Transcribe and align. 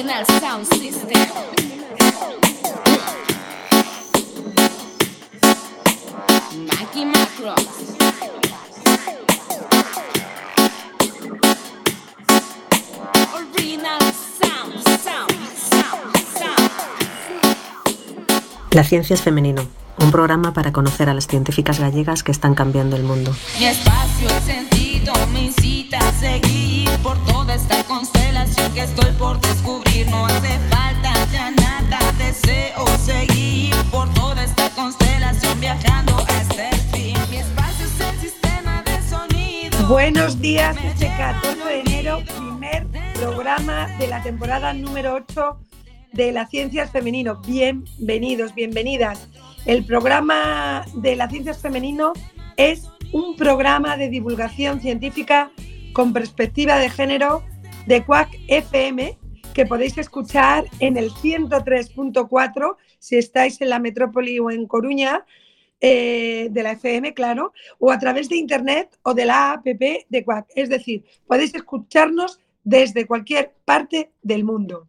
Original 0.00 0.24
Sound 0.40 0.64
System. 0.64 1.10
Mikey 6.56 7.04
Macros. 7.04 7.66
Original 13.34 14.00
Sound, 14.40 14.72
Sound, 15.04 15.36
Sound, 15.68 16.16
Sound. 16.32 16.70
La 18.70 18.84
ciencia 18.84 19.12
es 19.12 19.20
femenino, 19.20 19.68
un 19.98 20.10
programa 20.10 20.54
para 20.54 20.72
conocer 20.72 21.10
a 21.10 21.14
las 21.14 21.26
científicas 21.26 21.78
gallegas 21.78 22.22
que 22.22 22.32
están 22.32 22.54
cambiando 22.54 22.96
el 22.96 23.02
mundo. 23.02 23.36
Mi 23.58 23.66
espacio, 23.66 24.30
el 24.30 24.42
sentido 24.42 25.12
me 25.34 25.44
incita 25.44 25.98
a 25.98 26.12
seguir 26.12 26.88
por 27.02 27.22
toda 27.26 27.54
esta 27.54 27.84
constelación 27.84 28.19
que 28.74 28.82
estoy 28.82 29.10
por 29.12 29.40
descubrir. 29.40 30.08
No 30.08 30.26
hace 30.26 30.58
falta 30.70 31.12
ya 31.32 31.50
nada, 31.50 31.98
deseo 32.18 32.86
seguir 32.98 33.74
por 33.90 34.12
toda 34.14 34.44
esta 34.44 34.70
constelación 34.70 35.60
viajando 35.60 36.16
hasta 36.16 36.68
el 36.68 36.76
fin. 36.92 37.16
Mi 37.30 37.38
espacio 37.38 37.86
es 37.86 38.00
el 38.00 38.20
sistema 38.20 38.82
de 38.82 39.02
sonido. 39.02 39.88
Buenos 39.88 40.40
días, 40.40 40.76
este 40.84 41.08
14 41.16 41.64
de 41.64 41.80
enero, 41.80 42.22
primer 42.36 42.86
programa 43.14 43.88
de 43.98 44.06
la 44.06 44.22
temporada 44.22 44.72
número 44.72 45.14
8 45.14 45.58
de 46.12 46.32
La 46.32 46.46
Ciencia 46.46 46.84
es 46.84 46.90
Femenino. 46.90 47.40
Bienvenidos, 47.46 48.54
bienvenidas. 48.54 49.28
El 49.66 49.84
programa 49.84 50.84
de 50.94 51.16
La 51.16 51.28
Ciencia 51.28 51.52
es 51.52 51.58
Femenino 51.58 52.12
es 52.56 52.88
un 53.12 53.36
programa 53.36 53.96
de 53.96 54.08
divulgación 54.08 54.80
científica 54.80 55.50
con 55.92 56.12
perspectiva 56.12 56.76
de 56.78 56.88
género 56.88 57.42
de 57.86 58.04
Quack 58.04 58.30
FM 58.48 59.18
que 59.54 59.66
podéis 59.66 59.98
escuchar 59.98 60.64
en 60.78 60.96
el 60.96 61.10
103.4 61.10 62.76
si 62.98 63.16
estáis 63.16 63.60
en 63.60 63.70
la 63.70 63.78
metrópoli 63.78 64.38
o 64.38 64.50
en 64.50 64.66
Coruña 64.66 65.24
eh, 65.80 66.48
de 66.50 66.62
la 66.62 66.72
FM, 66.72 67.14
claro, 67.14 67.52
o 67.78 67.90
a 67.90 67.98
través 67.98 68.28
de 68.28 68.36
internet 68.36 68.98
o 69.02 69.14
de 69.14 69.24
la 69.24 69.52
app 69.52 69.64
de 69.64 70.24
Quack. 70.24 70.48
Es 70.54 70.68
decir, 70.68 71.04
podéis 71.26 71.54
escucharnos 71.54 72.38
desde 72.62 73.06
cualquier 73.06 73.54
parte 73.64 74.12
del 74.22 74.44
mundo. 74.44 74.86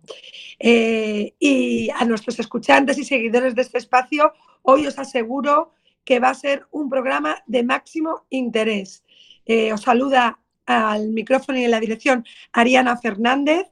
Eh, 0.59 1.33
y 1.39 1.89
a 1.91 2.03
nuestros 2.05 2.39
escuchantes 2.39 2.97
y 2.97 3.05
seguidores 3.05 3.55
de 3.55 3.61
este 3.61 3.77
espacio, 3.77 4.33
hoy 4.63 4.85
os 4.85 4.99
aseguro 4.99 5.73
que 6.03 6.19
va 6.19 6.29
a 6.29 6.35
ser 6.35 6.65
un 6.71 6.89
programa 6.89 7.41
de 7.47 7.63
máximo 7.63 8.25
interés. 8.29 9.03
Eh, 9.45 9.71
os 9.73 9.81
saluda 9.81 10.40
al 10.71 11.09
micrófono 11.09 11.57
y 11.59 11.65
en 11.65 11.71
la 11.71 11.79
dirección 11.79 12.25
Ariana 12.51 12.97
Fernández. 12.97 13.67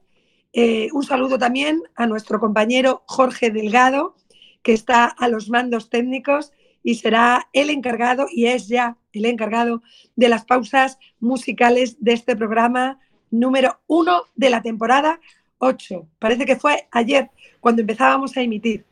Eh, 0.52 0.88
un 0.92 1.04
saludo 1.04 1.38
también 1.38 1.82
a 1.94 2.06
nuestro 2.06 2.40
compañero 2.40 3.02
Jorge 3.06 3.50
Delgado, 3.50 4.16
que 4.62 4.72
está 4.72 5.04
a 5.04 5.28
los 5.28 5.48
mandos 5.48 5.90
técnicos 5.90 6.52
y 6.82 6.96
será 6.96 7.48
el 7.52 7.70
encargado, 7.70 8.26
y 8.30 8.46
es 8.46 8.68
ya 8.68 8.96
el 9.12 9.26
encargado, 9.26 9.82
de 10.16 10.28
las 10.28 10.44
pausas 10.44 10.98
musicales 11.18 11.96
de 12.00 12.12
este 12.12 12.36
programa 12.36 12.98
número 13.30 13.80
uno 13.86 14.22
de 14.34 14.50
la 14.50 14.62
temporada 14.62 15.20
8. 15.58 16.08
Parece 16.18 16.46
que 16.46 16.56
fue 16.56 16.88
ayer 16.90 17.30
cuando 17.60 17.82
empezábamos 17.82 18.36
a 18.36 18.42
emitir. 18.42 18.86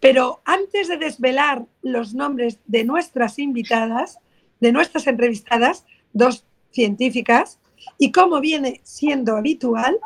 Pero 0.00 0.42
antes 0.44 0.88
de 0.88 0.96
desvelar 0.96 1.64
los 1.80 2.14
nombres 2.14 2.58
de 2.66 2.84
nuestras 2.84 3.38
invitadas, 3.38 4.18
de 4.60 4.72
nuestras 4.72 5.06
entrevistadas, 5.06 5.84
dos 6.12 6.44
científicas, 6.72 7.58
y 7.98 8.12
como 8.12 8.40
viene 8.40 8.80
siendo 8.84 9.36
habitual, 9.36 9.98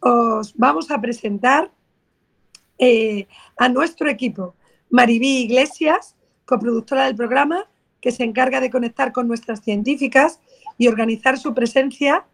os 0.00 0.54
vamos 0.56 0.90
a 0.90 1.00
presentar 1.00 1.70
eh, 2.78 3.26
a 3.56 3.68
nuestro 3.68 4.08
equipo. 4.08 4.54
Maribí 4.90 5.42
Iglesias, 5.42 6.16
coproductora 6.44 7.06
del 7.06 7.16
programa, 7.16 7.66
que 8.00 8.12
se 8.12 8.24
encarga 8.24 8.60
de 8.60 8.70
conectar 8.70 9.12
con 9.12 9.26
nuestras 9.26 9.62
científicas 9.62 10.40
y 10.78 10.88
organizar 10.88 11.38
su 11.38 11.54
presencia 11.54 12.24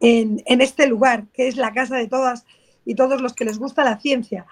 en, 0.00 0.42
en 0.46 0.60
este 0.60 0.86
lugar, 0.86 1.26
que 1.32 1.48
es 1.48 1.56
la 1.56 1.72
casa 1.72 1.96
de 1.96 2.08
todas 2.08 2.44
y 2.84 2.94
todos 2.94 3.20
los 3.20 3.32
que 3.32 3.46
les 3.46 3.58
gusta 3.58 3.84
la 3.84 3.98
ciencia. 3.98 4.46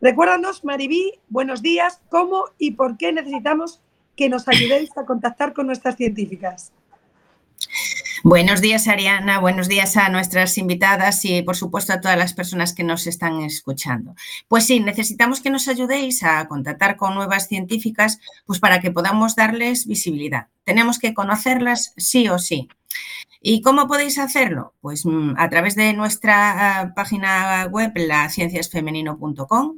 Recuérdanos, 0.00 0.64
Maribí, 0.64 1.14
buenos 1.28 1.62
días, 1.62 2.00
cómo 2.08 2.44
y 2.58 2.72
por 2.72 2.96
qué 2.98 3.12
necesitamos 3.12 3.80
que 4.14 4.28
nos 4.28 4.46
ayudéis 4.46 4.96
a 4.96 5.04
contactar 5.04 5.54
con 5.54 5.66
nuestras 5.66 5.96
científicas. 5.96 6.72
Buenos 8.28 8.60
días, 8.60 8.88
Ariana. 8.88 9.38
Buenos 9.38 9.68
días 9.68 9.96
a 9.96 10.10
nuestras 10.10 10.58
invitadas 10.58 11.24
y, 11.24 11.40
por 11.40 11.56
supuesto, 11.56 11.94
a 11.94 12.02
todas 12.02 12.18
las 12.18 12.34
personas 12.34 12.74
que 12.74 12.84
nos 12.84 13.06
están 13.06 13.40
escuchando. 13.40 14.14
Pues 14.48 14.66
sí, 14.66 14.80
necesitamos 14.80 15.40
que 15.40 15.48
nos 15.48 15.66
ayudéis 15.66 16.22
a 16.22 16.46
contactar 16.46 16.98
con 16.98 17.14
nuevas 17.14 17.48
científicas, 17.48 18.20
pues 18.44 18.60
para 18.60 18.82
que 18.82 18.90
podamos 18.90 19.34
darles 19.34 19.86
visibilidad. 19.86 20.48
Tenemos 20.64 20.98
que 20.98 21.14
conocerlas 21.14 21.94
sí 21.96 22.28
o 22.28 22.38
sí. 22.38 22.68
¿Y 23.40 23.62
cómo 23.62 23.86
podéis 23.86 24.18
hacerlo? 24.18 24.74
Pues 24.80 25.06
mm, 25.06 25.34
a 25.36 25.48
través 25.48 25.76
de 25.76 25.92
nuestra 25.92 26.80
ah, 26.80 26.94
página 26.94 27.66
web, 27.70 27.92
lacienciasfemenino.com, 27.94 29.76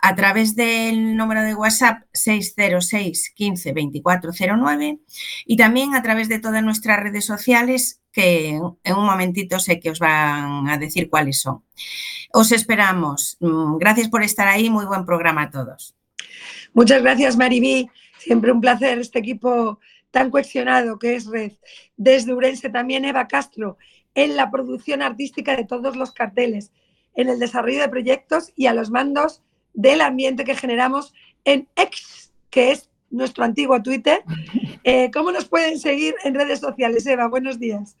a 0.00 0.14
través 0.16 0.56
del 0.56 1.16
número 1.16 1.42
de 1.42 1.54
WhatsApp 1.54 2.02
606 2.12 3.32
15 3.34 3.72
2409 3.72 4.98
y 5.46 5.56
también 5.56 5.94
a 5.94 6.02
través 6.02 6.28
de 6.28 6.40
todas 6.40 6.62
nuestras 6.62 7.00
redes 7.00 7.24
sociales 7.24 8.00
que 8.10 8.48
en 8.50 8.96
un 8.96 9.06
momentito 9.06 9.60
sé 9.60 9.78
que 9.78 9.90
os 9.90 10.00
van 10.00 10.68
a 10.68 10.76
decir 10.76 11.08
cuáles 11.08 11.40
son. 11.40 11.62
Os 12.32 12.50
esperamos. 12.52 13.36
Mm, 13.40 13.76
gracias 13.78 14.08
por 14.08 14.22
estar 14.22 14.48
ahí. 14.48 14.70
Muy 14.70 14.86
buen 14.86 15.04
programa 15.04 15.42
a 15.42 15.50
todos. 15.50 15.94
Muchas 16.74 17.02
gracias, 17.02 17.36
Maribí. 17.36 17.88
Siempre 18.18 18.52
un 18.52 18.60
placer 18.60 18.98
este 18.98 19.20
equipo 19.20 19.78
tan 20.10 20.30
cuestionado 20.30 20.98
que 20.98 21.14
es 21.14 21.26
Red. 21.26 21.52
Desde 21.96 22.34
Urense 22.34 22.70
también 22.70 23.04
Eva 23.04 23.28
Castro, 23.28 23.78
en 24.14 24.36
la 24.36 24.50
producción 24.50 25.02
artística 25.02 25.56
de 25.56 25.64
todos 25.64 25.96
los 25.96 26.12
carteles, 26.12 26.72
en 27.14 27.28
el 27.28 27.38
desarrollo 27.38 27.80
de 27.80 27.88
proyectos 27.88 28.52
y 28.56 28.66
a 28.66 28.74
los 28.74 28.90
mandos 28.90 29.42
del 29.74 30.00
ambiente 30.00 30.44
que 30.44 30.56
generamos 30.56 31.14
en 31.44 31.68
X, 31.76 32.32
que 32.50 32.72
es 32.72 32.90
nuestro 33.10 33.44
antiguo 33.44 33.82
Twitter. 33.82 34.22
Eh, 34.84 35.10
¿Cómo 35.12 35.32
nos 35.32 35.44
pueden 35.44 35.78
seguir 35.78 36.14
en 36.24 36.34
redes 36.34 36.60
sociales, 36.60 37.04
Eva? 37.06 37.28
Buenos 37.28 37.58
días. 37.58 37.98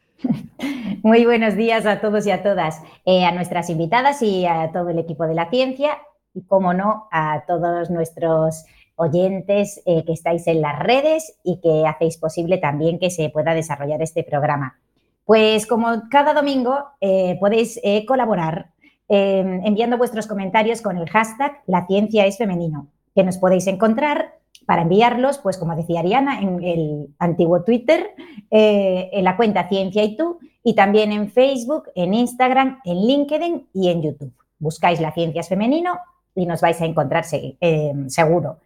Muy 1.02 1.26
buenos 1.26 1.54
días 1.54 1.84
a 1.84 2.00
todos 2.00 2.26
y 2.26 2.30
a 2.30 2.42
todas, 2.42 2.80
eh, 3.04 3.26
a 3.26 3.32
nuestras 3.32 3.68
invitadas 3.68 4.22
y 4.22 4.46
a 4.46 4.70
todo 4.72 4.88
el 4.88 4.98
equipo 4.98 5.26
de 5.26 5.34
la 5.34 5.50
ciencia 5.50 5.98
y, 6.32 6.42
como 6.42 6.72
no, 6.72 7.08
a 7.12 7.44
todos 7.46 7.90
nuestros 7.90 8.64
oyentes 8.98 9.80
eh, 9.86 10.04
que 10.04 10.12
estáis 10.12 10.46
en 10.48 10.60
las 10.60 10.78
redes 10.78 11.38
y 11.44 11.60
que 11.60 11.86
hacéis 11.86 12.18
posible 12.18 12.58
también 12.58 12.98
que 12.98 13.10
se 13.10 13.30
pueda 13.30 13.54
desarrollar 13.54 14.02
este 14.02 14.24
programa. 14.24 14.78
Pues 15.24 15.66
como 15.66 16.08
cada 16.10 16.34
domingo 16.34 16.84
eh, 17.00 17.36
podéis 17.40 17.80
eh, 17.82 18.04
colaborar 18.04 18.70
enviando 19.10 19.96
vuestros 19.96 20.26
comentarios 20.26 20.82
con 20.82 20.98
el 20.98 21.08
hashtag 21.08 21.62
La 21.66 21.86
ciencia 21.86 22.26
es 22.26 22.36
femenino, 22.36 22.88
que 23.14 23.24
nos 23.24 23.38
podéis 23.38 23.66
encontrar 23.66 24.34
para 24.66 24.82
enviarlos, 24.82 25.38
pues 25.38 25.56
como 25.56 25.74
decía 25.74 26.00
Ariana, 26.00 26.42
en 26.42 26.62
el 26.62 27.08
antiguo 27.18 27.64
Twitter, 27.64 28.10
en 28.50 29.24
la 29.24 29.38
cuenta 29.38 29.66
Ciencia 29.66 30.04
y 30.04 30.14
tú, 30.14 30.40
y 30.62 30.74
también 30.74 31.10
en 31.12 31.30
Facebook, 31.30 31.84
en 31.94 32.12
Instagram, 32.12 32.80
en 32.84 33.06
LinkedIn 33.06 33.68
y 33.72 33.88
en 33.88 34.02
YouTube. 34.02 34.34
Buscáis 34.58 35.00
La 35.00 35.12
ciencia 35.12 35.40
es 35.40 35.48
femenino 35.48 35.98
y 36.34 36.44
nos 36.44 36.60
vais 36.60 36.78
a 36.82 36.84
encontrar 36.84 37.24
seguro. 37.24 38.58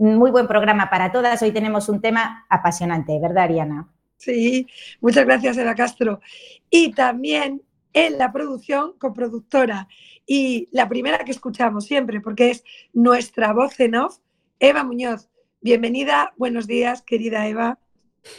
Muy 0.00 0.30
buen 0.30 0.46
programa 0.46 0.88
para 0.88 1.12
todas. 1.12 1.42
Hoy 1.42 1.52
tenemos 1.52 1.90
un 1.90 2.00
tema 2.00 2.46
apasionante, 2.48 3.18
¿verdad, 3.20 3.44
Ariana? 3.44 3.86
Sí, 4.16 4.66
muchas 5.02 5.26
gracias, 5.26 5.58
Eva 5.58 5.74
Castro. 5.74 6.20
Y 6.70 6.92
también 6.92 7.60
en 7.92 8.16
la 8.16 8.32
producción, 8.32 8.94
coproductora, 8.98 9.88
y 10.26 10.70
la 10.72 10.88
primera 10.88 11.18
que 11.18 11.32
escuchamos 11.32 11.84
siempre, 11.84 12.22
porque 12.22 12.48
es 12.48 12.64
nuestra 12.94 13.52
voz 13.52 13.78
en 13.78 13.96
off, 13.96 14.20
Eva 14.58 14.84
Muñoz. 14.84 15.28
Bienvenida, 15.60 16.32
buenos 16.38 16.66
días, 16.66 17.02
querida 17.02 17.46
Eva. 17.46 17.78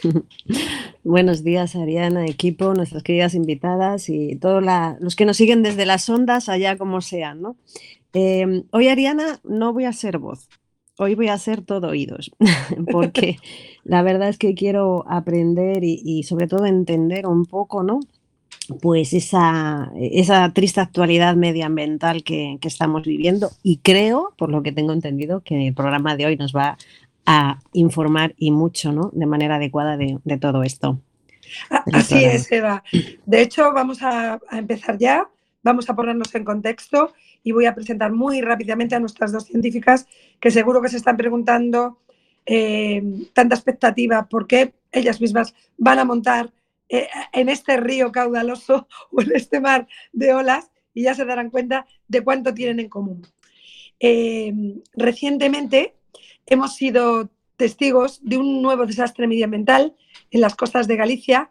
Buenos 1.04 1.44
días, 1.44 1.76
Ariana, 1.76 2.26
equipo, 2.26 2.74
nuestras 2.74 3.04
queridas 3.04 3.34
invitadas 3.34 4.08
y 4.08 4.34
todos 4.34 4.64
los 4.98 5.14
que 5.14 5.26
nos 5.26 5.36
siguen 5.36 5.62
desde 5.62 5.86
las 5.86 6.08
ondas, 6.08 6.48
allá 6.48 6.76
como 6.76 7.00
sean. 7.00 7.40
¿no? 7.40 7.56
Eh, 8.14 8.64
hoy, 8.72 8.88
Ariana, 8.88 9.40
no 9.44 9.72
voy 9.72 9.84
a 9.84 9.92
ser 9.92 10.18
voz, 10.18 10.48
hoy 10.98 11.14
voy 11.14 11.28
a 11.28 11.38
ser 11.38 11.62
todo 11.62 11.88
oídos, 11.88 12.30
porque 12.90 13.38
la 13.84 14.02
verdad 14.02 14.28
es 14.28 14.38
que 14.38 14.54
quiero 14.54 15.04
aprender 15.08 15.84
y, 15.84 16.22
sobre 16.24 16.46
todo 16.46 16.66
entender 16.66 17.26
un 17.26 17.44
poco, 17.46 17.82
¿no? 17.82 18.00
Pues 18.80 19.12
esa, 19.12 19.90
esa 19.96 20.52
triste 20.52 20.80
actualidad 20.80 21.34
medioambiental 21.34 22.22
que, 22.22 22.58
estamos 22.62 23.02
viviendo 23.02 23.50
y 23.62 23.78
creo, 23.78 24.34
por 24.36 24.50
lo 24.50 24.62
que 24.62 24.72
tengo 24.72 24.92
entendido, 24.92 25.40
que 25.40 25.68
el 25.68 25.74
programa 25.74 26.16
de 26.16 26.26
hoy 26.26 26.36
nos 26.36 26.54
va 26.54 26.78
a 27.26 27.58
informar 27.72 28.34
y 28.36 28.50
mucho, 28.50 28.92
¿no? 28.92 29.10
De 29.12 29.26
manera 29.26 29.56
adecuada 29.56 29.96
de, 29.96 30.38
todo 30.40 30.62
esto. 30.62 30.98
Así 31.92 32.22
es, 32.24 32.50
Eva. 32.52 32.82
De 33.26 33.42
hecho, 33.42 33.72
vamos 33.72 34.02
a, 34.02 34.40
a 34.48 34.58
empezar 34.58 34.96
ya 34.96 35.28
vamos 35.62 35.88
a 35.88 35.94
ponernos 35.94 36.34
en 36.34 36.44
contexto 36.44 37.12
y 37.42 37.52
voy 37.52 37.66
a 37.66 37.74
presentar 37.74 38.12
muy 38.12 38.40
rápidamente 38.40 38.94
a 38.94 39.00
nuestras 39.00 39.32
dos 39.32 39.44
científicas 39.44 40.06
que 40.40 40.50
seguro 40.50 40.80
que 40.80 40.88
se 40.88 40.96
están 40.96 41.16
preguntando 41.16 41.98
eh, 42.46 43.02
tanta 43.32 43.54
expectativa 43.54 44.28
por 44.28 44.46
qué 44.46 44.74
ellas 44.90 45.20
mismas 45.20 45.54
van 45.76 45.98
a 45.98 46.04
montar 46.04 46.52
eh, 46.88 47.08
en 47.32 47.48
este 47.48 47.76
río 47.76 48.12
caudaloso 48.12 48.88
o 49.12 49.22
en 49.22 49.32
este 49.34 49.60
mar 49.60 49.86
de 50.12 50.34
olas 50.34 50.70
y 50.94 51.04
ya 51.04 51.14
se 51.14 51.24
darán 51.24 51.50
cuenta 51.50 51.86
de 52.08 52.22
cuánto 52.22 52.52
tienen 52.52 52.80
en 52.80 52.88
común. 52.88 53.26
Eh, 53.98 54.52
recientemente 54.94 55.94
hemos 56.46 56.76
sido 56.76 57.30
testigos 57.56 58.20
de 58.22 58.36
un 58.36 58.60
nuevo 58.60 58.84
desastre 58.84 59.26
medioambiental 59.26 59.94
en 60.30 60.40
las 60.40 60.54
costas 60.54 60.88
de 60.88 60.96
Galicia 60.96 61.50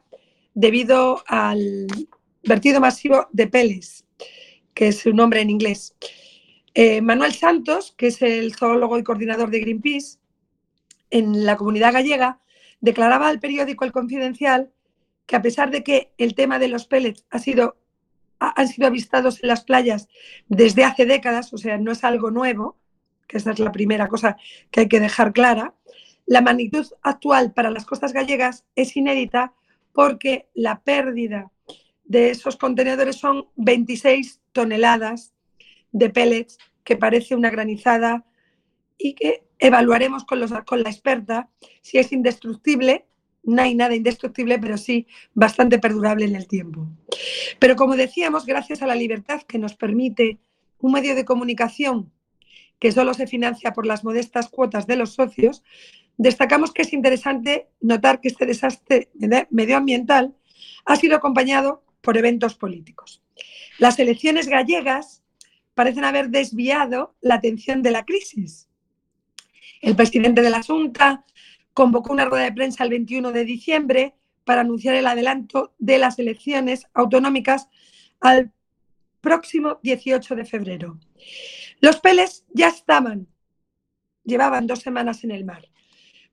debido 0.54 1.24
al 1.28 1.88
vertido 2.44 2.82
masivo 2.82 3.28
de 3.32 3.48
peles, 3.48 4.06
que 4.82 4.88
es 4.88 4.98
su 4.98 5.14
nombre 5.14 5.42
en 5.42 5.52
inglés. 5.52 5.96
Eh, 6.74 7.02
Manuel 7.02 7.34
Santos, 7.34 7.94
que 7.96 8.08
es 8.08 8.20
el 8.24 8.56
zoólogo 8.56 8.98
y 8.98 9.04
coordinador 9.04 9.52
de 9.52 9.60
Greenpeace 9.60 10.18
en 11.12 11.46
la 11.46 11.56
comunidad 11.56 11.94
gallega, 11.94 12.40
declaraba 12.80 13.28
al 13.28 13.40
periódico 13.40 13.86
El 13.86 13.92
Confidencial 13.92 14.72
que 15.28 15.36
a 15.36 15.42
pesar 15.44 15.70
de 15.70 15.84
que 15.84 16.14
el 16.18 16.34
tema 16.34 16.58
de 16.58 16.68
los 16.68 16.88
pellets 16.88 17.28
ha 17.30 17.38
sido, 17.38 17.78
han 18.40 18.68
sido 18.68 18.88
avistados 18.88 19.44
en 19.44 19.50
las 19.50 19.66
playas 19.66 20.10
desde 20.48 20.84
hace 20.84 21.06
décadas, 21.06 21.54
o 21.54 21.60
sea, 21.60 21.78
no 21.78 21.92
es 21.92 22.04
algo 22.04 22.32
nuevo, 22.32 22.76
que 23.28 23.38
esa 23.38 23.52
es 23.52 23.60
la 23.60 23.72
primera 23.72 24.08
cosa 24.08 24.36
que 24.72 24.80
hay 24.80 24.88
que 24.88 25.00
dejar 25.00 25.32
clara, 25.32 25.76
la 26.26 26.42
magnitud 26.42 26.88
actual 27.04 27.54
para 27.54 27.70
las 27.70 27.86
costas 27.86 28.14
gallegas 28.14 28.66
es 28.76 28.98
inédita 28.98 29.54
porque 29.94 30.50
la 30.56 30.82
pérdida 30.82 31.52
de 32.04 32.32
esos 32.32 32.58
contenedores 32.58 33.18
son 33.18 33.46
26 33.58 34.41
toneladas 34.52 35.34
de 35.92 36.10
pellets, 36.10 36.58
que 36.84 36.98
parece 36.98 37.36
una 37.36 37.50
granizada 37.50 38.26
y 38.98 39.14
que 39.14 39.44
evaluaremos 39.60 40.26
con, 40.26 40.40
los, 40.40 40.52
con 40.66 40.84
la 40.84 40.90
experta 40.90 41.50
si 41.82 41.98
es 41.98 42.12
indestructible. 42.12 43.06
No 43.44 43.62
hay 43.62 43.76
nada 43.76 43.96
indestructible, 43.96 44.60
pero 44.60 44.78
sí 44.78 45.08
bastante 45.34 45.80
perdurable 45.80 46.26
en 46.26 46.36
el 46.36 46.48
tiempo. 46.48 46.88
Pero 47.60 47.76
como 47.76 47.96
decíamos, 47.96 48.46
gracias 48.46 48.82
a 48.82 48.88
la 48.88 48.96
libertad 48.96 49.42
que 49.42 49.58
nos 49.58 49.76
permite 49.76 50.40
un 50.80 50.92
medio 50.92 51.16
de 51.16 51.26
comunicación 51.26 52.12
que 52.80 52.92
solo 52.92 53.14
se 53.14 53.28
financia 53.28 53.74
por 53.74 53.86
las 53.86 54.04
modestas 54.04 54.50
cuotas 54.50 54.88
de 54.88 54.96
los 54.96 55.14
socios, 55.14 55.64
destacamos 56.18 56.74
que 56.74 56.82
es 56.82 56.94
interesante 56.94 57.68
notar 57.80 58.22
que 58.22 58.28
este 58.28 58.48
desastre 58.48 59.10
medioambiental 59.52 60.36
ha 60.86 60.96
sido 60.96 61.16
acompañado 61.16 61.84
por 62.02 62.18
eventos 62.18 62.56
políticos. 62.56 63.22
Las 63.78 64.00
elecciones 64.00 64.48
gallegas 64.48 65.24
parecen 65.74 66.04
haber 66.04 66.30
desviado 66.30 67.16
la 67.22 67.36
atención 67.36 67.82
de 67.82 67.92
la 67.92 68.06
crisis. 68.06 68.70
El 69.82 69.96
presidente 69.96 70.42
de 70.42 70.50
la 70.50 70.62
Junta 70.62 71.26
convocó 71.74 72.14
una 72.14 72.26
rueda 72.26 72.44
de 72.44 72.52
prensa 72.52 72.84
el 72.84 72.90
21 72.92 73.32
de 73.32 73.46
diciembre 73.46 74.16
para 74.44 74.62
anunciar 74.62 74.96
el 74.96 75.08
adelanto 75.08 75.74
de 75.80 75.98
las 75.98 76.20
elecciones 76.20 76.88
autonómicas 76.94 77.70
al 78.20 78.52
próximo 79.22 79.80
18 79.82 80.36
de 80.36 80.46
febrero. 80.46 81.00
Los 81.80 82.00
peles 82.00 82.46
ya 82.54 82.68
estaban, 82.68 83.28
llevaban 84.24 84.68
dos 84.68 84.80
semanas 84.80 85.24
en 85.24 85.32
el 85.32 85.46
mar. 85.46 85.68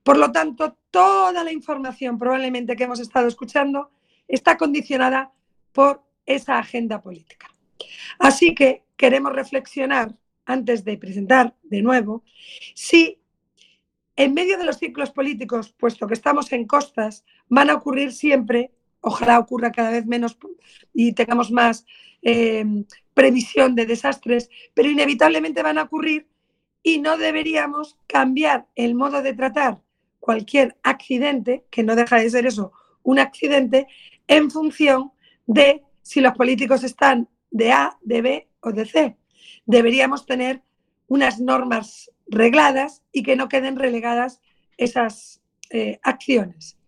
Por 0.03 0.17
lo 0.17 0.31
tanto, 0.31 0.77
toda 0.91 1.43
la 1.43 1.51
información 1.51 2.17
probablemente 2.17 2.75
que 2.75 2.83
hemos 2.83 2.99
estado 2.99 3.27
escuchando 3.27 3.91
está 4.27 4.57
condicionada 4.57 5.33
por 5.71 6.03
esa 6.29 6.59
agenda 6.59 7.01
política. 7.01 7.47
Así 8.19 8.53
que 8.53 8.83
queremos 8.95 9.33
reflexionar 9.33 10.15
antes 10.45 10.83
de 10.83 10.97
presentar 10.97 11.55
de 11.63 11.81
nuevo 11.81 12.23
si 12.73 13.19
en 14.15 14.33
medio 14.33 14.57
de 14.57 14.65
los 14.65 14.77
ciclos 14.77 15.11
políticos, 15.11 15.73
puesto 15.77 16.05
que 16.05 16.13
estamos 16.13 16.51
en 16.51 16.65
costas, 16.65 17.23
van 17.47 17.69
a 17.69 17.75
ocurrir 17.75 18.11
siempre, 18.11 18.71
ojalá 18.99 19.39
ocurra 19.39 19.71
cada 19.71 19.91
vez 19.91 20.05
menos 20.05 20.37
y 20.93 21.13
tengamos 21.13 21.51
más 21.51 21.85
eh, 22.21 22.65
previsión 23.13 23.75
de 23.75 23.85
desastres, 23.85 24.49
pero 24.73 24.89
inevitablemente 24.89 25.63
van 25.63 25.77
a 25.77 25.83
ocurrir 25.83 26.27
y 26.83 26.99
no 26.99 27.17
deberíamos 27.17 27.97
cambiar 28.07 28.67
el 28.75 28.93
modo 28.93 29.21
de 29.21 29.33
tratar 29.33 29.81
cualquier 30.19 30.77
accidente, 30.83 31.65
que 31.69 31.83
no 31.83 31.95
deja 31.95 32.17
de 32.17 32.29
ser 32.29 32.45
eso, 32.45 32.73
un 33.03 33.19
accidente, 33.19 33.87
en 34.27 34.51
función 34.51 35.13
de 35.47 35.83
si 36.09 36.21
los 36.21 36.33
políticos 36.33 36.83
están 36.83 37.29
de 37.51 37.71
A, 37.71 37.95
de 38.01 38.23
B 38.23 38.47
o 38.61 38.71
de 38.71 38.87
C. 38.87 39.15
Deberíamos 39.67 40.25
tener 40.25 40.63
unas 41.07 41.39
normas 41.39 42.09
regladas 42.25 43.03
y 43.11 43.21
que 43.21 43.35
no 43.35 43.47
queden 43.47 43.75
relegadas 43.75 44.41
esas 44.77 45.39
eh, 45.69 45.99
acciones. 46.01 46.79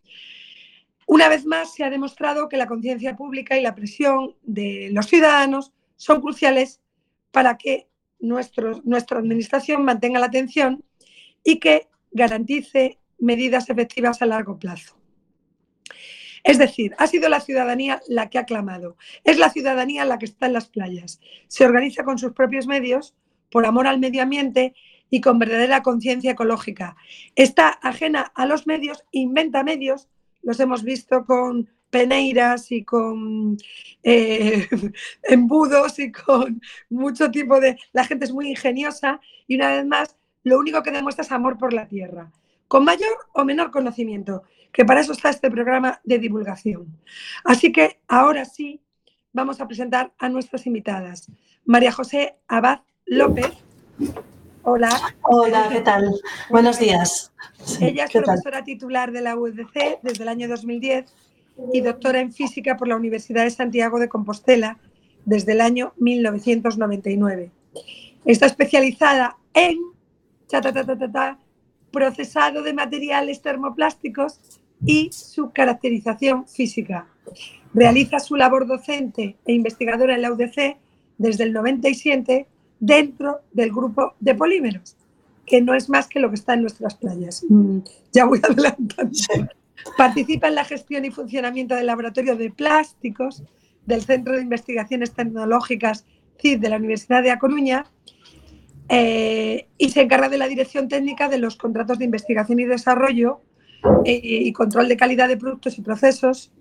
Una 1.06 1.30
vez 1.30 1.46
más, 1.46 1.76
se 1.76 1.84
ha 1.84 1.92
demostrado 1.92 2.50
que 2.50 2.58
la 2.58 2.66
conciencia 2.66 3.16
pública 3.16 3.60
y 3.60 3.62
la 3.62 3.76
presión 3.76 4.38
de 4.42 4.90
los 4.92 5.06
ciudadanos 5.06 5.72
son 5.98 6.20
cruciales 6.20 6.82
para 7.30 7.60
que 7.60 7.90
nuestra 8.18 9.20
administración 9.20 9.86
mantenga 9.86 10.20
la 10.20 10.26
atención 10.26 10.84
y 11.44 11.60
que 11.60 11.90
garantice 12.10 12.98
medidas 13.20 13.70
efectivas 13.70 14.24
a 14.24 14.26
largo 14.26 14.58
plazo. 14.58 14.96
Es 16.44 16.58
decir, 16.58 16.94
ha 16.98 17.08
sido 17.08 17.30
la 17.30 17.42
ciudadanía 17.42 18.02
la 18.08 18.30
que 18.30 18.40
ha 18.40 18.46
clamado, 18.46 18.98
es 19.24 19.38
la 19.38 19.50
ciudadanía 19.50 20.06
la 20.06 20.18
que 20.18 20.26
está 20.26 20.48
en 20.48 20.54
las 20.54 20.68
playas, 20.68 21.20
se 21.48 21.66
organiza 21.66 22.04
con 22.04 22.18
sus 22.18 22.34
propios 22.34 22.68
medios, 22.68 23.16
por 23.52 23.66
amor 23.66 23.88
al 23.88 24.00
medio 24.00 24.24
ambiente 24.24 24.74
y 25.10 25.22
con 25.22 25.38
verdadera 25.38 25.84
conciencia 25.84 26.32
ecológica. 26.32 26.96
Está 27.36 27.70
ajena 27.70 28.32
a 28.34 28.46
los 28.46 28.66
medios, 28.66 29.04
inventa 29.12 29.64
medios, 29.64 30.08
los 30.42 30.60
hemos 30.60 30.84
visto 30.84 31.26
con 31.26 31.70
peneiras 31.92 32.72
y 32.72 32.84
con 32.84 33.58
eh, 34.02 34.68
embudos 35.24 36.00
y 36.00 36.12
con 36.12 36.62
mucho 36.90 37.30
tipo 37.30 37.60
de... 37.60 37.78
La 37.92 38.06
gente 38.06 38.26
es 38.26 38.32
muy 38.32 38.50
ingeniosa 38.50 39.20
y 39.48 39.56
una 39.56 39.70
vez 39.70 39.86
más 39.86 40.18
lo 40.44 40.58
único 40.58 40.82
que 40.82 40.92
demuestra 40.92 41.24
es 41.24 41.32
amor 41.32 41.58
por 41.58 41.74
la 41.74 41.88
tierra, 41.88 42.32
con 42.72 42.86
mayor 42.86 43.12
o 43.34 43.44
menor 43.44 43.70
conocimiento 43.70 44.44
que 44.72 44.86
para 44.86 45.02
eso 45.02 45.12
está 45.12 45.30
este 45.30 45.52
programa 45.52 46.00
de 46.06 46.20
divulgación. 46.20 46.88
Así 47.44 47.74
que 47.74 48.00
ahora 48.08 48.46
sí 48.46 48.80
vamos 49.34 49.60
a 49.60 49.68
presentar 49.68 50.14
a 50.18 50.30
nuestras 50.30 50.66
invitadas. 50.66 51.30
María 51.66 51.92
José 51.92 52.38
Abad 52.48 52.80
López. 53.06 53.52
Hola. 54.64 54.90
Hola, 55.24 55.68
¿qué 55.70 55.82
tal? 55.82 56.16
Buenos 56.50 56.80
días. 56.80 57.34
Ella 57.82 58.06
es 58.06 58.12
profesora 58.12 58.64
titular 58.64 59.12
de 59.12 59.20
la 59.20 59.36
UDC 59.36 60.00
desde 60.02 60.24
el 60.24 60.30
año 60.30 60.48
2010 60.48 61.14
y 61.74 61.82
doctora 61.82 62.22
en 62.22 62.32
física 62.32 62.78
por 62.78 62.88
la 62.88 62.96
Universidad 62.96 63.44
de 63.44 63.52
Santiago 63.52 64.00
de 64.00 64.08
Compostela 64.08 64.78
desde 65.26 65.52
el 65.52 65.60
año 65.60 65.92
1999. 65.98 67.52
Está 68.24 68.46
especializada 68.46 69.36
en 69.54 69.78
procesado 71.92 72.62
de 72.62 72.74
materiales 72.74 73.42
termoplásticos 73.42 74.40
y 74.86 75.12
su 75.12 75.52
caracterización 75.52 76.48
física. 76.48 77.08
Realiza 77.74 78.20
su 78.20 78.36
labor 78.36 78.68
docente 78.68 79.38
e 79.46 79.54
investigadora 79.54 80.16
en 80.16 80.22
la 80.24 80.32
UDC 80.32 80.78
desde 81.18 81.44
el 81.44 81.54
97 81.54 82.48
dentro 82.80 83.42
del 83.52 83.72
grupo 83.72 84.16
de 84.20 84.36
polímeros, 84.36 84.98
que 85.46 85.62
no 85.62 85.76
es 85.76 85.88
más 85.88 86.08
que 86.08 86.20
lo 86.20 86.30
que 86.30 86.36
está 86.36 86.56
en 86.56 86.62
nuestras 86.62 86.96
playas. 86.96 87.46
Mm, 87.48 87.80
ya 88.12 88.26
voy 88.26 88.40
adelantando. 88.44 89.12
Participa 89.98 90.48
en 90.48 90.56
la 90.56 90.66
gestión 90.66 91.06
y 91.06 91.12
funcionamiento 91.12 91.76
del 91.76 91.88
laboratorio 91.88 92.36
de 92.36 92.52
plásticos 92.52 93.44
del 93.86 94.02
Centro 94.02 94.36
de 94.36 94.42
Investigaciones 94.42 95.12
Tecnológicas 95.12 96.06
CID 96.40 96.60
de 96.60 96.70
la 96.70 96.78
Universidad 96.78 97.24
de 97.24 97.32
A 97.32 97.40
Coruña 97.40 97.86
eh, 98.94 99.70
y 99.78 99.90
se 99.90 100.02
encarga 100.02 100.28
de 100.28 100.38
la 100.38 100.50
dirección 100.50 100.90
técnica 100.90 101.30
de 101.30 101.38
los 101.38 101.56
contratos 101.56 101.98
de 101.98 102.04
investigación 102.04 102.60
y 102.60 102.66
desarrollo 102.66 103.40
eh, 104.04 104.20
y 104.22 104.52
control 104.52 104.90
de 104.90 104.98
calidad 104.98 105.30
de 105.30 105.38
productos 105.38 105.78
y 105.78 105.82
procesos 105.82 106.52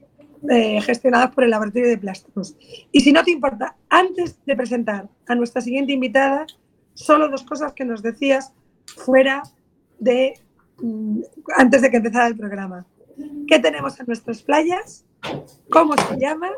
eh, 0.49 0.81
gestionados 0.81 1.35
por 1.35 1.43
el 1.43 1.51
Laboratorio 1.51 1.89
de 1.89 1.99
Plásticos. 1.99 2.55
Y 2.93 3.01
si 3.01 3.11
no 3.11 3.25
te 3.25 3.33
importa, 3.33 3.75
antes 3.89 4.39
de 4.47 4.55
presentar 4.55 5.09
a 5.27 5.35
nuestra 5.35 5.61
siguiente 5.61 5.93
invitada, 5.93 6.47
solo 6.95 7.29
dos 7.29 7.43
cosas 7.43 7.73
que 7.73 7.85
nos 7.85 8.01
decías 8.01 8.53
fuera 8.87 9.43
de, 9.99 10.35
mm, 10.81 11.23
antes 11.57 11.83
de 11.83 11.91
que 11.91 11.97
empezara 11.97 12.29
el 12.29 12.37
programa. 12.37 12.87
¿Qué 13.49 13.59
tenemos 13.59 13.99
en 13.99 14.07
nuestras 14.07 14.41
playas? 14.41 15.05
¿Cómo 15.69 15.95
se 15.97 16.17
llama? 16.17 16.49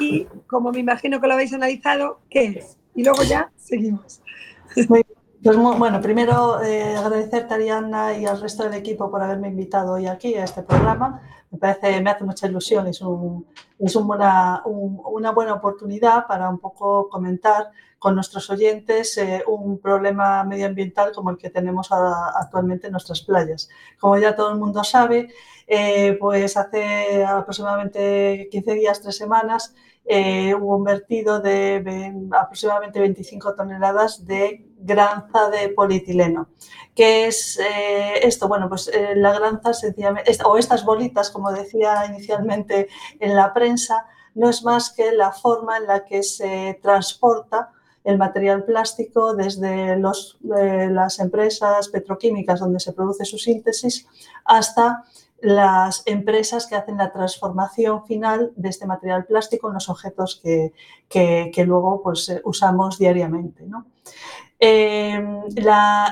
Y 0.00 0.26
como 0.48 0.72
me 0.72 0.80
imagino 0.80 1.20
que 1.20 1.28
lo 1.28 1.34
habéis 1.34 1.52
analizado, 1.52 2.20
¿qué 2.28 2.46
es? 2.46 2.76
Y 2.96 3.04
luego 3.04 3.22
ya 3.22 3.52
seguimos. 3.56 4.20
Pues 5.44 5.56
bueno, 5.56 6.00
primero 6.00 6.62
eh, 6.62 6.94
agradecerte 6.96 7.52
a 7.52 7.56
Ariana 7.56 8.16
y 8.16 8.26
al 8.26 8.40
resto 8.40 8.62
del 8.62 8.74
equipo 8.74 9.10
por 9.10 9.22
haberme 9.22 9.48
invitado 9.48 9.94
hoy 9.94 10.06
aquí 10.06 10.34
a 10.34 10.44
este 10.44 10.62
programa 10.62 11.20
me 11.52 11.58
parece, 11.58 12.00
me 12.00 12.10
hace 12.10 12.24
mucha 12.24 12.46
ilusión, 12.46 12.86
es, 12.86 13.02
un, 13.02 13.46
es 13.78 13.94
una, 13.94 14.62
una 14.64 15.32
buena 15.32 15.52
oportunidad 15.52 16.26
para 16.26 16.48
un 16.48 16.58
poco 16.58 17.10
comentar 17.10 17.70
con 17.98 18.14
nuestros 18.14 18.48
oyentes 18.48 19.18
eh, 19.18 19.44
un 19.46 19.78
problema 19.78 20.42
medioambiental 20.44 21.12
como 21.12 21.30
el 21.30 21.36
que 21.36 21.50
tenemos 21.50 21.88
actualmente 21.92 22.86
en 22.86 22.92
nuestras 22.92 23.20
playas. 23.20 23.68
Como 24.00 24.16
ya 24.16 24.34
todo 24.34 24.50
el 24.50 24.58
mundo 24.58 24.82
sabe, 24.82 25.28
eh, 25.66 26.16
pues 26.18 26.56
hace 26.56 27.22
aproximadamente 27.22 28.48
15 28.50 28.74
días, 28.74 29.02
tres 29.02 29.18
semanas, 29.18 29.74
eh, 30.04 30.54
hubo 30.54 30.76
un 30.76 30.84
vertido 30.84 31.40
de 31.40 32.12
aproximadamente 32.32 33.00
25 33.00 33.54
toneladas 33.54 34.26
de 34.26 34.66
granza 34.78 35.50
de 35.50 35.68
polietileno. 35.70 36.48
¿Qué 36.94 37.26
es 37.26 37.58
esto? 38.20 38.48
Bueno, 38.48 38.68
pues 38.68 38.90
la 39.14 39.32
granza 39.32 39.72
sencillamente, 39.72 40.36
o 40.44 40.58
estas 40.58 40.84
bolitas, 40.84 41.30
como 41.30 41.50
decía 41.50 42.04
inicialmente 42.06 42.88
en 43.18 43.34
la 43.34 43.54
prensa, 43.54 44.06
no 44.34 44.50
es 44.50 44.62
más 44.62 44.90
que 44.90 45.12
la 45.12 45.32
forma 45.32 45.78
en 45.78 45.86
la 45.86 46.04
que 46.04 46.22
se 46.22 46.78
transporta 46.82 47.70
el 48.04 48.18
material 48.18 48.64
plástico 48.64 49.34
desde 49.34 49.92
eh, 49.92 50.88
las 50.90 51.18
empresas 51.20 51.88
petroquímicas 51.88 52.60
donde 52.60 52.80
se 52.80 52.92
produce 52.92 53.24
su 53.24 53.38
síntesis 53.38 54.06
hasta 54.44 55.04
las 55.42 56.04
empresas 56.06 56.66
que 56.66 56.76
hacen 56.76 56.96
la 56.96 57.12
transformación 57.12 58.06
final 58.06 58.52
de 58.54 58.68
este 58.68 58.86
material 58.86 59.26
plástico 59.26 59.68
en 59.68 59.74
los 59.74 59.88
objetos 59.88 60.40
que, 60.40 60.72
que, 61.08 61.64
luego 61.66 62.00
pues, 62.00 62.28
eh, 62.28 62.40
usamos 62.44 62.96
diariamente. 62.96 63.64
¿no? 63.66 63.86
Em, 64.60 65.42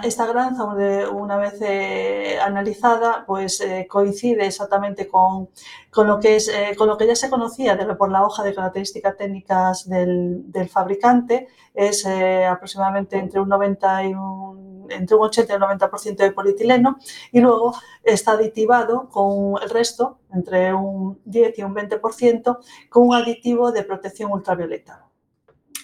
esta 0.03 0.27
granza, 0.27 0.65
una 0.65 1.37
vez 1.37 1.63
eh, 1.63 2.39
analizada, 2.43 3.25
pues 3.25 3.61
eh, 3.61 3.87
coincide 3.89 4.47
exactamente 4.47 5.07
con, 5.07 5.49
lo 5.97 6.19
que 6.19 6.35
es, 6.35 6.51
con 6.77 6.89
lo 6.89 6.99
que 6.99 7.07
ya 7.07 7.15
se 7.15 7.31
conocía 7.31 7.79
por 7.97 8.11
la 8.11 8.25
hoja 8.25 8.43
de 8.43 8.53
características 8.53 9.17
técnicas 9.17 9.89
del, 9.89 10.45
fabricante. 10.69 11.47
Es 11.73 12.05
aproximadamente 12.05 13.17
entre 13.17 13.39
un 13.39 13.49
90 13.49 14.05
y 14.07 14.15
un, 14.15 14.70
entre 14.91 15.17
un 15.17 15.23
80 15.25 15.53
y 15.53 15.57
un 15.57 15.63
90% 15.63 16.17
de 16.17 16.33
polietileno 16.33 16.99
y 17.33 17.41
luego 17.41 17.75
está 18.03 18.33
aditivado 18.33 19.09
con 19.09 19.63
el 19.63 19.71
resto, 19.71 20.19
entre 20.33 20.75
un 20.75 21.21
10 21.25 21.59
y 21.59 21.63
un 21.63 21.75
20%, 21.75 22.59
con 22.89 23.09
un 23.09 23.15
aditivo 23.15 23.73
de 23.73 23.83
protección 23.83 24.33
ultravioleta. 24.33 25.11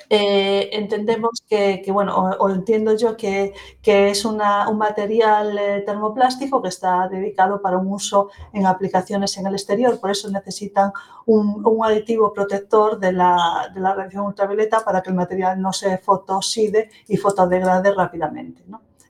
Eh, 0.08 0.70
entendemos 0.72 1.42
que, 1.48 1.82
bueno, 1.92 2.14
o, 2.38 2.50
entiendo 2.50 2.94
yo 2.96 3.16
que, 3.16 3.52
es 3.82 4.24
un 4.24 4.38
material 4.76 5.58
eh, 5.58 5.82
termoplástico 5.84 6.62
que 6.62 6.68
está 6.68 7.08
dedicado 7.08 7.60
para 7.60 7.78
un 7.78 7.88
uso 7.92 8.30
en 8.52 8.66
aplicaciones 8.66 9.36
en 9.36 9.46
el 9.46 9.54
exterior, 9.54 9.98
por 9.98 10.10
eso 10.10 10.30
necesitan 10.30 10.92
un, 11.26 11.64
aditivo 11.84 12.32
protector 12.32 12.98
de 12.98 13.12
la, 13.12 13.70
de 13.74 13.80
radiación 13.80 14.26
ultravioleta 14.26 14.80
para 14.84 15.02
que 15.02 15.10
el 15.10 15.16
material 15.16 15.60
no 15.60 15.72
se 15.72 15.98
fotoside 15.98 16.90
y 17.08 17.16
fotodegrade 17.16 17.92
rápidamente. 17.92 18.62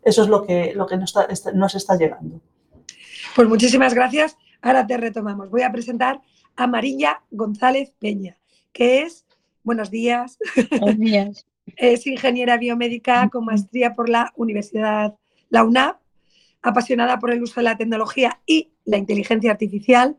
Eso 0.07 0.23
es 0.23 0.29
lo 0.29 0.47
que, 0.47 0.73
lo 0.75 0.87
que 0.87 0.97
nos, 0.97 1.15
está, 1.29 1.53
nos 1.53 1.75
está 1.75 1.97
llegando. 1.97 2.41
Pues 3.35 3.49
muchísimas 3.49 3.93
gracias. 3.93 4.39
Ahora 4.63 4.87
te 4.87 4.97
retomamos. 4.97 5.51
Voy 5.51 5.63
a 5.63 5.73
presentar 5.73 6.23
a 6.55 6.67
Marilla 6.67 7.23
González 7.31 7.93
Peña, 7.99 8.39
que 8.73 9.03
es 9.03 9.27
Buenos 9.67 9.91
días. 9.91 10.39
Buenos 10.71 10.97
días. 10.97 11.47
es 11.77 12.07
ingeniera 12.07 12.57
biomédica 12.57 13.29
con 13.31 13.45
maestría 13.45 13.97
por 13.97 14.09
la 14.09 14.33
Universidad, 14.37 15.17
la 15.51 15.65
UNAP, 15.65 15.99
apasionada 16.63 17.19
por 17.19 17.33
el 17.33 17.43
uso 17.43 17.59
de 17.59 17.65
la 17.65 17.77
tecnología 17.77 18.41
y 18.47 18.71
la 18.85 18.97
inteligencia 18.97 19.51
artificial 19.51 20.19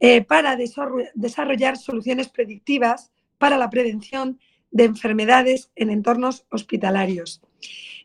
eh, 0.00 0.24
para 0.24 0.56
desarrollar 0.56 1.76
soluciones 1.76 2.30
predictivas 2.30 3.12
para 3.36 3.58
la 3.58 3.68
prevención 3.68 4.40
de 4.70 4.84
enfermedades 4.84 5.70
en 5.76 5.90
entornos 5.90 6.46
hospitalarios. 6.50 7.42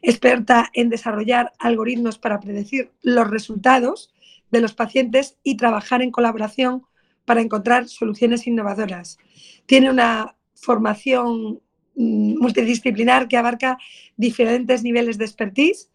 Experta 0.02 0.70
en 0.74 0.90
desarrollar 0.90 1.54
algoritmos 1.60 2.18
para 2.18 2.40
predecir 2.40 2.92
los 3.02 3.30
resultados 3.30 4.14
de 4.52 4.62
los 4.62 4.74
pacientes 4.74 5.38
y 5.44 5.58
trabajar 5.58 6.02
en 6.02 6.12
colaboración 6.12 6.84
para 7.26 7.42
encontrar 7.42 7.88
soluciones 7.88 8.48
innovadoras. 8.48 9.18
Tiene 9.66 9.90
una 9.90 10.36
formación 10.56 11.62
mm, 11.96 12.40
multidisciplinar 12.40 13.28
que 13.28 13.38
abarca 13.38 13.78
diferentes 14.16 14.84
niveles 14.84 15.18
de 15.18 15.26
expertise, 15.26 15.92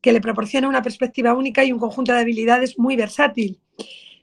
que 0.00 0.12
le 0.12 0.20
proporciona 0.20 0.68
una 0.68 0.82
perspectiva 0.82 1.34
única 1.34 1.64
y 1.64 1.72
un 1.72 1.78
conjunto 1.78 2.12
de 2.12 2.20
habilidades 2.20 2.78
muy 2.78 2.96
versátil. 2.96 3.58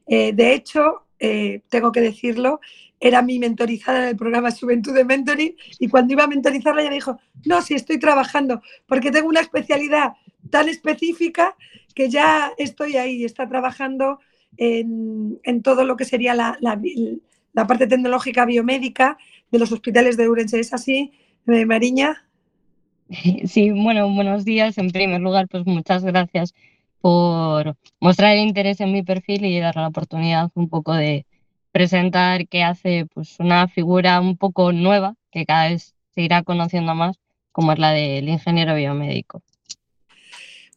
Eh, 0.08 0.32
de 0.34 0.54
hecho, 0.54 1.07
eh, 1.20 1.62
tengo 1.70 1.92
que 1.92 2.02
decirlo, 2.02 2.60
era 3.00 3.22
mi 3.22 3.40
mentorizada 3.40 4.04
en 4.04 4.10
el 4.10 4.18
programa 4.18 4.52
Juventud 4.52 4.94
de 4.94 5.06
Mentoring 5.06 5.56
y 5.80 5.88
cuando 5.88 6.14
iba 6.14 6.24
a 6.24 6.28
mentorizarla 6.28 6.82
ella 6.82 6.92
dijo, 6.92 7.20
no, 7.46 7.62
si 7.62 7.76
estoy 7.76 8.00
trabajando, 8.00 8.62
porque 8.88 9.12
tengo 9.12 9.28
una 9.28 9.42
especialidad 9.42 10.14
tan 10.50 10.70
específica 10.70 11.56
que 11.94 12.10
ya 12.10 12.52
estoy 12.58 12.98
ahí, 12.98 13.24
está 13.24 13.48
trabajando 13.48 14.20
en, 14.58 15.40
todo 15.64 15.84
lo 15.84 15.96
que 15.96 16.06
sería 16.06 16.34
la, 16.34 16.58
la 16.62 17.68
parte 17.68 17.88
tecnológica 17.88 18.46
biomédica 18.46 19.18
de 19.52 19.60
los 19.60 19.72
hospitales 19.72 20.18
de 20.18 20.30
Urense. 20.30 20.60
¿Es 20.60 20.74
así, 20.74 21.12
eh, 21.48 21.66
Mariña? 21.66 22.24
Sí, 23.46 23.72
bueno, 23.72 24.14
buenos 24.14 24.46
días. 24.46 24.78
En 24.78 24.92
primer 24.92 25.22
lugar, 25.22 25.48
pues 25.48 25.66
muchas 25.66 26.04
gracias 26.04 26.54
por 27.02 27.76
mostrar 28.00 28.34
el 28.34 28.48
interés 28.48 28.80
en 28.82 28.92
mi 28.92 29.04
perfil 29.04 29.46
y 29.46 29.60
dar 29.60 29.76
la 29.76 29.88
oportunidad 29.88 30.50
un 30.56 30.70
poco 30.70 30.94
de 30.94 31.26
presentar 31.72 32.48
qué 32.48 32.64
hace 32.64 33.06
pues 33.14 33.40
una 33.40 33.68
figura 33.68 34.20
un 34.20 34.38
poco 34.38 34.72
nueva 34.72 35.16
que 35.32 35.46
cada 35.46 35.70
vez 35.70 35.96
se 36.16 36.22
irá 36.22 36.44
conociendo 36.44 36.96
más, 36.96 37.20
como 37.52 37.72
es 37.72 37.80
la 37.80 37.92
del 37.92 38.28
ingeniero 38.28 38.76
biomédico. 38.76 39.42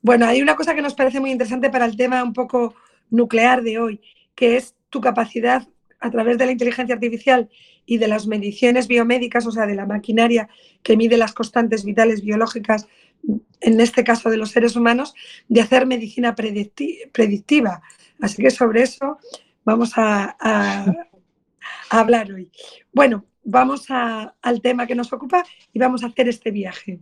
Bueno, 0.02 0.26
hay 0.26 0.40
una 0.42 0.56
cosa 0.56 0.74
que 0.74 0.82
nos 0.82 0.94
parece 0.94 1.20
muy 1.20 1.30
interesante 1.30 1.70
para 1.70 1.84
el 1.84 1.96
tema 1.96 2.22
un 2.22 2.32
poco 2.32 2.74
nuclear 3.10 3.62
de 3.62 3.78
hoy, 3.78 4.00
que 4.34 4.56
es 4.56 4.74
tu 4.88 5.00
capacidad 5.00 5.66
a 6.00 6.10
través 6.10 6.38
de 6.38 6.46
la 6.46 6.52
inteligencia 6.52 6.94
artificial 6.94 7.50
y 7.84 7.98
de 7.98 8.08
las 8.08 8.26
mediciones 8.26 8.88
biomédicas, 8.88 9.46
o 9.46 9.52
sea, 9.52 9.66
de 9.66 9.74
la 9.74 9.86
maquinaria 9.86 10.48
que 10.82 10.96
mide 10.96 11.16
las 11.16 11.32
constantes 11.32 11.84
vitales 11.84 12.22
biológicas, 12.22 12.88
en 13.60 13.80
este 13.80 14.04
caso 14.04 14.30
de 14.30 14.36
los 14.36 14.50
seres 14.50 14.76
humanos, 14.76 15.14
de 15.48 15.60
hacer 15.60 15.86
medicina 15.86 16.34
predictiva. 16.34 17.82
Así 18.20 18.42
que 18.42 18.50
sobre 18.50 18.82
eso 18.82 19.18
vamos 19.64 19.92
a, 19.96 20.36
hablar 21.90 22.32
hoy. 22.32 22.50
Bueno, 22.92 23.24
vamos 23.44 23.86
al 23.90 24.62
tema 24.62 24.86
que 24.86 24.94
nos 24.94 25.12
ocupa 25.12 25.44
y 25.72 25.78
vamos 25.78 26.02
a 26.02 26.06
hacer 26.06 26.28
este 26.28 26.50
viaje. 26.50 27.00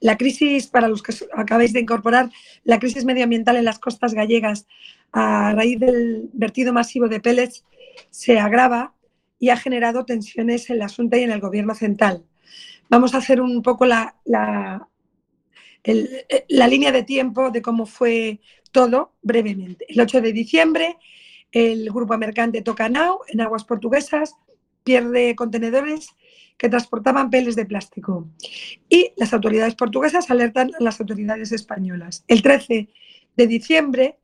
La 0.00 0.16
crisis, 0.16 0.68
para 0.68 0.88
los 0.88 1.02
que 1.02 1.12
acabáis 1.34 1.72
de 1.72 1.80
incorporar, 1.80 2.30
la 2.62 2.78
crisis 2.78 3.04
medioambiental 3.04 3.56
en 3.56 3.64
las 3.64 3.80
costas 3.80 4.14
gallegas 4.14 4.66
a 5.12 5.52
raíz 5.54 5.80
del 5.80 6.30
vertido 6.32 6.72
masivo 6.72 7.08
de 7.08 7.18
pellets 7.18 7.64
se 8.10 8.38
agrava 8.38 8.94
y 9.40 9.50
ha 9.50 9.56
generado 9.56 10.04
tensiones 10.04 10.70
en 10.70 10.78
la 10.78 10.88
Junta 10.88 11.16
y 11.18 11.22
en 11.22 11.32
el 11.32 11.40
Gobierno 11.40 11.74
central. 11.74 12.24
Vamos 12.88 13.14
a 13.14 13.18
hacer 13.18 13.40
un 13.40 13.62
poco 13.62 13.84
la, 13.86 14.16
la, 14.24 14.88
línea 16.68 16.92
de 16.92 17.02
tiempo 17.02 17.50
de 17.50 17.62
cómo 17.62 17.86
fue 17.86 18.40
todo 18.72 19.14
brevemente. 19.22 19.86
El 19.88 20.00
8 20.00 20.20
de 20.20 20.32
diciembre, 20.32 20.96
el 21.52 21.90
grupo 21.90 22.16
mercante 22.16 22.62
Tocanao, 22.62 23.20
en 23.28 23.40
aguas 23.40 23.64
portuguesas, 23.64 24.34
pierde 24.84 25.34
contenedores 25.36 26.08
que 26.56 26.68
transportaban 26.68 27.30
peles 27.30 27.56
de 27.56 27.66
plástico. 27.66 28.28
Y 28.88 29.12
las 29.16 29.32
autoridades 29.32 29.74
portuguesas 29.74 30.30
alertan 30.30 30.72
a 30.78 30.82
las 30.82 31.00
autoridades 31.00 31.52
españolas. 31.52 32.24
El 32.26 32.42
13 32.42 32.88
de 33.36 33.46
diciembre, 33.46 34.18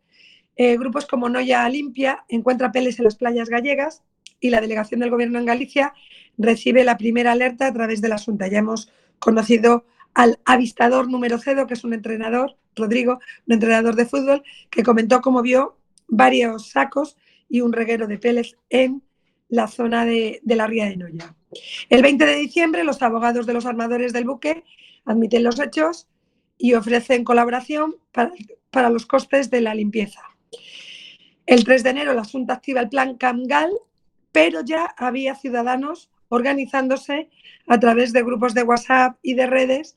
eh, 0.56 0.76
grupos 0.76 1.06
como 1.06 1.28
Noya 1.28 1.68
Limpia 1.68 2.24
encuentra 2.28 2.72
peles 2.72 2.98
en 2.98 3.04
las 3.04 3.16
playas 3.16 3.48
gallegas 3.48 4.02
y 4.44 4.50
la 4.50 4.60
delegación 4.60 5.00
del 5.00 5.08
Gobierno 5.08 5.38
en 5.38 5.46
Galicia 5.46 5.94
recibe 6.36 6.84
la 6.84 6.98
primera 6.98 7.32
alerta 7.32 7.66
a 7.66 7.72
través 7.72 8.02
de 8.02 8.10
la 8.10 8.16
Asunta. 8.16 8.46
Ya 8.46 8.58
hemos 8.58 8.92
conocido 9.18 9.86
al 10.12 10.38
avistador 10.44 11.10
número 11.10 11.38
cedo, 11.38 11.66
que 11.66 11.72
es 11.72 11.82
un 11.82 11.94
entrenador, 11.94 12.58
Rodrigo, 12.76 13.20
un 13.46 13.54
entrenador 13.54 13.94
de 13.96 14.04
fútbol, 14.04 14.42
que 14.68 14.82
comentó 14.82 15.22
cómo 15.22 15.40
vio 15.40 15.78
varios 16.08 16.68
sacos 16.68 17.16
y 17.48 17.62
un 17.62 17.72
reguero 17.72 18.06
de 18.06 18.18
peles 18.18 18.58
en 18.68 19.02
la 19.48 19.66
zona 19.66 20.04
de, 20.04 20.42
la 20.44 20.66
ría 20.66 20.84
de 20.90 20.98
Noya. 20.98 21.34
El 21.88 22.02
20 22.02 22.26
de 22.26 22.34
diciembre, 22.36 22.84
los 22.84 23.00
abogados 23.00 23.46
de 23.46 23.54
los 23.54 23.64
armadores 23.64 24.12
del 24.12 24.26
buque 24.26 24.62
admiten 25.06 25.42
los 25.42 25.58
hechos 25.58 26.06
y 26.58 26.74
ofrecen 26.74 27.24
colaboración 27.24 27.96
para, 28.12 28.90
los 28.90 29.06
costes 29.06 29.48
de 29.48 29.62
la 29.62 29.74
limpieza. 29.74 30.20
El 31.46 31.64
3 31.64 31.82
de 31.82 31.90
enero, 31.90 32.12
la 32.12 32.24
Junta 32.24 32.52
activa 32.52 32.82
el 32.82 32.90
plan 32.90 33.16
CAMGAL, 33.16 33.70
pero 34.34 34.62
ya 34.64 34.92
había 34.96 35.36
ciudadanos 35.36 36.10
organizándose 36.28 37.30
a 37.68 37.78
través 37.78 38.12
de 38.12 38.24
grupos 38.24 38.52
de 38.52 38.64
WhatsApp 38.64 39.16
y 39.22 39.34
de 39.34 39.46
redes 39.46 39.96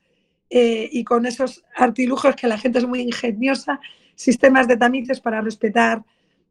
eh, 0.52 0.88
y 0.92 1.04
con 1.04 1.26
esos 1.26 1.66
artilugios 1.76 2.36
que 2.36 2.46
la 2.46 2.60
gente 2.60 2.78
es 2.78 2.86
muy 2.86 3.02
ingeniosa, 3.02 3.80
sistemas 4.14 4.68
de 4.68 4.78
tamices 4.78 5.22
para 5.22 5.42
respetar 5.42 6.04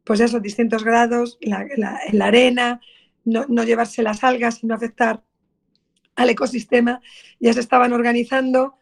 pues 0.03 0.19
esos 0.19 0.41
distintos 0.41 0.83
grados, 0.83 1.37
la, 1.39 1.61
en 1.61 2.19
la 2.19 2.25
arena, 2.25 2.81
no, 3.23 3.63
llevarse 3.63 4.03
las 4.03 4.21
algas 4.21 4.61
y 4.63 4.67
no 4.67 4.75
afectar 4.75 5.23
al 6.15 6.29
ecosistema, 6.29 6.99
ya 7.39 7.53
se 7.53 7.61
estaban 7.61 7.93
organizando 7.93 8.75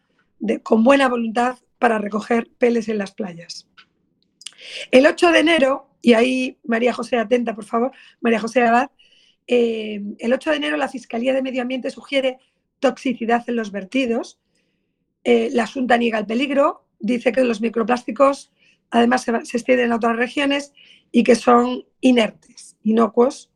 con 0.64 0.84
buena 0.84 1.10
voluntad 1.10 1.60
para 1.78 2.00
recoger 2.00 2.50
peles 2.58 2.90
en 2.90 2.98
las 2.98 3.12
playas. 3.12 3.68
El 4.92 5.08
8 5.08 5.32
de 5.32 5.40
enero, 5.40 5.90
y 6.02 6.14
ahí 6.14 6.58
María 6.64 6.94
José 6.94 7.18
atenta, 7.18 7.56
por 7.56 7.66
favor, 7.66 7.92
María 8.22 8.40
José 8.40 8.62
Abad, 8.64 8.90
eh, 9.48 10.02
el 10.20 10.34
8 10.34 10.52
de 10.52 10.56
enero 10.56 10.78
la 10.78 10.90
Fiscalía 10.90 11.34
de 11.34 11.42
Medio 11.42 11.62
Ambiente 11.62 11.90
sugiere 11.92 12.40
toxicidad 12.80 13.44
en 13.48 13.56
los 13.56 13.72
vertidos. 13.72 14.40
Eh, 15.24 15.50
la 15.52 15.68
Junta 15.68 15.98
niega 15.98 16.20
el 16.20 16.26
peligro, 16.26 16.86
dice 17.00 17.32
que 17.32 17.44
los 17.44 17.62
microplásticos 17.62 18.52
además 18.92 19.24
se, 19.24 19.32
extienden 19.32 19.92
a 19.92 19.98
otras 19.98 20.16
regiones 20.16 20.74
y 21.12 21.24
que 21.24 21.36
son 21.36 21.86
inertes, 22.02 22.78
inocuos. 22.84 23.52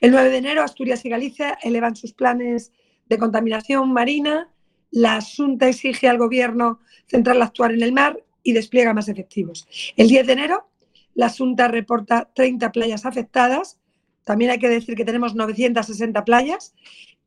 El 0.00 0.10
9 0.10 0.30
de 0.30 0.36
enero 0.36 0.62
Asturias 0.62 1.04
y 1.04 1.08
Galicia 1.08 1.58
elevan 1.62 1.96
sus 1.96 2.12
planes 2.12 2.72
de 3.06 3.18
contaminación 3.18 3.92
marina. 3.92 4.50
La 4.90 5.20
Junta 5.20 5.68
exige 5.68 6.08
al 6.08 6.18
Gobierno 6.18 6.80
central 7.06 7.42
actuar 7.42 7.72
en 7.72 7.82
el 7.82 7.92
mar 7.92 8.23
y 8.44 8.52
despliega 8.52 8.94
más 8.94 9.08
efectivos. 9.08 9.66
El 9.96 10.06
10 10.06 10.26
de 10.28 10.32
enero 10.34 10.68
la 11.14 11.30
Junta 11.30 11.68
reporta 11.68 12.30
30 12.34 12.72
playas 12.72 13.06
afectadas. 13.06 13.78
También 14.24 14.50
hay 14.50 14.58
que 14.58 14.68
decir 14.68 14.96
que 14.96 15.04
tenemos 15.04 15.34
960 15.34 16.24
playas 16.24 16.74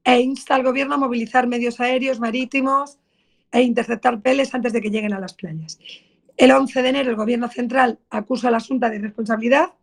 e 0.03 0.19
insta 0.19 0.55
al 0.55 0.63
Gobierno 0.63 0.95
a 0.95 0.97
movilizar 0.97 1.47
medios 1.47 1.79
aéreos, 1.79 2.19
marítimos 2.19 2.99
e 3.51 3.61
interceptar 3.61 4.21
peles 4.21 4.53
antes 4.53 4.73
de 4.73 4.81
que 4.81 4.89
lleguen 4.89 5.13
a 5.13 5.19
las 5.19 5.33
playas. 5.33 5.79
El 6.35 6.51
11 6.51 6.81
de 6.81 6.89
enero 6.89 7.09
el 7.09 7.15
Gobierno 7.15 7.49
central 7.49 7.99
acusa 8.09 8.49
a 8.49 8.51
la 8.51 8.59
Junta 8.59 8.89
de 8.89 8.99
responsabilidad 8.99 9.73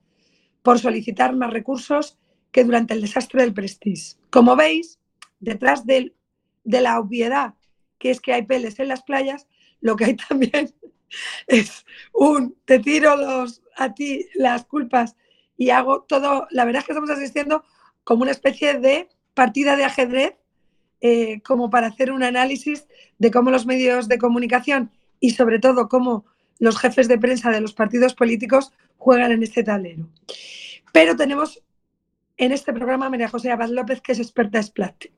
por 0.62 0.78
solicitar 0.78 1.34
más 1.34 1.52
recursos 1.52 2.18
que 2.52 2.64
durante 2.64 2.94
el 2.94 3.00
desastre 3.00 3.42
del 3.42 3.54
Prestige. 3.54 4.16
Como 4.30 4.54
veis, 4.54 4.98
detrás 5.40 5.84
de 5.86 6.12
la 6.64 7.00
obviedad 7.00 7.54
que 7.98 8.10
es 8.10 8.20
que 8.20 8.34
hay 8.34 8.42
peles 8.42 8.78
en 8.80 8.88
las 8.88 9.02
playas, 9.02 9.46
lo 9.80 9.96
que 9.96 10.04
hay 10.04 10.16
también 10.28 10.74
es 11.46 11.84
un 12.12 12.56
te 12.64 12.78
tiro 12.78 13.16
los, 13.16 13.62
a 13.76 13.94
ti 13.94 14.26
las 14.34 14.64
culpas 14.64 15.16
y 15.56 15.70
hago 15.70 16.02
todo. 16.02 16.46
La 16.50 16.64
verdad 16.64 16.80
es 16.80 16.86
que 16.86 16.92
estamos 16.92 17.10
asistiendo 17.10 17.64
como 18.02 18.22
una 18.22 18.32
especie 18.32 18.78
de 18.78 19.08
partida 19.34 19.76
de 19.76 19.84
ajedrez, 19.84 20.34
eh, 21.00 21.40
como 21.42 21.70
para 21.70 21.88
hacer 21.88 22.12
un 22.12 22.22
análisis 22.22 22.86
de 23.18 23.30
cómo 23.30 23.50
los 23.50 23.66
medios 23.66 24.08
de 24.08 24.18
comunicación 24.18 24.90
y 25.20 25.30
sobre 25.30 25.58
todo 25.58 25.88
cómo 25.88 26.24
los 26.58 26.78
jefes 26.78 27.08
de 27.08 27.18
prensa 27.18 27.50
de 27.50 27.60
los 27.60 27.74
partidos 27.74 28.14
políticos 28.14 28.72
juegan 28.96 29.32
en 29.32 29.42
este 29.42 29.62
tablero. 29.64 30.08
Pero 30.92 31.16
tenemos 31.16 31.62
en 32.36 32.52
este 32.52 32.72
programa 32.72 33.10
María 33.10 33.28
José 33.28 33.50
Abad 33.50 33.68
López, 33.68 34.00
que 34.00 34.12
es 34.12 34.18
experta 34.18 34.60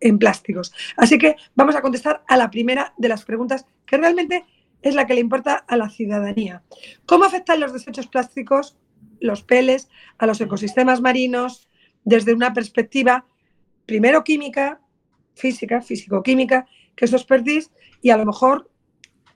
en 0.00 0.18
plásticos. 0.18 0.72
Así 0.96 1.18
que 1.18 1.36
vamos 1.54 1.76
a 1.76 1.82
contestar 1.82 2.22
a 2.26 2.36
la 2.36 2.50
primera 2.50 2.94
de 2.98 3.08
las 3.08 3.24
preguntas 3.24 3.66
que 3.86 3.96
realmente 3.96 4.44
es 4.82 4.94
la 4.94 5.06
que 5.06 5.14
le 5.14 5.20
importa 5.20 5.54
a 5.54 5.76
la 5.76 5.88
ciudadanía. 5.90 6.62
¿Cómo 7.06 7.24
afectan 7.24 7.60
los 7.60 7.72
desechos 7.72 8.06
plásticos, 8.06 8.76
los 9.20 9.42
peles, 9.42 9.88
a 10.18 10.26
los 10.26 10.40
ecosistemas 10.40 11.00
marinos 11.00 11.68
desde 12.04 12.34
una 12.34 12.52
perspectiva 12.54 13.26
primero 13.84 14.24
química, 14.24 14.80
física, 15.34 15.80
físico-química, 15.80 16.66
que 16.94 17.04
eso 17.04 17.16
es 17.16 17.24
perdiz, 17.24 17.70
y 18.02 18.10
a 18.10 18.16
lo 18.16 18.26
mejor, 18.26 18.70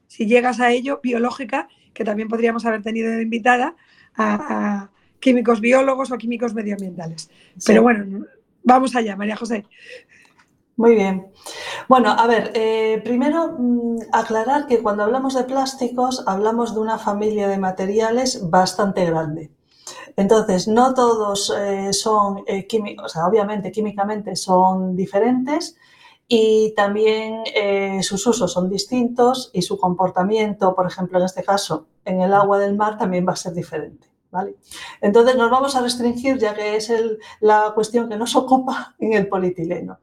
si 0.07 0.27
llegas 0.27 0.61
a 0.61 0.73
ello, 0.73 1.01
biológica, 1.03 1.69
que 1.95 2.05
también 2.05 2.29
podríamos 2.29 2.65
haber 2.67 2.83
tenido 2.83 3.11
de 3.11 3.23
invitada 3.23 3.77
a, 4.17 4.91
químicos 5.21 5.61
biólogos 5.61 6.11
o 6.11 6.17
químicos 6.17 6.55
medioambientales. 6.55 7.31
Pero 7.67 7.83
bueno, 7.83 8.25
vamos 8.63 8.97
allá, 8.97 9.17
María 9.17 9.37
José. 9.37 9.67
Muy 10.77 10.95
bien. 10.95 11.31
Bueno, 11.89 12.11
a 12.11 12.27
ver, 12.27 12.53
eh, 12.55 13.01
primero 13.05 13.57
mm, 13.59 13.99
aclarar 14.13 14.67
que 14.67 14.83
cuando 14.83 15.03
hablamos 15.03 15.35
de 15.35 15.45
plásticos 15.45 16.25
hablamos 16.27 16.75
de 16.75 16.81
una 16.81 16.99
familia 16.99 17.49
de 17.49 17.59
materiales 17.59 18.49
bastante 18.49 19.05
grande. 19.05 19.51
Entonces, 20.17 20.69
no 20.69 20.95
todos 20.95 21.53
eh, 21.57 21.93
son 21.93 22.45
eh, 22.47 22.67
químicos, 22.67 23.07
o 23.07 23.09
sea, 23.09 23.27
obviamente 23.27 23.73
químicamente 23.73 24.37
son 24.37 24.97
diferentes 24.97 25.77
y 26.29 26.73
también 26.77 27.43
sus 28.03 28.25
usos 28.25 28.53
son 28.53 28.71
distintos 28.71 29.51
y 29.53 29.63
su 29.63 29.77
comportamiento, 29.77 30.77
por 30.77 30.87
ejemplo, 30.87 31.19
en 31.19 31.25
este 31.25 31.43
caso, 31.43 31.87
en 32.05 32.21
el 32.21 32.33
agua 32.33 32.61
del 32.61 32.77
mar 32.77 32.97
también 32.97 33.27
va 33.27 33.33
a 33.33 33.37
ser 33.37 33.53
diferente. 33.53 34.07
¿Vale? 34.31 34.55
Entonces 35.01 35.35
nos 35.35 35.51
vamos 35.51 35.75
a 35.75 35.83
restringir, 35.83 36.39
ya 36.39 36.55
que 36.55 36.77
es 36.77 36.93
la 37.41 37.73
cuestión 37.75 38.09
que 38.09 38.17
nos 38.17 38.37
ocupa 38.43 38.95
en 39.01 39.15
el 39.15 39.27
polietileno. 39.27 39.99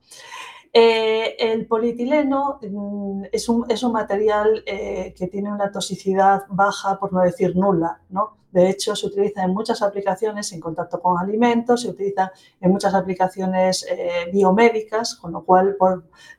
Eh, 0.79 1.35
el 1.39 1.65
polietileno 1.65 2.59
mm, 2.61 3.23
es, 3.31 3.49
un, 3.49 3.65
material 3.91 4.63
eh, 4.63 5.11
que 5.17 5.25
tiene 5.25 5.51
una 5.51 5.71
toxicidad 5.71 6.43
baja, 6.49 6.99
por 6.99 7.11
no 7.11 7.21
decir 7.21 7.55
nula. 7.55 7.99
¿no? 8.09 8.37
De 8.51 8.69
hecho, 8.69 8.95
se 8.95 9.07
utiliza 9.07 9.41
en 9.43 9.55
muchas 9.55 9.81
aplicaciones 9.81 10.53
en 10.53 10.59
contacto 10.59 11.01
con 11.01 11.17
alimentos, 11.17 11.81
se 11.81 11.89
utiliza 11.89 12.31
en 12.61 12.69
muchas 12.69 12.93
aplicaciones 12.93 13.87
eh, 13.89 14.29
biomédicas, 14.31 15.15
con 15.15 15.31
lo 15.31 15.43
cual, 15.43 15.75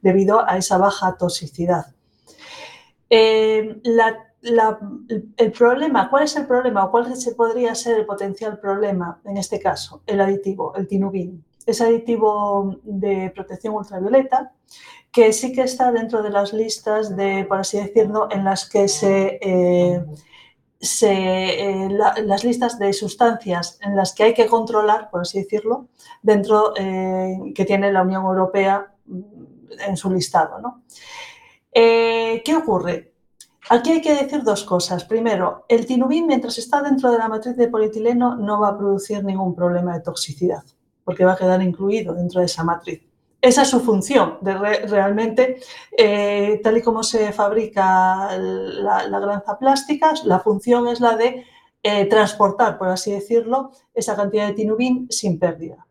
debido 0.02 0.48
a 0.48 0.56
esa 0.56 0.78
baja 0.78 1.16
toxicidad. 1.18 1.86
el 3.10 3.82
problema, 5.52 6.08
¿cuál 6.10 6.22
es 6.22 6.36
el 6.36 6.46
problema 6.46 6.84
o 6.84 6.92
cuál 6.92 7.12
podría 7.36 7.74
ser 7.74 7.98
el 7.98 8.06
potencial 8.06 8.60
problema 8.60 9.20
en 9.24 9.36
este 9.36 9.58
caso? 9.58 10.02
El 10.06 10.20
aditivo, 10.20 10.76
el 10.76 10.86
tinubín 10.86 11.44
es 11.68 11.82
aditivo 11.82 12.80
de 12.82 13.30
protección 13.34 13.74
ultravioleta, 13.74 14.52
que 15.12 15.34
sí 15.34 15.52
que 15.52 15.62
está 15.62 15.92
dentro 15.92 16.22
de 16.22 16.30
las 16.30 16.54
listas 16.54 17.14
de, 17.14 17.44
por 17.44 17.58
así 17.58 17.78
decirlo, 17.78 18.28
en 18.30 18.42
las 18.42 18.66
que 18.70 18.88
se, 18.88 19.38
eh, 19.42 20.02
eh, 21.02 21.88
las 22.24 22.44
listas 22.44 22.78
de 22.78 22.94
sustancias 22.94 23.78
en 23.82 23.96
las 23.96 24.14
que 24.14 24.22
hay 24.24 24.34
que 24.34 24.46
controlar, 24.46 25.10
por 25.10 25.20
así 25.20 25.40
decirlo, 25.40 25.88
dentro 26.22 26.72
eh, 26.74 27.36
que 27.54 27.66
tiene 27.66 27.92
la 27.92 28.00
Unión 28.00 28.24
Europea 28.24 28.94
mm, 29.04 29.20
en 29.88 29.96
su 29.98 30.10
listado. 30.10 30.82
¿Qué 31.70 32.54
ocurre? 32.56 33.12
Aquí 33.68 33.90
hay 33.90 34.00
que 34.00 34.14
decir 34.14 34.42
dos 34.42 34.64
cosas. 34.64 35.04
Primero, 35.04 35.66
el 35.68 35.84
tinubín, 35.84 36.26
mientras 36.26 36.56
está 36.56 36.80
dentro 36.80 37.12
de 37.12 37.18
la 37.18 37.28
matriz 37.28 37.56
de 37.56 37.68
polietileno, 37.68 38.36
no 38.36 38.58
va 38.58 38.68
a 38.68 38.78
producir 38.78 39.22
ningún 39.22 39.54
problema 39.54 39.92
de 39.92 40.00
toxicidad 40.00 40.64
porque 41.08 41.24
va 41.24 41.32
a 41.32 41.36
quedar 41.38 41.62
incluido 41.62 42.12
dentro 42.12 42.40
de 42.40 42.44
esa 42.44 42.62
matriz. 42.64 43.00
Esa 43.40 43.62
es 43.62 43.68
su 43.68 43.80
función, 43.80 44.36
de 44.42 44.52
realmente, 44.52 45.58
eh, 45.96 46.60
tal 46.62 46.76
y 46.76 46.82
como 46.82 47.02
se 47.02 47.32
fabrica 47.32 48.36
la, 48.36 49.18
granza 49.18 49.58
plástica, 49.58 50.12
la 50.24 50.40
función 50.40 50.86
es 50.86 51.00
la 51.00 51.16
de 51.16 51.46
eh, 51.82 52.04
transportar, 52.04 52.76
por 52.76 52.88
así 52.88 53.10
decirlo, 53.10 53.70
esa 53.94 54.16
cantidad 54.16 54.48
de 54.48 54.52
tinubín 54.52 55.06
sin 55.08 55.38
pérdida. 55.38 55.86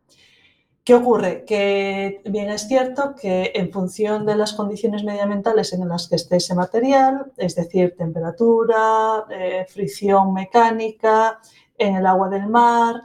¿Qué 0.84 0.94
ocurre? 0.94 1.46
Que 1.46 2.22
bien 2.26 2.52
es 2.52 2.68
cierto 2.68 3.16
que 3.20 3.54
en 3.56 3.72
función 3.72 4.24
de 4.24 4.36
las 4.36 4.54
condiciones 4.54 5.04
medioambientales 5.04 5.74
en 5.74 5.90
las 5.90 6.08
que 6.08 6.18
esté 6.18 6.36
ese 6.36 6.54
material, 6.54 7.32
es 7.38 7.56
decir, 7.56 7.96
temperatura, 7.98 9.26
eh, 9.32 9.66
fricción 9.68 10.32
mecánica, 10.32 11.40
en 11.76 11.96
el 11.96 12.06
agua 12.06 12.30
del 12.30 12.46
mar, 12.46 13.02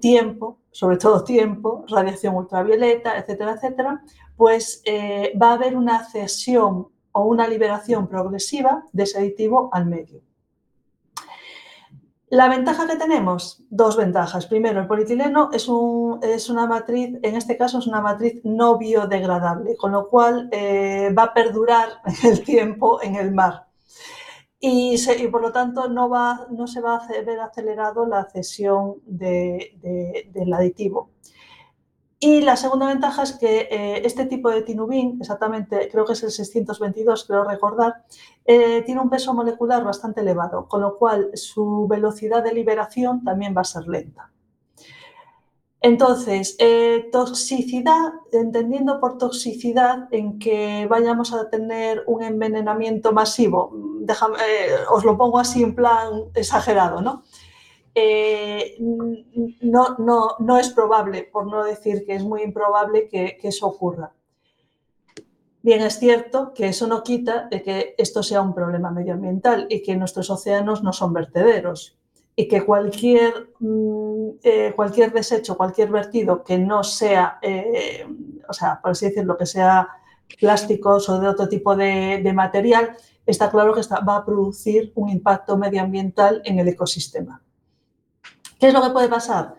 tiempo, 0.00 0.59
sobre 0.70 0.96
todo 0.96 1.24
tiempo, 1.24 1.84
radiación 1.88 2.34
ultravioleta, 2.36 3.18
etcétera, 3.18 3.52
etcétera, 3.52 4.02
pues 4.36 4.82
eh, 4.84 5.32
va 5.40 5.50
a 5.50 5.54
haber 5.54 5.76
una 5.76 6.04
cesión 6.04 6.88
o 7.12 7.24
una 7.24 7.48
liberación 7.48 8.08
progresiva 8.08 8.84
de 8.92 9.02
ese 9.02 9.18
aditivo 9.18 9.68
al 9.72 9.86
medio. 9.86 10.22
La 12.28 12.48
ventaja 12.48 12.86
que 12.86 12.94
tenemos, 12.94 13.64
dos 13.70 13.96
ventajas. 13.96 14.46
Primero, 14.46 14.80
el 14.80 14.86
polietileno 14.86 15.50
es, 15.52 15.68
es, 16.22 16.48
una 16.48 16.66
matriz, 16.68 17.18
en 17.22 17.34
este 17.34 17.56
caso 17.56 17.80
es 17.80 17.88
una 17.88 18.00
matriz 18.00 18.40
no 18.44 18.78
biodegradable, 18.78 19.76
con 19.76 19.90
lo 19.90 20.08
cual 20.08 20.48
eh, 20.52 21.12
va 21.12 21.24
a 21.24 21.34
perdurar 21.34 21.88
el 22.22 22.44
tiempo 22.44 23.02
en 23.02 23.16
el 23.16 23.32
mar 23.32 23.69
y, 24.60 24.98
por 25.28 25.40
lo 25.40 25.52
tanto 25.52 25.88
no, 25.88 26.66
se 26.66 26.80
va 26.80 26.96
a 26.96 27.22
ver 27.24 27.40
acelerado 27.40 28.06
la 28.06 28.24
cesión 28.26 28.96
del 29.06 30.52
aditivo. 30.52 31.10
Y 32.22 32.42
la 32.42 32.56
segunda 32.56 32.88
ventaja 32.88 33.22
es 33.22 33.32
que 33.32 33.60
eh, 33.70 34.02
este 34.04 34.26
tipo 34.26 34.50
de 34.50 34.60
tinubín, 34.60 35.16
exactamente 35.18 35.88
creo 35.90 36.04
que 36.04 36.12
es 36.12 36.22
el 36.22 36.30
622, 36.30 37.24
creo 37.24 37.44
recordar, 37.44 38.04
eh, 38.44 38.82
tiene 38.82 39.00
un 39.00 39.08
peso 39.08 39.32
molecular 39.32 39.82
bastante 39.82 40.20
elevado, 40.20 40.68
con 40.68 40.82
lo 40.82 40.98
cual 40.98 41.30
su 41.32 41.86
velocidad 41.88 42.44
de 42.44 42.52
liberación 42.52 43.24
también 43.24 43.56
va 43.56 43.62
a 43.62 43.64
ser 43.64 43.88
lenta. 43.88 44.30
Entonces, 45.82 46.56
eh, 46.58 47.08
toxicidad, 47.10 48.12
entendiendo 48.32 49.00
por 49.00 49.16
toxicidad 49.16 50.08
en 50.12 50.38
que 50.38 50.86
vayamos 50.90 51.32
a 51.32 51.48
tener 51.48 52.04
un 52.06 52.22
envenenamiento 52.22 53.12
masivo, 53.12 53.72
eh, 54.06 54.74
os 54.92 55.04
lo 55.04 55.16
pongo 55.16 55.38
así 55.38 55.62
en 55.62 55.74
plan 55.74 56.24
exagerado, 56.34 57.00
¿no? 57.00 57.22
eh, 57.94 58.76
no, 59.60 59.96
no, 59.98 60.36
no, 60.38 60.58
es 60.58 60.70
probable, 60.70 61.28
por 61.30 61.46
no 61.46 61.64
decir 61.64 62.04
que 62.06 62.14
es 62.14 62.22
muy 62.22 62.42
improbable 62.42 63.08
que, 63.08 63.36
que 63.40 63.48
eso 63.48 63.66
ocurra. 63.66 64.12
Bien, 65.62 65.82
es 65.82 65.98
cierto 65.98 66.54
que 66.54 66.68
eso 66.68 66.86
no 66.86 67.02
quita 67.02 67.48
de 67.50 67.62
que 67.62 67.94
esto 67.98 68.22
sea 68.22 68.40
un 68.40 68.54
problema 68.54 68.90
medioambiental 68.90 69.66
y 69.68 69.82
que 69.82 69.96
nuestros 69.96 70.30
océanos 70.30 70.82
no 70.82 70.92
son 70.92 71.12
vertederos 71.12 71.99
y 72.36 72.48
que 72.48 72.64
cualquier, 72.64 73.50
mm, 73.58 74.28
eh, 74.42 74.72
cualquier 74.74 75.12
desecho, 75.12 75.56
cualquier 75.56 75.90
vertido 75.90 76.42
que 76.42 76.58
no 76.58 76.82
sea, 76.82 77.38
eh, 77.42 78.06
o 78.48 78.52
sea, 78.52 78.80
por 78.80 78.92
así 78.92 79.06
decirlo, 79.06 79.36
que 79.36 79.46
sea 79.46 79.88
plásticos 80.38 81.08
o 81.08 81.20
de 81.20 81.28
otro 81.28 81.48
tipo 81.48 81.76
de, 81.76 82.32
material, 82.34 82.96
está 83.26 83.50
claro 83.50 83.74
que 83.74 83.82
va 84.08 84.16
a 84.16 84.24
producir 84.24 84.92
un 84.94 85.08
impacto 85.10 85.56
medioambiental 85.56 86.42
en 86.44 86.58
el 86.58 86.68
ecosistema. 86.68 87.42
¿Qué 88.58 88.68
es 88.68 88.74
lo 88.74 88.82
que 88.82 88.90
puede 88.90 89.08
pasar? 89.08 89.56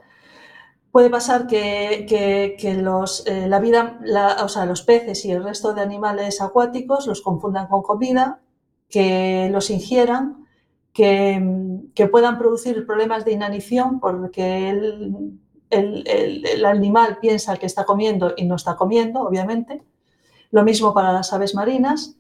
Puede 0.92 1.10
pasar 1.10 1.48
que, 1.48 2.78
los, 2.82 3.26
eh, 3.28 3.48
la 3.48 3.60
vida, 3.60 4.00
o 4.44 4.48
sea, 4.50 4.66
los 4.66 4.82
peces 4.82 5.24
y 5.26 5.32
el 5.32 5.44
resto 5.44 5.74
de 5.74 5.82
animales 5.82 6.42
acuáticos 6.42 7.08
los 7.08 7.22
confundan 7.22 7.68
con 7.68 7.82
comida, 7.82 8.42
que 8.90 9.50
los 9.52 9.70
ingieran, 9.70 10.48
que, 10.94 12.10
puedan 12.12 12.38
producir 12.38 12.86
problemas 12.86 13.26
de 13.26 13.32
inanición 13.32 14.00
porque 14.00 14.70
el, 14.70 16.66
animal 16.66 17.18
piensa 17.22 17.58
que 17.58 17.66
está 17.66 17.86
comiendo 17.86 18.34
y 18.36 18.46
no 18.46 18.56
está 18.56 18.76
comiendo, 18.76 19.22
obviamente. 19.22 19.84
Lo 20.52 20.64
mismo 20.64 20.94
para 20.94 21.14
las 21.14 21.32
aves 21.32 21.56
marinas. 21.56 22.16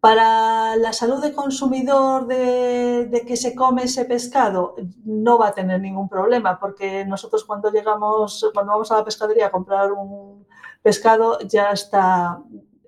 Para 0.00 0.76
la 0.76 0.92
salud 0.92 1.20
del 1.20 1.34
consumidor 1.34 2.28
de, 2.28 3.24
que 3.26 3.36
se 3.36 3.56
come 3.56 3.82
ese 3.82 4.04
pescado 4.04 4.76
no 5.04 5.38
va 5.38 5.48
a 5.48 5.54
tener 5.54 5.80
ningún 5.80 6.08
problema 6.08 6.60
porque 6.60 7.04
nosotros 7.04 7.44
cuando 7.44 7.72
llegamos, 7.72 8.48
cuando 8.54 8.72
vamos 8.72 8.92
a 8.92 8.98
la 8.98 9.04
pescadería 9.04 9.48
a 9.48 9.50
comprar 9.50 9.90
un 9.92 10.46
pescado 10.82 11.40
ya 11.40 11.72
está 11.72 12.40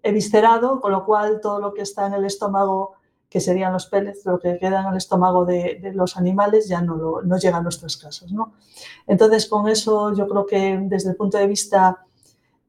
eviscerado, 0.04 0.80
con 0.80 0.92
lo 0.92 1.04
cual 1.04 1.40
todo 1.40 1.58
lo 1.58 1.74
que 1.74 1.82
está 1.82 2.06
en 2.06 2.14
el 2.14 2.24
estómago, 2.24 2.94
que 3.30 3.40
serían 3.40 3.72
los 3.72 3.86
pellets, 3.86 4.26
lo 4.26 4.38
que 4.38 4.58
queda 4.58 4.82
en 4.82 4.88
el 4.88 4.96
estómago 4.96 5.46
de, 5.46 5.80
los 5.94 6.16
animales 6.16 6.68
ya 6.68 6.82
no, 6.82 7.22
no 7.22 7.38
llega 7.38 7.58
a 7.58 7.62
nuestras 7.62 7.96
casas. 7.96 8.32
¿no? 8.32 8.52
Entonces 9.06 9.46
con 9.46 9.68
eso 9.68 10.12
yo 10.14 10.28
creo 10.28 10.44
que 10.44 10.78
desde 10.82 11.10
el 11.10 11.16
punto 11.16 11.38
de 11.38 11.46
vista 11.46 12.04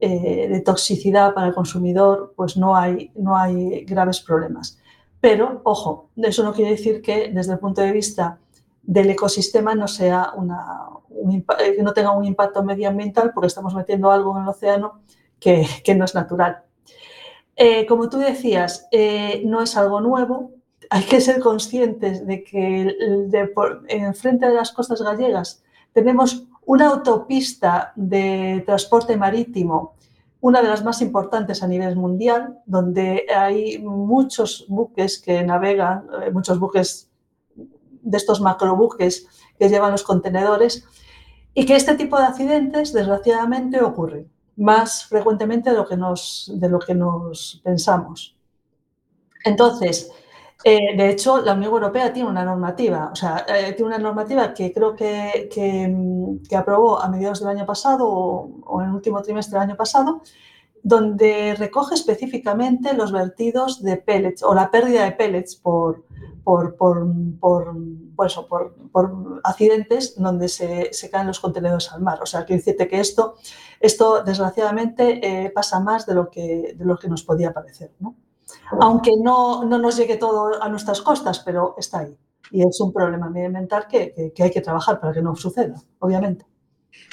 eh, 0.03 0.47
de 0.49 0.61
toxicidad 0.61 1.33
para 1.35 1.47
el 1.47 1.53
consumidor, 1.53 2.33
pues 2.35 2.57
no 2.57 2.75
hay, 2.75 3.11
no 3.13 3.37
hay 3.37 3.85
graves 3.85 4.19
problemas. 4.19 4.79
Pero, 5.19 5.61
ojo, 5.63 6.09
eso 6.15 6.43
no 6.43 6.53
quiere 6.53 6.71
decir 6.71 7.03
que 7.03 7.29
desde 7.31 7.53
el 7.53 7.59
punto 7.59 7.81
de 7.81 7.91
vista 7.91 8.39
del 8.81 9.11
ecosistema 9.11 9.75
no, 9.75 9.87
sea 9.87 10.31
una, 10.35 10.87
eh, 11.59 11.77
no 11.83 11.93
tenga 11.93 12.11
un 12.11 12.25
impacto 12.25 12.63
medioambiental 12.63 13.31
porque 13.31 13.45
estamos 13.45 13.75
metiendo 13.75 14.09
algo 14.09 14.35
en 14.35 14.41
el 14.41 14.49
océano 14.49 15.01
que, 15.39 15.67
no 15.95 16.05
es 16.05 16.15
natural. 16.15 16.63
Eh, 17.55 17.85
como 17.85 18.09
tú 18.09 18.17
decías, 18.17 18.87
no 19.45 19.61
es 19.61 19.77
algo 19.77 20.01
nuevo. 20.01 20.51
Hay 20.89 21.03
que 21.03 21.21
ser 21.21 21.39
conscientes 21.39 22.25
de 22.25 22.43
que 22.43 22.95
en 23.87 24.15
frente 24.15 24.47
de 24.47 24.53
las 24.53 24.71
costas 24.71 25.01
gallegas 25.01 25.63
tenemos 25.93 26.47
una 26.65 26.87
autopista 26.87 27.93
de 27.95 28.63
transporte 28.65 29.17
marítimo, 29.17 29.95
una 30.39 30.61
de 30.61 30.69
las 30.69 30.83
más 30.83 31.01
importantes 31.01 31.61
a 31.61 31.67
nivel 31.67 31.95
mundial, 31.95 32.59
donde 32.65 33.25
hay 33.33 33.79
muchos 33.79 34.65
buques 34.67 35.19
que 35.21 35.43
navegan, 35.43 36.07
eh, 36.23 36.31
muchos 36.31 36.59
buques 36.59 37.09
de 37.55 38.17
estos 38.17 38.41
macrobuques 38.41 39.27
que 39.59 39.69
llevan 39.69 39.91
los 39.91 40.03
contenedores, 40.03 40.85
y 41.53 41.65
que 41.65 41.75
este 41.75 41.95
tipo 41.95 42.17
de 42.17 42.25
accidentes, 42.25 42.93
desgraciadamente, 42.93 43.81
ocurren 43.81 44.31
más 44.61 45.05
frecuentemente 45.05 45.71
de 45.71 45.75
lo 45.75 45.87
que 45.87 45.97
nos, 45.97 46.51
de 46.53 46.69
lo 46.69 46.79
que 46.79 46.93
nos 46.93 47.61
pensamos. 47.63 48.35
Entonces, 49.43 50.11
eh, 50.63 50.95
de 50.95 51.09
hecho, 51.09 51.41
la 51.41 51.53
Unión 51.53 51.73
Europea 51.73 52.13
tiene 52.13 52.29
una 52.29 52.45
normativa, 52.45 53.09
o 53.11 53.15
sea, 53.15 53.45
eh, 53.47 53.73
tiene 53.73 53.95
una 53.95 53.97
normativa 53.97 54.53
que 54.53 54.71
creo 54.71 54.95
que, 54.95 55.49
que, 55.51 56.55
aprobó 56.55 57.01
a 57.01 57.09
mediados 57.09 57.39
del 57.39 57.49
año 57.49 57.65
pasado 57.65 58.07
o, 58.07 58.81
en 58.81 58.89
el 58.89 58.93
último 58.95 59.21
trimestre 59.23 59.57
del 59.57 59.69
año 59.69 59.77
pasado, 59.77 60.21
donde 60.83 61.55
recoge 61.55 61.95
específicamente 61.95 62.93
los 62.93 63.11
vertidos 63.11 63.81
de 63.83 63.97
pellets 63.97 64.43
o 64.43 64.53
la 64.53 64.71
pérdida 64.71 65.03
de 65.05 65.11
pellets 65.11 65.55
por, 65.55 66.05
por, 66.43 66.75
por, 66.75 67.05
por, 67.39 68.75
por 68.91 69.41
accidentes 69.43 70.15
donde 70.15 70.47
se, 70.47 70.93
se, 70.93 71.09
caen 71.09 71.27
los 71.27 71.39
contenedores 71.39 71.91
al 71.91 72.01
mar. 72.01 72.19
O 72.21 72.25
sea, 72.25 72.45
quiero 72.45 72.59
decirte 72.59 72.87
que 72.87 72.99
esto, 72.99 73.35
esto 73.79 74.23
desgraciadamente 74.23 75.19
eh, 75.45 75.49
pasa 75.51 75.79
más 75.79 76.05
de 76.05 76.15
lo, 76.15 76.29
que, 76.29 76.75
de 76.75 76.85
lo 76.85 76.97
que 76.97 77.07
nos 77.07 77.23
podía 77.23 77.53
parecer. 77.53 77.91
¿no? 77.99 78.15
aunque 78.79 79.11
no, 79.17 79.63
nos 79.63 79.97
llegue 79.97 80.17
todo 80.17 80.61
a 80.61 80.69
nuestras 80.69 81.01
costas, 81.01 81.39
pero 81.39 81.75
está 81.77 81.99
ahí. 81.99 82.15
Y 82.51 82.67
es 82.67 82.79
un 82.81 82.91
problema 82.91 83.29
medioambiental 83.29 83.87
que, 83.87 84.33
que, 84.35 84.43
hay 84.43 84.51
que 84.51 84.61
trabajar 84.61 84.99
para 84.99 85.13
que 85.13 85.21
no 85.21 85.35
suceda, 85.35 85.75
obviamente. 85.99 86.45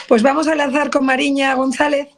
Pues 0.09 0.23
vamos 0.23 0.49
a 0.49 0.55
lanzar 0.55 0.91
con 0.91 1.07
Mariña 1.07 1.55
González. 1.55 2.09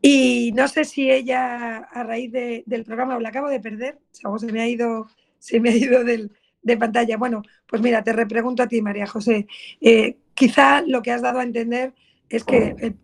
Y 0.00 0.52
no 0.54 0.68
sé 0.68 0.84
si 0.84 1.10
ella, 1.10 1.78
a 1.78 2.02
raíz 2.04 2.32
del 2.32 2.84
programa, 2.84 3.18
la 3.18 3.30
acabo 3.30 3.48
de 3.48 3.60
perder, 3.60 3.98
o 4.24 4.38
se 4.38 4.52
me 4.52 4.60
ha 4.60 4.68
ido, 4.68 5.08
se 5.38 5.60
me 5.60 5.70
ha 5.70 5.76
ido 5.76 6.04
de 6.04 6.76
pantalla. 6.76 7.16
Bueno, 7.16 7.42
pues 7.66 7.82
mira, 7.82 8.02
te 8.04 8.12
repregunto 8.12 8.62
a 8.62 8.68
ti, 8.68 8.80
María 8.80 9.06
José. 9.06 9.46
Eh, 9.80 10.16
quizá 10.34 10.82
lo 10.82 11.02
que 11.02 11.10
has 11.10 11.22
dado 11.22 11.40
a 11.40 11.44
entender 11.44 11.94
es 12.28 12.44
que 12.44 12.94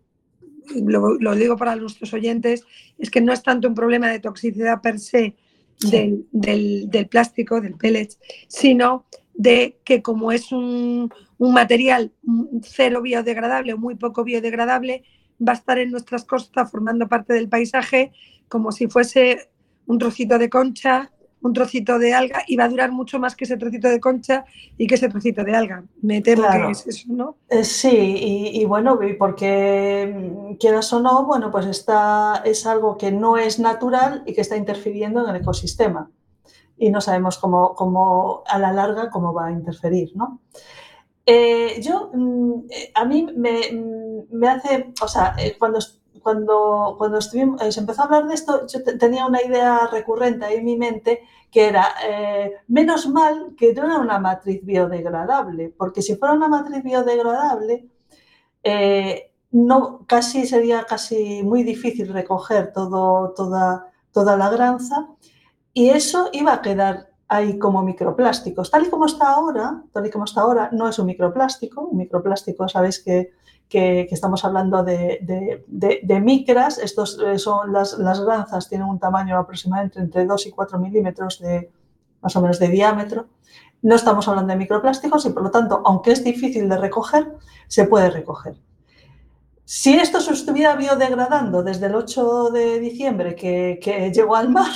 lo, 0.73 1.35
digo 1.35 1.57
para 1.57 1.75
nuestros 1.75 2.13
oyentes, 2.13 2.63
es 2.97 3.09
que 3.09 3.21
no 3.21 3.33
es 3.33 3.43
tanto 3.43 3.67
un 3.67 3.75
problema 3.75 4.09
de 4.09 4.19
toxicidad 4.19 4.81
per 4.81 4.99
se 4.99 5.35
del, 5.79 7.07
plástico, 7.09 7.61
del 7.61 7.75
pellet, 7.75 8.17
sino 8.47 9.05
de 9.33 9.77
que 9.83 10.01
como 10.01 10.31
es 10.31 10.51
un, 10.51 11.11
material 11.37 12.13
cero 12.63 13.01
biodegradable 13.01 13.73
o 13.73 13.77
muy 13.77 13.95
poco 13.95 14.23
biodegradable, 14.23 15.03
va 15.39 15.53
a 15.53 15.55
estar 15.55 15.77
en 15.77 15.91
nuestras 15.91 16.25
costas 16.25 16.69
formando 16.69 17.07
parte 17.07 17.33
del 17.33 17.49
paisaje 17.49 18.11
como 18.47 18.71
si 18.71 18.87
fuese 18.87 19.49
un 19.87 19.97
trocito 19.97 20.37
de 20.37 20.49
concha 20.49 21.11
un 21.45 21.53
trocito 21.53 21.99
de 21.99 22.13
alga 22.13 22.41
y 22.47 22.55
va 22.55 22.63
a 22.63 22.69
durar 22.69 22.91
mucho 22.91 23.19
más 23.19 23.35
que 23.35 23.43
ese 23.43 23.55
trocito 23.55 23.87
de 23.87 23.99
concha 23.99 24.45
y 24.79 24.87
que 24.87 24.95
ese 24.95 25.09
trocito 25.09 25.43
de 25.43 25.55
alga. 25.55 25.83
Me 26.01 26.19
temo 26.21 26.47
que 26.49 26.71
es 26.71 26.87
eso, 26.87 27.05
¿no? 27.09 27.37
Eh, 27.49 27.63
sí, 27.63 28.51
y, 28.53 28.65
bueno, 28.65 28.99
porque 29.19 30.11
mm, 30.11 30.55
quieras 30.55 30.91
o 30.93 30.99
no, 30.99 31.25
bueno, 31.25 31.51
pues 31.51 31.67
está, 31.67 32.41
es 32.45 32.65
algo 32.65 32.97
que 32.97 33.11
no 33.11 33.37
es 33.37 33.59
natural 33.59 34.23
y 34.25 34.33
que 34.33 34.41
está 34.41 34.57
interfiriendo 34.57 35.23
en 35.23 35.35
el 35.35 35.41
ecosistema. 35.41 36.09
Y 36.77 36.89
no 36.89 36.99
sabemos 36.99 37.37
cómo, 37.37 37.75
cómo 37.75 38.43
a 38.47 38.57
la 38.57 38.73
larga 38.73 39.11
cómo 39.11 39.31
va 39.31 39.47
a 39.47 39.51
interferir, 39.51 40.13
¿no? 40.15 40.41
Eh, 41.25 41.81
yo, 41.81 42.11
mm, 42.13 42.65
eh, 42.69 42.91
a 42.93 43.05
mí 43.05 43.27
me, 43.35 43.71
mm, 43.71 44.37
me, 44.37 44.47
hace, 44.49 44.93
o 45.01 45.07
sea, 45.07 45.35
cuando 45.59 45.79
cuando, 46.25 46.95
cuando 46.97 47.19
estuvimos, 47.19 47.61
se 47.71 47.79
empezó 47.79 48.01
a 48.01 48.05
hablar 48.05 48.25
de 48.25 48.33
esto, 48.33 48.65
yo 48.65 48.83
tenía 48.97 49.27
una 49.27 49.43
idea 49.43 49.87
recurrente 49.91 50.43
ahí 50.43 50.55
en 50.55 50.65
mi 50.65 50.75
mente 50.75 51.21
que 51.51 51.67
era, 51.67 51.85
eh, 52.03 52.51
menos 52.67 53.07
mal 53.07 53.53
que 53.55 53.75
no 53.75 53.85
era 53.85 53.99
una 53.99 54.17
matriz 54.17 54.65
biodegradable, 54.65 55.69
porque 55.77 56.01
si 56.01 56.15
fuera 56.15 56.33
una 56.33 56.47
matriz 56.47 56.81
biodegradable, 56.83 57.87
eh, 58.63 59.33
no, 59.51 60.05
casi 60.07 60.47
sería 60.47 60.85
casi 60.85 61.43
muy 61.43 61.61
difícil 61.61 62.11
recoger 62.11 62.73
todo, 62.73 63.31
toda, 63.35 63.93
toda 64.11 64.35
la 64.35 64.49
granza 64.49 65.07
y 65.73 65.89
eso 65.89 66.29
iba 66.33 66.53
a 66.53 66.61
quedar 66.63 67.11
ahí 67.27 67.57
como 67.57 67.81
microplásticos. 67.83 68.69
Tal 68.71 68.85
y 68.85 68.89
como 68.89 69.05
está 69.05 69.33
ahora, 69.33 69.83
tal 69.91 70.05
y 70.05 70.09
como 70.09 70.25
está 70.25 70.41
ahora, 70.41 70.69
no 70.71 70.87
es 70.87 70.99
un 70.99 71.07
microplástico. 71.07 71.81
Un 71.81 71.97
microplástico, 71.97 72.67
sabéis 72.67 73.03
que 73.03 73.31
que, 73.69 74.07
estamos 74.11 74.43
hablando 74.45 74.83
de, 74.83 76.21
micras. 76.21 76.77
Estos 76.77 77.19
eh, 77.19 77.39
son 77.39 77.73
las, 77.73 77.97
las 77.97 78.21
granzas, 78.21 78.69
tienen 78.69 78.87
un 78.87 78.99
tamaño 78.99 79.37
aproximadamente 79.37 79.99
entre 79.99 80.25
2 80.25 80.47
y 80.47 80.51
4 80.51 80.79
milímetros 80.79 81.39
de, 81.39 81.71
más 82.21 82.35
o 82.35 82.41
menos 82.41 82.59
de 82.59 82.67
diámetro. 82.69 83.27
No 83.81 83.95
estamos 83.95 84.27
hablando 84.27 84.51
de 84.51 84.57
microplásticos 84.57 85.25
y 85.25 85.29
por 85.29 85.43
lo 85.43 85.51
tanto, 85.51 85.81
aunque 85.85 86.11
es 86.11 86.23
difícil 86.23 86.67
de 86.69 86.77
recoger, 86.77 87.35
se 87.67 87.85
puede 87.85 88.09
recoger. 88.09 88.55
Si 89.65 89.95
esto 89.95 90.21
se 90.21 90.33
estuviera 90.33 90.75
biodegradando 90.75 91.63
desde 91.63 91.87
el 91.87 91.95
8 91.95 92.51
de 92.51 92.79
diciembre 92.79 93.35
que, 93.35 94.11
llegó 94.13 94.35
al 94.35 94.49
mar, 94.49 94.71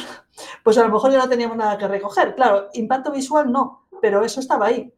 pues 0.64 0.80
a 0.80 0.84
lo 0.84 0.90
mejor 0.90 1.12
ya 1.12 1.20
no 1.20 1.30
teníamos 1.30 1.58
nada 1.58 1.78
que 1.78 1.88
recoger. 1.88 2.34
Claro, 2.34 2.70
impacto 2.74 3.12
visual 3.12 3.52
no, 3.52 3.88
pero 4.02 4.26
eso 4.26 4.40
estaba 4.40 4.66
ahí. 4.66 4.92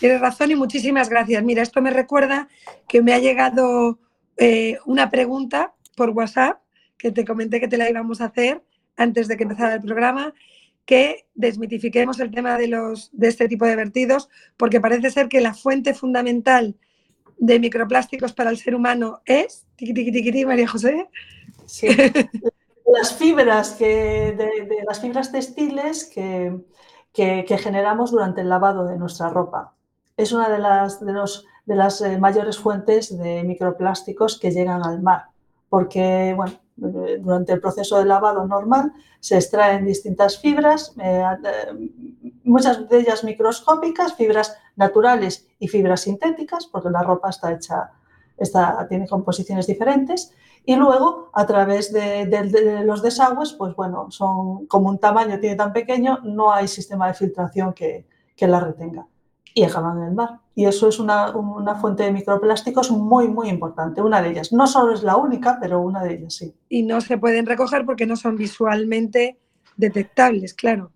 Tienes 0.00 0.18
razón 0.18 0.50
y 0.50 0.56
muchísimas 0.56 1.10
gracias. 1.10 1.44
Mira, 1.44 1.62
esto 1.62 1.82
me 1.82 1.90
recuerda 1.90 2.48
que 2.88 3.02
me 3.02 3.12
ha 3.12 3.18
llegado 3.18 3.98
eh, 4.38 4.78
una 4.86 5.10
pregunta 5.10 5.74
por 5.94 6.10
WhatsApp 6.10 6.62
que 6.96 7.12
te 7.12 7.26
comenté 7.26 7.60
que 7.60 7.68
te 7.68 7.76
la 7.76 7.90
íbamos 7.90 8.22
a 8.22 8.26
hacer 8.26 8.64
antes 8.96 9.28
de 9.28 9.36
que 9.36 9.42
empezara 9.42 9.74
el 9.74 9.82
programa 9.82 10.32
que 10.86 11.26
desmitifiquemos 11.34 12.18
el 12.18 12.30
tema 12.30 12.56
de, 12.56 12.68
los, 12.68 13.10
de 13.12 13.28
este 13.28 13.46
tipo 13.46 13.66
de 13.66 13.76
vertidos, 13.76 14.28
porque 14.56 14.80
parece 14.80 15.10
ser 15.10 15.28
que 15.28 15.40
la 15.40 15.54
fuente 15.54 15.94
fundamental 15.94 16.76
de 17.42 17.58
microplásticos 17.58 18.32
para 18.32 18.50
el 18.50 18.56
ser 18.56 18.72
humano 18.76 19.20
es, 19.24 19.66
tiqui, 19.74 20.46
María 20.46 20.68
José. 20.68 21.08
las 22.86 23.14
fibras 23.14 23.72
que, 23.72 24.32
de, 24.38 24.84
las 24.86 25.00
fibras 25.00 25.32
textiles 25.32 26.04
que, 26.04 26.56
que, 27.12 27.58
generamos 27.58 28.12
durante 28.12 28.42
el 28.42 28.48
lavado 28.48 28.86
de 28.86 28.96
nuestra 28.96 29.28
ropa. 29.28 29.74
Es 30.16 30.30
una 30.30 30.48
de 30.48 30.60
las, 30.60 31.04
de 31.04 31.12
los, 31.12 31.44
de 31.66 31.74
las 31.74 32.00
eh, 32.02 32.16
mayores 32.16 32.58
fuentes 32.58 33.18
de 33.18 33.42
microplásticos 33.42 34.38
que 34.38 34.52
llegan 34.52 34.86
al 34.86 35.02
mar, 35.02 35.24
porque 35.68 36.34
bueno, 36.36 36.52
durante 36.82 37.52
el 37.52 37.60
proceso 37.60 37.98
de 37.98 38.04
lavado 38.04 38.46
normal 38.46 38.92
se 39.20 39.36
extraen 39.36 39.84
distintas 39.84 40.38
fibras, 40.38 40.94
eh, 41.00 41.22
eh, 41.44 41.90
muchas 42.44 42.88
de 42.88 43.00
ellas 43.00 43.24
microscópicas, 43.24 44.14
fibras 44.14 44.56
naturales 44.76 45.46
y 45.58 45.68
fibras 45.68 46.02
sintéticas, 46.02 46.66
porque 46.66 46.90
la 46.90 47.02
ropa 47.02 47.30
está 47.30 47.52
hecha, 47.52 47.92
está, 48.36 48.86
tiene 48.88 49.08
composiciones 49.08 49.66
diferentes. 49.66 50.32
Y 50.64 50.76
luego, 50.76 51.30
a 51.32 51.46
través 51.46 51.92
de, 51.92 52.82
los 52.84 53.02
desagües, 53.02 53.52
pues 53.52 53.74
bueno, 53.74 54.10
son 54.10 54.66
como 54.66 54.88
un 54.88 54.98
tamaño 54.98 55.40
tiene 55.40 55.56
tan 55.56 55.72
pequeño, 55.72 56.18
no 56.22 56.52
hay 56.52 56.68
sistema 56.68 57.08
de 57.08 57.14
filtración 57.14 57.72
que, 57.72 58.06
que 58.36 58.46
la 58.46 58.60
retenga 58.60 59.06
y 59.54 59.64
acaban 59.64 59.98
en 59.98 60.04
el 60.04 60.14
mar. 60.14 60.41
Y 60.54 60.66
eso 60.66 60.88
es 60.88 60.98
una, 60.98 61.32
fuente 61.80 62.02
de 62.02 62.12
microplásticos 62.12 62.90
muy, 62.90 63.28
muy 63.28 63.48
importante, 63.48 64.02
una 64.02 64.20
de 64.20 64.30
ellas. 64.30 64.52
No 64.52 64.66
solo 64.66 64.92
es 64.92 65.02
la 65.02 65.16
única, 65.16 65.58
pero 65.60 65.80
una 65.80 66.02
de 66.02 66.14
ellas 66.14 66.34
sí. 66.34 66.54
Y 66.68 66.82
no 66.82 67.00
se 67.00 67.16
pueden 67.16 67.46
recoger 67.46 67.86
porque 67.86 68.06
no 68.06 68.16
son 68.16 68.36
visualmente 68.36 69.38
detectables, 69.76 70.52
claro. 70.52 70.90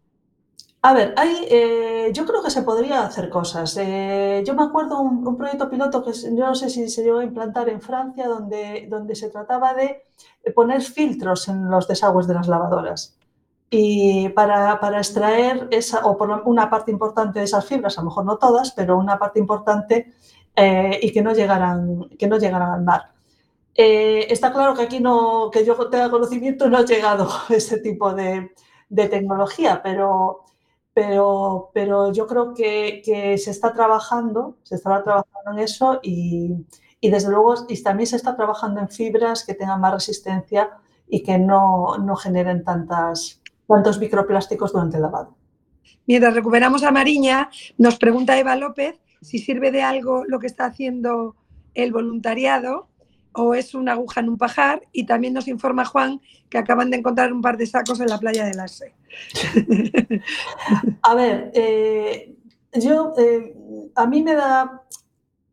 A 0.82 0.92
ver, 0.92 1.14
hay, 1.16 1.46
eh, 1.50 2.10
yo 2.12 2.26
creo 2.26 2.42
que 2.42 2.50
se 2.50 2.62
podría 2.62 3.04
hacer 3.04 3.28
cosas. 3.28 3.76
Eh, 3.80 4.44
yo 4.46 4.54
me 4.54 4.62
acuerdo 4.62 5.00
un, 5.00 5.26
un 5.26 5.36
proyecto 5.36 5.68
piloto 5.70 6.04
que 6.04 6.12
yo 6.12 6.46
no 6.46 6.54
sé 6.54 6.68
si 6.68 6.88
se 6.88 7.02
llegó 7.02 7.18
a 7.18 7.24
implantar 7.24 7.68
en 7.70 7.80
Francia, 7.80 8.28
donde, 8.28 8.86
donde 8.88 9.16
se 9.16 9.30
trataba 9.30 9.74
de 9.74 10.02
poner 10.54 10.82
filtros 10.82 11.48
en 11.48 11.68
los 11.70 11.88
desagües 11.88 12.26
de 12.26 12.34
las 12.34 12.46
lavadoras 12.46 13.15
y 13.70 14.28
para, 14.30 14.78
para, 14.80 14.98
extraer 14.98 15.68
esa, 15.70 16.06
o 16.06 16.16
por 16.16 16.30
una 16.46 16.70
parte 16.70 16.90
importante 16.90 17.40
de 17.40 17.46
esas 17.46 17.66
fibras, 17.66 17.98
a 17.98 18.02
lo 18.02 18.06
mejor 18.06 18.24
no 18.24 18.38
todas, 18.38 18.72
pero 18.72 18.96
una 18.96 19.18
parte 19.18 19.40
importante 19.40 20.14
eh, 20.54 20.98
y 21.02 21.12
que 21.12 21.22
no 21.22 21.34
llegaran, 21.34 22.08
que 22.18 22.28
no 22.28 22.38
llegaran 22.38 22.70
al 22.72 22.82
mar. 22.82 23.12
Eh, 23.74 24.26
está 24.32 24.52
claro 24.52 24.74
que 24.74 24.82
aquí 24.82 25.00
no, 25.00 25.50
que 25.52 25.64
yo 25.64 25.74
tenga 25.90 26.10
conocimiento, 26.10 26.68
no 26.70 26.78
ha 26.78 26.84
llegado 26.84 27.28
ese 27.50 27.78
tipo 27.80 28.14
de, 28.14 28.52
de 28.88 29.08
tecnología, 29.08 29.80
pero, 29.82 30.44
pero, 30.94 31.70
pero 31.74 32.12
yo 32.12 32.26
creo 32.26 32.54
que, 32.54 33.02
que, 33.04 33.36
se 33.38 33.50
está 33.50 33.72
trabajando, 33.72 34.56
se 34.62 34.76
está 34.76 35.02
trabajando 35.02 35.52
en 35.52 35.58
eso 35.58 36.00
y, 36.02 36.66
y 37.00 37.10
desde 37.10 37.30
luego 37.30 37.54
y 37.68 37.82
también 37.82 38.06
se 38.06 38.16
está 38.16 38.36
trabajando 38.36 38.80
en 38.80 38.88
fibras 38.88 39.44
que 39.44 39.54
tengan 39.54 39.80
más 39.80 39.92
resistencia 39.92 40.70
y 41.08 41.22
que 41.22 41.38
no, 41.38 41.98
no 41.98 42.16
generen 42.16 42.64
tantas, 42.64 43.42
cuántos 43.66 43.98
microplásticos 43.98 44.72
durante 44.72 44.96
el 44.96 45.02
lavado. 45.02 45.36
Mientras 46.06 46.34
recuperamos 46.34 46.82
a 46.82 46.90
Mariña, 46.90 47.50
nos 47.78 47.96
pregunta 47.96 48.38
Eva 48.38 48.56
López 48.56 49.00
si 49.20 49.38
sirve 49.38 49.72
de 49.72 49.82
algo 49.82 50.24
lo 50.26 50.38
que 50.38 50.46
está 50.46 50.66
haciendo 50.66 51.36
el 51.74 51.92
voluntariado 51.92 52.88
o 53.32 53.54
es 53.54 53.74
una 53.74 53.92
aguja 53.92 54.20
en 54.20 54.30
un 54.30 54.38
pajar 54.38 54.82
y 54.92 55.04
también 55.04 55.34
nos 55.34 55.48
informa 55.48 55.84
Juan 55.84 56.20
que 56.48 56.58
acaban 56.58 56.90
de 56.90 56.98
encontrar 56.98 57.32
un 57.32 57.42
par 57.42 57.56
de 57.56 57.66
sacos 57.66 58.00
en 58.00 58.08
la 58.08 58.18
playa 58.18 58.46
de 58.46 58.54
Larse. 58.54 58.94
a 61.02 61.14
ver, 61.14 61.50
eh, 61.54 62.34
yo, 62.72 63.12
eh, 63.18 63.54
a 63.94 64.06
mí 64.06 64.22
me 64.22 64.34
da, 64.34 64.82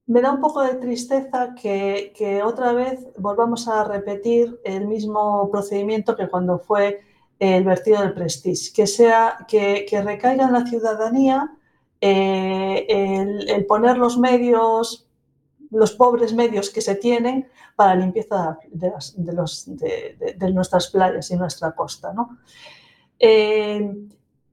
me 0.07 0.21
da 0.21 0.31
un 0.31 0.39
poco 0.39 0.61
de 0.61 0.75
tristeza 0.75 1.53
que, 1.61 2.13
que, 2.15 2.41
otra 2.41 2.73
vez 2.73 3.05
volvamos 3.17 3.67
a 3.67 3.83
repetir 3.83 4.59
el 4.63 4.87
mismo 4.87 5.49
procedimiento 5.51 6.15
que 6.15 6.29
cuando 6.29 6.59
fue 6.59 7.01
el 7.43 7.65
vertido 7.65 8.01
del 8.01 8.13
Prestige, 8.13 8.71
que, 8.73 8.87
sea, 8.87 9.45
que, 9.47 9.85
recaiga 10.01 10.45
en 10.45 10.53
la 10.53 10.65
ciudadanía 10.65 11.51
eh, 11.99 12.85
el, 12.87 13.65
poner 13.65 13.97
los 13.97 14.17
medios, 14.17 15.05
los 15.69 15.91
pobres 15.91 16.33
medios 16.33 16.69
que 16.69 16.79
se 16.79 16.95
tienen 16.95 17.49
para 17.75 17.95
la 17.95 18.01
limpieza 18.05 18.57
de, 18.71 18.93
los, 19.33 19.65
de, 19.67 20.51
nuestras 20.53 20.87
playas 20.87 21.31
y 21.31 21.35
nuestra 21.35 21.75
costa. 21.75 22.13
Eh, 23.19 23.93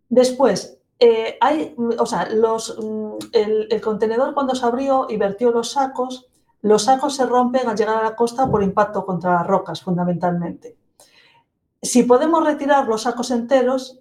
después, 0.09 0.79
eh, 0.99 1.39
hay, 1.41 1.77
o 1.97 2.07
sea, 2.07 2.29
los, 2.31 2.77
mm, 2.77 3.13
el, 3.33 3.69
el, 3.71 3.81
contenedor 3.81 4.35
cuando 4.35 4.57
se 4.57 4.67
abrió 4.67 5.07
y 5.09 5.17
vertió 5.17 5.53
los 5.53 5.71
sacos, 5.73 6.27
los 6.63 6.83
sacos 6.83 7.15
se 7.15 7.25
rompen 7.25 7.69
al 7.69 7.77
llegar 7.77 7.99
a 7.99 8.03
la 8.03 8.17
costa 8.17 8.51
por 8.51 8.65
impacto 8.65 9.07
contra 9.07 9.35
las 9.35 9.47
rocas, 9.47 9.81
fundamentalmente. 9.81 10.80
Si 11.83 12.03
podemos 12.03 12.45
retirar 12.45 12.87
los 12.87 13.03
sacos 13.03 13.31
enteros, 13.31 14.01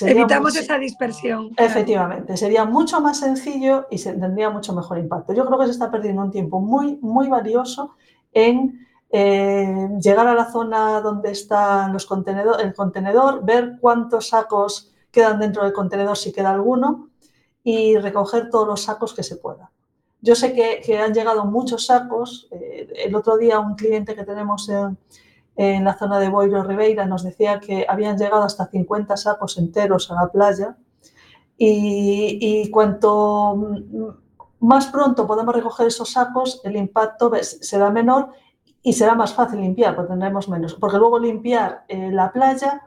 evitamos 0.00 0.56
esa 0.56 0.78
dispersión. 0.78 1.50
Efectivamente, 1.56 2.36
sería 2.36 2.64
mucho 2.64 3.00
más 3.00 3.18
sencillo 3.20 3.86
y 3.90 3.98
se, 3.98 4.12
tendría 4.14 4.50
mucho 4.50 4.72
mejor 4.72 4.98
impacto. 4.98 5.32
Yo 5.32 5.46
creo 5.46 5.58
que 5.58 5.66
se 5.66 5.72
está 5.72 5.90
perdiendo 5.90 6.22
un 6.22 6.30
tiempo 6.30 6.60
muy, 6.60 6.98
muy 7.00 7.28
valioso 7.28 7.94
en 8.32 8.86
eh, 9.10 9.88
llegar 10.02 10.26
a 10.26 10.34
la 10.34 10.50
zona 10.50 11.00
donde 11.00 11.30
está 11.30 11.88
los 11.88 12.06
contenedor, 12.06 12.60
el 12.60 12.74
contenedor, 12.74 13.44
ver 13.44 13.78
cuántos 13.80 14.28
sacos 14.28 14.92
quedan 15.10 15.38
dentro 15.38 15.64
del 15.64 15.72
contenedor, 15.72 16.16
si 16.16 16.32
queda 16.32 16.50
alguno, 16.50 17.08
y 17.62 17.96
recoger 17.96 18.50
todos 18.50 18.66
los 18.66 18.82
sacos 18.82 19.14
que 19.14 19.22
se 19.22 19.36
pueda. 19.36 19.70
Yo 20.20 20.34
sé 20.34 20.52
que, 20.52 20.98
han 20.98 21.14
llegado 21.14 21.44
muchos 21.44 21.86
sacos. 21.86 22.48
Eh, 22.50 22.88
el 23.06 23.14
otro 23.14 23.36
día 23.36 23.60
un 23.60 23.76
cliente 23.76 24.14
que 24.14 24.24
tenemos 24.24 24.68
en 24.68 24.98
en 25.58 25.82
la 25.82 25.98
zona 25.98 26.20
de 26.20 26.28
Boiro 26.28 26.62
Ribeira 26.62 27.04
nos 27.04 27.24
decía 27.24 27.58
que 27.58 27.84
habían 27.88 28.16
llegado 28.16 28.44
hasta 28.44 28.68
50 28.68 29.16
sacos 29.16 29.58
enteros 29.58 30.08
a 30.08 30.14
la 30.14 30.28
playa 30.30 30.76
y, 31.56 32.70
cuanto 32.70 33.56
más 34.60 34.86
pronto 34.86 35.26
podemos 35.26 35.52
recoger 35.52 35.88
esos 35.88 36.12
sacos, 36.12 36.60
el 36.62 36.76
impacto 36.76 37.32
será 37.42 37.90
menor 37.90 38.30
y 38.84 38.92
será 38.92 39.16
más 39.16 39.34
fácil 39.34 39.60
limpiar, 39.60 39.96
porque 39.96 40.10
tendremos 40.10 40.48
menos. 40.48 40.74
Porque 40.74 40.96
luego 40.96 41.18
limpiar 41.18 41.84
eh, 41.88 42.12
la 42.12 42.30
playa 42.32 42.80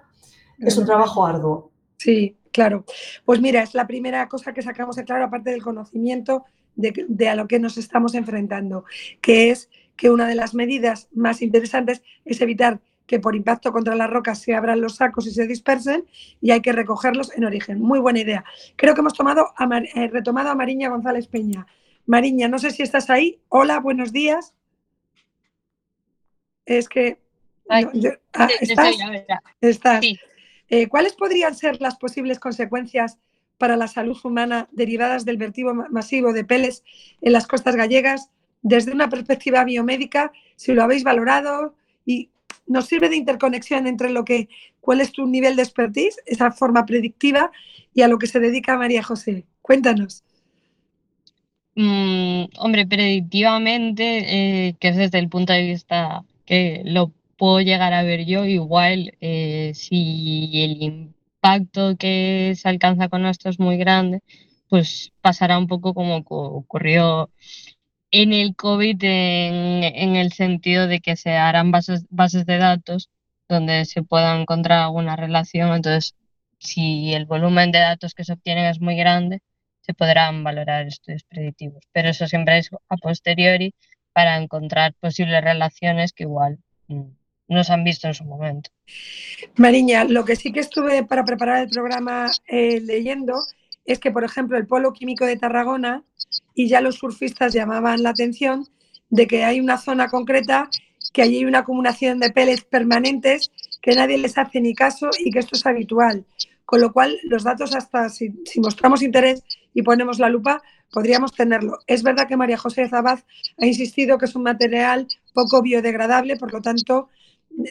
es 0.57 0.77
un 0.77 0.85
trabajo 0.85 1.25
arduo. 1.25 1.71
Sí, 1.97 2.37
claro. 2.53 2.85
Pues 3.25 3.41
mira, 3.41 3.63
es 3.63 3.73
la 3.73 3.85
primera 3.85 4.29
cosa 4.29 4.53
que 4.53 4.61
sacamos 4.61 4.95
de 4.95 5.03
claro, 5.03 5.25
aparte 5.25 5.51
del 5.51 5.61
conocimiento 5.61 6.45
de, 6.77 7.05
de 7.09 7.27
a 7.27 7.35
lo 7.35 7.49
que 7.49 7.59
nos 7.59 7.77
estamos 7.77 8.15
enfrentando, 8.15 8.85
que 9.19 9.51
es 9.51 9.69
que 9.95 10.09
una 10.09 10.27
de 10.27 10.35
las 10.35 10.53
medidas 10.53 11.09
más 11.13 11.41
interesantes 11.41 12.01
es 12.25 12.41
evitar 12.41 12.79
que 13.11 13.19
por 13.19 13.35
impacto 13.35 13.73
contra 13.73 13.93
las 13.95 14.09
rocas 14.09 14.39
se 14.39 14.55
abran 14.55 14.79
los 14.79 14.95
sacos 14.95 15.27
y 15.27 15.31
se 15.31 15.45
dispersen 15.45 16.05
y 16.39 16.51
hay 16.51 16.61
que 16.61 16.71
recogerlos 16.71 17.35
en 17.35 17.43
origen. 17.43 17.81
Muy 17.81 17.99
buena 17.99 18.19
idea. 18.19 18.45
Creo 18.77 18.93
que 18.93 19.01
hemos 19.01 19.13
tomado 19.13 19.53
eh, 19.59 20.07
retomado 20.07 20.49
a 20.49 20.55
Mariña 20.55 20.89
González 20.89 21.27
Peña. 21.27 21.67
Mariña, 22.05 22.47
no 22.47 22.57
sé 22.57 22.71
si 22.71 22.83
estás 22.83 23.09
ahí. 23.09 23.41
Hola, 23.49 23.79
buenos 23.79 24.13
días. 24.13 24.53
Es 26.65 26.87
que... 26.87 27.19
Ah, 27.69 27.81
¿Estás? 28.61 28.95
¿Estás? 29.59 30.05
Eh, 30.69 30.87
¿Cuáles 30.87 31.13
podrían 31.13 31.53
ser 31.53 31.81
las 31.81 31.97
posibles 31.97 32.39
consecuencias 32.39 33.17
para 33.57 33.75
la 33.75 33.89
salud 33.89 34.17
humana 34.23 34.69
derivadas 34.71 35.25
del 35.25 35.37
vertido 35.37 35.73
masivo 35.73 36.31
de 36.31 36.45
peles 36.45 36.83
en 37.21 37.33
las 37.33 37.45
costas 37.45 37.75
gallegas? 37.75 38.29
Desde 38.61 38.91
una 38.91 39.09
perspectiva 39.09 39.63
biomédica, 39.63 40.31
si 40.55 40.73
lo 40.73 40.83
habéis 40.83 41.03
valorado 41.03 41.75
y 42.05 42.29
nos 42.67 42.85
sirve 42.85 43.09
de 43.09 43.17
interconexión 43.17 43.87
entre 43.87 44.11
lo 44.11 44.23
que, 44.23 44.49
cuál 44.79 45.01
es 45.01 45.11
tu 45.11 45.25
nivel 45.27 45.55
de 45.55 45.63
expertise, 45.63 46.17
esa 46.25 46.51
forma 46.51 46.85
predictiva, 46.85 47.51
y 47.93 48.01
a 48.01 48.07
lo 48.07 48.17
que 48.17 48.27
se 48.27 48.39
dedica 48.39 48.77
María 48.77 49.03
José. 49.03 49.45
Cuéntanos. 49.61 50.23
Mm, 51.75 52.45
hombre, 52.57 52.85
predictivamente, 52.85 54.67
eh, 54.67 54.75
que 54.79 54.89
es 54.89 54.97
desde 54.97 55.19
el 55.19 55.29
punto 55.29 55.53
de 55.53 55.63
vista 55.63 56.23
que 56.45 56.81
lo 56.85 57.11
puedo 57.37 57.61
llegar 57.61 57.93
a 57.93 58.03
ver 58.03 58.25
yo, 58.25 58.45
igual 58.45 59.13
eh, 59.21 59.71
si 59.73 60.51
el 60.63 60.83
impacto 60.83 61.95
que 61.97 62.53
se 62.55 62.69
alcanza 62.69 63.09
con 63.09 63.25
esto 63.25 63.49
es 63.49 63.59
muy 63.59 63.77
grande, 63.77 64.21
pues 64.69 65.11
pasará 65.21 65.57
un 65.57 65.67
poco 65.67 65.93
como 65.93 66.17
ocurrió 66.17 67.29
en 68.11 68.33
el 68.33 68.55
COVID 68.55 68.97
en, 69.01 70.15
el 70.15 70.33
sentido 70.33 70.87
de 70.87 70.99
que 70.99 71.15
se 71.15 71.31
harán 71.31 71.71
bases, 71.71 72.05
bases 72.09 72.45
de 72.45 72.57
datos 72.57 73.09
donde 73.47 73.85
se 73.85 74.03
pueda 74.03 74.39
encontrar 74.39 74.79
alguna 74.79 75.15
relación. 75.15 75.73
Entonces, 75.73 76.15
si 76.59 77.13
el 77.13 77.25
volumen 77.25 77.71
de 77.71 77.79
datos 77.79 78.13
que 78.13 78.23
se 78.23 78.33
obtienen 78.33 78.65
es 78.65 78.79
muy 78.79 78.95
grande, 78.95 79.41
se 79.81 79.93
podrán 79.93 80.43
valorar 80.43 80.87
estudios 80.87 81.23
predictivos. 81.23 81.83
Pero 81.91 82.09
eso 82.09 82.27
siempre 82.27 82.59
es 82.59 82.69
a 82.89 82.97
posteriori 82.97 83.73
para 84.13 84.37
encontrar 84.37 84.93
posibles 84.99 85.43
relaciones 85.43 86.13
que 86.13 86.23
igual 86.23 86.59
mm, 86.87 87.03
no 87.47 87.63
se 87.63 87.73
han 87.73 87.83
visto 87.83 88.07
en 88.07 88.13
su 88.13 88.25
momento. 88.25 88.69
Mariña, 89.55 90.03
lo 90.03 90.23
que 90.23 90.35
sí 90.35 90.51
que 90.51 90.59
estuve 90.59 91.03
para 91.03 91.23
preparar 91.23 91.63
el 91.63 91.69
programa 91.69 92.29
eh, 92.47 92.79
leyendo 92.81 93.35
es 93.85 93.99
que, 93.99 94.11
por 94.11 94.23
ejemplo, 94.23 94.57
el 94.57 94.67
polo 94.67 94.93
químico 94.93 95.25
de 95.25 95.37
Tarragona 95.37 96.03
y 96.53 96.67
ya 96.67 96.81
los 96.81 96.95
surfistas 96.95 97.53
llamaban 97.53 98.03
la 98.03 98.09
atención 98.09 98.67
de 99.09 99.27
que 99.27 99.43
hay 99.43 99.59
una 99.59 99.77
zona 99.77 100.09
concreta 100.09 100.69
que 101.13 101.21
allí 101.21 101.37
hay 101.37 101.45
una 101.45 101.59
acumulación 101.59 102.19
de 102.19 102.31
pellets 102.31 102.63
permanentes 102.63 103.51
que 103.81 103.95
nadie 103.95 104.17
les 104.17 104.37
hace 104.37 104.61
ni 104.61 104.73
caso 104.73 105.09
y 105.19 105.31
que 105.31 105.39
esto 105.39 105.55
es 105.55 105.65
habitual. 105.65 106.25
Con 106.65 106.79
lo 106.79 106.93
cual, 106.93 107.19
los 107.23 107.43
datos, 107.43 107.75
hasta 107.75 108.07
si, 108.09 108.31
mostramos 108.57 109.01
interés 109.01 109.43
y 109.73 109.81
ponemos 109.81 110.19
la 110.19 110.29
lupa, 110.29 110.61
podríamos 110.91 111.33
tenerlo. 111.33 111.79
Es 111.87 112.03
verdad 112.03 112.27
que 112.27 112.37
María 112.37 112.57
José 112.57 112.87
Zabaz 112.87 113.25
ha 113.57 113.65
insistido 113.65 114.17
que 114.17 114.25
es 114.25 114.35
un 114.35 114.43
material 114.43 115.07
poco 115.33 115.61
biodegradable, 115.61 116.37
por 116.37 116.53
lo 116.53 116.61
tanto, 116.61 117.09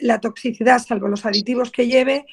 la 0.01 0.19
toxicidad, 0.19 0.79
salvo 0.79 1.07
los 1.07 1.25
aditivos 1.25 1.71
que 1.71 1.87
lleve, 1.87 2.25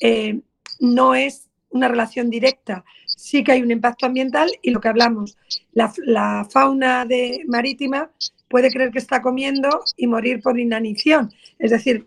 eh, 0.00 0.40
no 0.80 1.14
es 1.14 1.48
una 1.70 1.88
relación 1.88 2.30
directa. 2.30 2.84
Sí 3.16 3.42
que 3.42 3.52
hay 3.52 3.62
un 3.62 3.72
impacto 3.72 4.06
ambiental 4.06 4.48
y 4.62 4.70
lo 4.70 4.80
que 4.80 4.88
hablamos, 4.88 5.36
la, 5.72 6.46
fauna 6.48 7.04
de, 7.04 7.42
marítima 7.48 8.10
puede 8.48 8.70
creer 8.70 8.92
que 8.92 8.98
está 8.98 9.20
comiendo 9.20 9.68
y 9.96 10.06
morir 10.06 10.40
por 10.40 10.58
inanición. 10.60 11.32
Es 11.58 11.72
decir, 11.72 12.06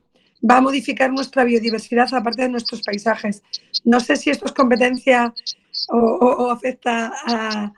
va 0.49 0.57
a 0.57 0.61
modificar 0.61 1.11
nuestra 1.11 1.43
biodiversidad 1.43 2.13
aparte 2.13 2.43
de 2.43 2.49
nuestros 2.49 2.81
paisajes. 2.83 3.43
No 3.83 3.99
sé 3.99 4.15
si 4.15 4.29
esto 4.29 4.45
es 4.45 4.53
competencia 4.53 5.33
o, 5.89 6.49
afecta 6.49 7.11
a... 7.25 7.73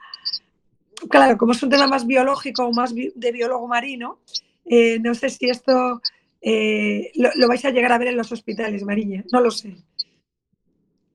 Claro, 1.10 1.36
como 1.36 1.50
es 1.50 1.62
un 1.64 1.70
tema 1.70 1.88
más 1.88 2.06
biológico 2.06 2.64
o 2.64 2.72
más 2.72 2.94
de 2.94 3.32
biólogo 3.32 3.66
marino, 3.66 4.20
eh, 4.64 5.00
no 5.00 5.14
sé 5.14 5.30
si 5.30 5.50
esto 5.50 6.00
eh, 6.44 7.12
lo, 7.14 7.46
vais 7.46 7.64
a 7.64 7.70
llegar 7.70 7.92
a 7.92 7.98
ver 7.98 8.08
en 8.08 8.16
los 8.16 8.32
hospitales, 8.32 8.82
Mariña, 8.82 9.24
no 9.32 9.40
lo 9.40 9.50
sé. 9.50 9.76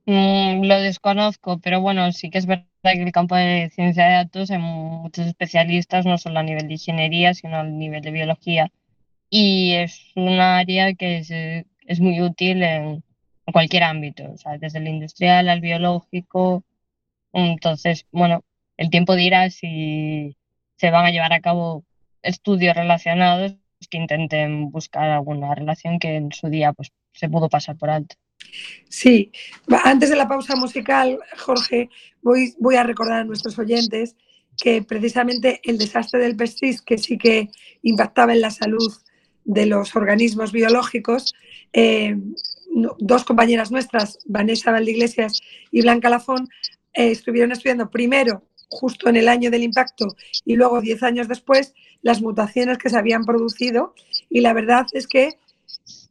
Mm, 0.07 0.63
lo 0.63 0.79
desconozco, 0.81 1.59
pero 1.59 1.81
bueno, 1.81 2.11
sí 2.13 2.29
que 2.29 2.37
es 2.37 2.45
verdad 2.45 2.65
que 2.81 3.03
el 3.03 3.11
campo 3.11 3.35
de 3.35 3.69
ciencia 3.71 4.05
de 4.07 4.13
datos 4.13 4.49
hay 4.51 4.57
muchos 4.59 5.27
especialistas, 5.27 6.05
no 6.05 6.17
solo 6.17 6.39
a 6.39 6.43
nivel 6.43 6.67
de 6.67 6.75
ingeniería, 6.75 7.33
sino 7.33 7.57
a 7.57 7.63
nivel 7.63 8.01
de 8.01 8.11
biología. 8.11 8.71
Y 9.29 9.73
es 9.73 10.11
un 10.15 10.39
área 10.41 10.93
que 10.95 11.19
es, 11.87 11.99
muy 12.01 12.21
útil 12.21 12.63
en, 12.63 13.03
cualquier 13.53 13.83
ámbito, 13.83 14.31
o 14.33 14.37
sea, 14.37 14.57
desde 14.57 14.79
el 14.79 14.87
industrial 14.89 15.49
al 15.49 15.61
biológico. 15.61 16.63
Entonces, 17.33 18.05
bueno, 18.11 18.43
el 18.77 18.89
tiempo 18.91 19.15
dirá 19.15 19.49
si 19.51 20.37
se 20.77 20.91
van 20.91 21.05
a 21.05 21.11
llevar 21.11 21.33
a 21.33 21.41
cabo 21.41 21.85
estudios 22.23 22.75
relacionados 22.75 23.55
que 23.89 23.97
intenten 23.97 24.71
buscar 24.71 25.09
alguna 25.11 25.55
relación 25.55 25.99
que 25.99 26.15
en 26.17 26.31
su 26.33 26.49
día 26.49 26.73
pues, 26.73 26.91
se 27.13 27.29
pudo 27.29 27.49
pasar 27.49 27.77
por 27.77 27.89
alto. 27.89 28.15
Sí, 28.89 29.31
antes 29.83 30.09
de 30.09 30.15
la 30.15 30.27
pausa 30.27 30.55
musical, 30.55 31.19
Jorge, 31.37 31.89
voy, 32.21 32.75
a 32.75 32.83
recordar 32.83 33.19
a 33.19 33.25
nuestros 33.25 33.59
oyentes 33.59 34.15
que 34.57 34.81
precisamente 34.81 35.59
el 35.63 35.77
desastre 35.77 36.19
del 36.19 36.35
pestis, 36.35 36.81
que 36.81 36.97
sí 36.97 37.17
que 37.17 37.49
impactaba 37.83 38.33
en 38.33 38.41
la 38.41 38.49
salud 38.49 38.91
de 39.43 39.65
los 39.65 39.95
organismos 39.95 40.51
biológicos, 40.51 41.35
eh, 41.73 42.17
dos 42.99 43.23
compañeras 43.23 43.71
nuestras, 43.71 44.19
Vanessa 44.25 44.71
Valdeiglesias 44.71 45.41
y 45.71 45.81
Blanca 45.81 46.09
Lafón, 46.09 46.47
eh, 46.93 47.11
estuvieron 47.11 47.51
estudiando 47.51 47.89
primero, 47.89 48.43
justo 48.69 49.09
en 49.09 49.15
el 49.15 49.27
año 49.27 49.51
del 49.51 49.63
impacto, 49.63 50.07
y 50.43 50.55
luego 50.55 50.81
diez 50.81 51.03
años 51.03 51.27
después, 51.27 51.73
las 52.01 52.21
mutaciones 52.21 52.77
que 52.77 52.89
se 52.89 52.97
habían 52.97 53.25
producido. 53.25 53.93
Y 54.29 54.41
la 54.41 54.53
verdad 54.53 54.85
es 54.93 55.07
que 55.07 55.37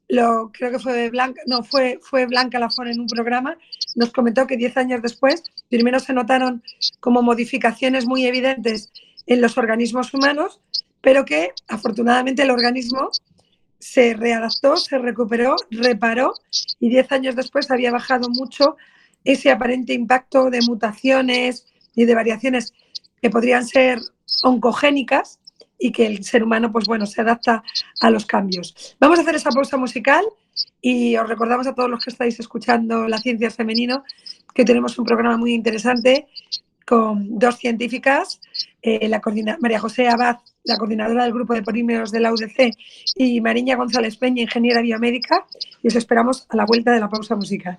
lo, 0.09 0.51
creo 0.53 0.71
que 0.71 0.79
fue 0.79 1.11
Blanca, 1.11 1.42
no, 1.47 1.64
fue, 1.64 1.99
fue 2.03 2.27
Blanca 2.27 2.59
Lafón 2.59 2.88
en 2.88 3.01
un 3.01 3.07
programa, 3.07 3.59
nos 3.95 4.12
comentó 4.12 4.47
que 4.47 4.57
10 4.57 4.77
años 4.77 5.03
después, 5.03 5.42
primero 5.69 5.99
se 6.01 6.12
notaron 6.12 6.62
como 7.01 7.23
modificaciones 7.23 8.07
muy 8.07 8.27
evidentes 8.27 8.92
en 9.27 9.40
los 9.40 9.59
organismos 9.59 10.14
humanos, 10.14 10.61
pero 11.01 11.25
que 11.25 11.53
afortunadamente 11.69 12.42
el 12.42 12.51
organismo 12.51 13.11
se 13.79 14.14
readaptó, 14.14 14.77
se 14.77 14.99
recuperó, 14.99 15.57
reparó 15.71 16.35
y 16.81 16.88
10 16.88 17.12
años 17.12 17.37
después 17.37 17.71
había 17.71 17.90
bajado 17.90 18.29
mucho 18.31 18.77
ese 19.25 19.51
aparente 19.51 19.92
impacto 19.92 20.51
de 20.51 20.61
mutaciones 20.62 21.66
y 21.95 22.05
de 22.05 22.14
variaciones 22.14 22.73
que 23.21 23.31
podrían 23.31 23.66
ser 23.66 24.01
oncogénicas 24.42 25.40
y 25.78 25.92
que 25.92 26.06
el 26.06 26.24
ser 26.24 26.42
humano, 26.42 26.72
pues 26.72 26.86
bueno, 26.86 27.06
se 27.06 27.20
adapta 27.20 27.62
a 28.00 28.10
los 28.10 28.26
cambios. 28.26 28.96
Vamos 28.98 29.18
a 29.18 29.22
hacer 29.22 29.34
esa 29.34 29.50
pausa 29.50 29.76
musical 29.76 30.24
y 30.80 31.16
os 31.16 31.28
recordamos 31.28 31.66
a 31.66 31.74
todos 31.74 31.90
los 31.90 32.02
que 32.02 32.10
estáis 32.10 32.38
escuchando 32.40 33.08
La 33.08 33.18
Ciencia 33.18 33.50
Femenino 33.50 34.04
que 34.54 34.64
tenemos 34.64 34.98
un 34.98 35.04
programa 35.04 35.36
muy 35.36 35.52
interesante 35.52 36.26
con 36.86 37.38
dos 37.38 37.56
científicas, 37.58 38.40
eh, 38.80 39.10
María 39.60 39.80
José 39.80 40.08
Abad, 40.08 40.36
la 40.62 40.78
coordinadora 40.78 41.24
del 41.24 41.32
grupo 41.32 41.52
de 41.52 41.62
polímeros 41.62 42.12
de 42.12 42.20
la 42.20 42.32
UDC, 42.32 42.72
y 43.16 43.40
Mariña 43.40 43.76
González 43.76 44.16
Peña, 44.16 44.42
ingeniera 44.42 44.80
biomédica, 44.80 45.44
y 45.82 45.88
os 45.88 45.96
esperamos 45.96 46.46
a 46.48 46.56
la 46.56 46.64
vuelta 46.64 46.92
de 46.92 47.00
la 47.00 47.08
pausa 47.08 47.34
musical. 47.34 47.78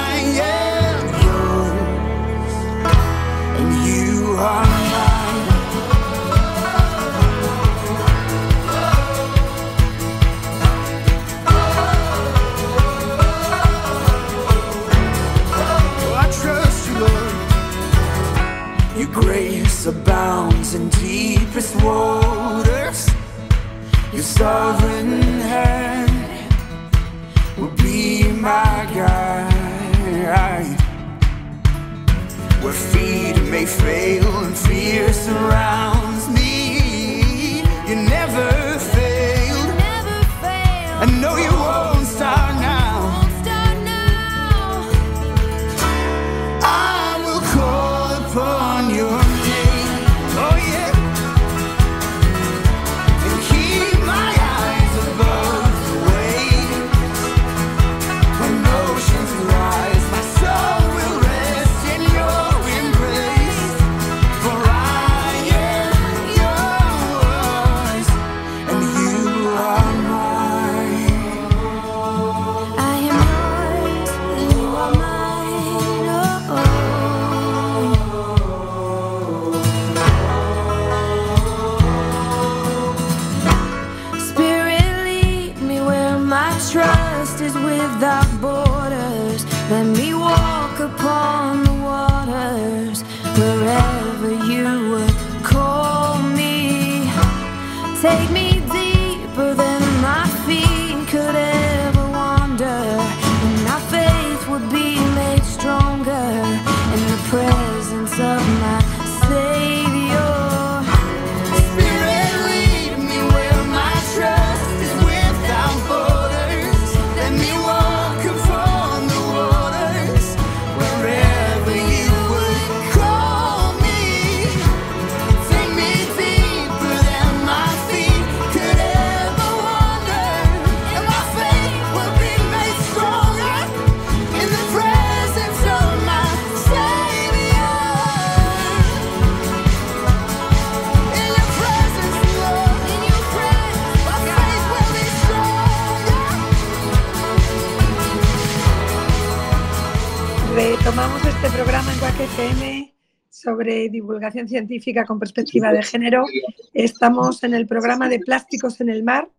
sobre 153.71 153.89
divulgación 153.89 154.47
científica 154.47 155.05
con 155.05 155.19
perspectiva 155.19 155.71
de 155.71 155.83
género. 155.83 156.25
Estamos 156.73 157.43
en 157.43 157.53
el 157.53 157.67
programa 157.67 158.09
de 158.09 158.19
Plásticos 158.19 158.81
en 158.81 158.89
el 158.89 159.03
Mar, 159.03 159.29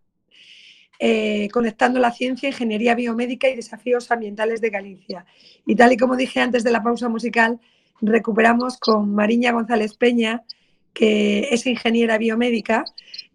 eh, 0.99 1.49
conectando 1.51 1.99
la 1.99 2.11
ciencia, 2.11 2.49
ingeniería 2.49 2.95
biomédica 2.95 3.47
y 3.49 3.55
desafíos 3.55 4.09
ambientales 4.11 4.59
de 4.61 4.69
Galicia. 4.69 5.25
Y 5.65 5.75
tal 5.75 5.93
y 5.93 5.97
como 5.97 6.15
dije 6.15 6.41
antes 6.41 6.63
de 6.63 6.71
la 6.71 6.81
pausa 6.81 7.09
musical, 7.09 7.59
recuperamos 8.01 8.77
con 8.77 9.13
Mariña 9.13 9.51
González 9.51 9.95
Peña, 9.95 10.43
que 10.93 11.49
es 11.51 11.65
ingeniera 11.67 12.17
biomédica, 12.17 12.85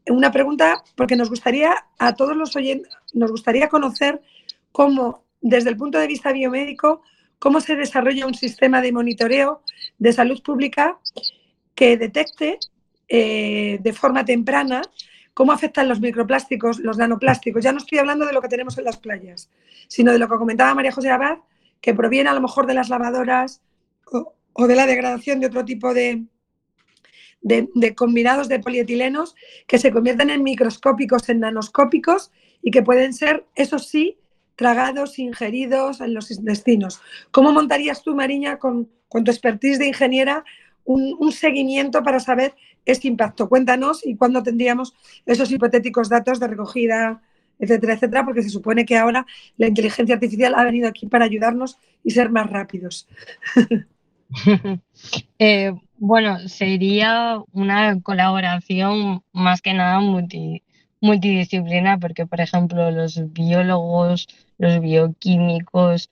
una 0.08 0.32
pregunta 0.32 0.82
porque 0.96 1.16
nos 1.16 1.28
gustaría 1.28 1.74
a 1.98 2.14
todos 2.14 2.36
los 2.36 2.56
oyentes, 2.56 2.90
nos 3.12 3.30
gustaría 3.30 3.68
conocer 3.68 4.20
cómo, 4.72 5.24
desde 5.40 5.70
el 5.70 5.76
punto 5.76 5.98
de 5.98 6.06
vista 6.06 6.32
biomédico, 6.32 7.02
cómo 7.38 7.60
se 7.60 7.76
desarrolla 7.76 8.26
un 8.26 8.34
sistema 8.34 8.80
de 8.80 8.92
monitoreo 8.92 9.62
de 9.98 10.12
salud 10.12 10.42
pública 10.42 10.98
que 11.74 11.96
detecte 11.96 12.58
eh, 13.08 13.78
de 13.80 13.92
forma 13.92 14.24
temprana 14.24 14.82
cómo 15.34 15.52
afectan 15.52 15.88
los 15.88 16.00
microplásticos, 16.00 16.80
los 16.80 16.98
nanoplásticos. 16.98 17.62
Ya 17.62 17.70
no 17.70 17.78
estoy 17.78 17.98
hablando 17.98 18.26
de 18.26 18.32
lo 18.32 18.42
que 18.42 18.48
tenemos 18.48 18.76
en 18.76 18.84
las 18.84 18.96
playas, 18.96 19.48
sino 19.86 20.10
de 20.10 20.18
lo 20.18 20.28
que 20.28 20.36
comentaba 20.36 20.74
María 20.74 20.90
José 20.90 21.10
Abad, 21.10 21.38
que 21.80 21.94
proviene 21.94 22.28
a 22.28 22.34
lo 22.34 22.40
mejor 22.40 22.66
de 22.66 22.74
las 22.74 22.88
lavadoras 22.88 23.62
o, 24.52 24.66
de 24.66 24.74
la 24.74 24.86
degradación 24.86 25.38
de 25.38 25.46
otro 25.46 25.64
tipo 25.64 25.94
de, 25.94 26.24
de, 27.40 27.68
de 27.72 27.94
combinados 27.94 28.48
de 28.48 28.58
polietilenos 28.58 29.36
que 29.68 29.78
se 29.78 29.92
convierten 29.92 30.30
en 30.30 30.42
microscópicos, 30.42 31.28
en 31.28 31.38
nanoscópicos 31.38 32.32
y 32.60 32.72
que 32.72 32.82
pueden 32.82 33.12
ser, 33.12 33.46
eso 33.54 33.78
sí, 33.78 34.18
tragados, 34.58 35.20
ingeridos 35.20 36.00
en 36.00 36.14
los 36.14 36.32
intestinos. 36.32 37.00
¿Cómo 37.30 37.52
montarías 37.52 38.02
tú, 38.02 38.16
Mariña, 38.16 38.58
con, 38.58 38.88
con 39.08 39.22
tu 39.22 39.30
expertise 39.30 39.78
de 39.78 39.86
ingeniera, 39.86 40.44
un, 40.84 41.30
seguimiento 41.30 42.02
para 42.02 42.18
saber 42.18 42.56
este 42.84 43.06
impacto? 43.06 43.48
Cuéntanos 43.48 44.04
y 44.04 44.16
cuándo 44.16 44.42
tendríamos 44.42 44.94
esos 45.26 45.52
hipotéticos 45.52 46.08
datos 46.08 46.40
de 46.40 46.48
recogida, 46.48 47.22
etcétera, 47.60 47.94
etcétera, 47.94 48.24
porque 48.24 48.42
se 48.42 48.48
supone 48.48 48.84
que 48.84 48.96
ahora 48.96 49.26
la 49.58 49.68
inteligencia 49.68 50.16
artificial 50.16 50.54
ha 50.56 50.64
venido 50.64 50.88
aquí 50.88 51.06
para 51.06 51.26
ayudarnos 51.26 51.78
y 52.02 52.10
ser 52.10 52.28
más 52.30 52.50
rápidos. 52.50 53.06
eh, 55.38 55.72
bueno, 55.98 56.48
sería 56.48 57.40
una 57.52 58.00
colaboración 58.02 59.22
más 59.32 59.62
que 59.62 59.72
nada 59.72 60.00
multi, 60.00 60.64
multidisciplinar, 61.00 62.00
porque 62.00 62.26
por 62.26 62.40
ejemplo 62.40 62.90
los 62.90 63.20
biólogos, 63.32 64.26
los 64.58 64.80
bioquímicos 64.80 66.10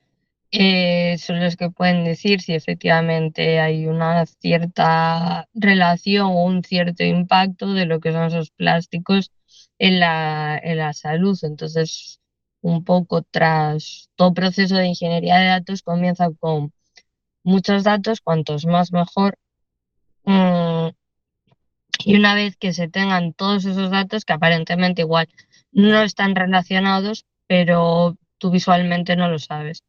eh, 0.53 1.19
son 1.19 1.41
los 1.41 1.57
que 1.57 1.71
pueden 1.71 2.05
decir 2.05 2.41
si 2.41 2.55
efectivamente 2.55 3.61
hay 3.61 3.87
una 3.87 4.25
cierta 4.27 5.49
relación 5.55 6.27
o 6.29 6.45
un 6.45 6.63
cierto 6.65 7.05
impacto 7.05 7.75
de 7.75 7.87
lo 7.87 8.01
que 8.01 8.13
son 8.13 8.25
esos 8.25 8.51
plásticos 8.51 9.33
en 9.79 10.01
la, 10.01 10.59
en 10.63 10.79
la 10.79 10.93
salud. 10.93 11.39
Entonces, 11.43 12.21
un 12.63 12.85
poco 12.85 13.23
tras 13.23 14.11
todo 14.17 14.35
proceso 14.35 14.77
de 14.77 14.87
ingeniería 14.87 15.37
de 15.39 15.47
datos 15.47 15.83
comienza 15.83 16.31
con 16.41 16.73
muchos 17.43 17.85
datos, 17.85 18.21
cuantos 18.21 18.67
más 18.67 18.93
mejor. 18.93 19.37
Mm, 20.25 20.89
y 22.05 22.17
una 22.17 22.35
vez 22.35 22.57
que 22.57 22.73
se 22.73 22.89
tengan 22.89 23.33
todos 23.33 23.65
esos 23.65 23.91
datos, 23.91 24.25
que 24.25 24.33
aparentemente 24.33 25.03
igual 25.03 25.29
no 25.73 26.03
están 26.03 26.35
relacionados, 26.35 27.27
pero 27.47 28.17
tú 28.39 28.51
visualmente 28.51 29.17
no 29.17 29.29
lo 29.29 29.39
sabes, 29.39 29.83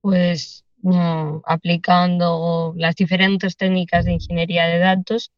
pues 0.00 0.64
mm, 0.82 1.38
aplicando 1.44 2.74
las 2.76 2.96
diferentes 2.96 3.56
técnicas 3.56 4.04
de 4.04 4.12
ingeniería 4.12 4.66
de 4.66 4.78
datos, 4.78 5.32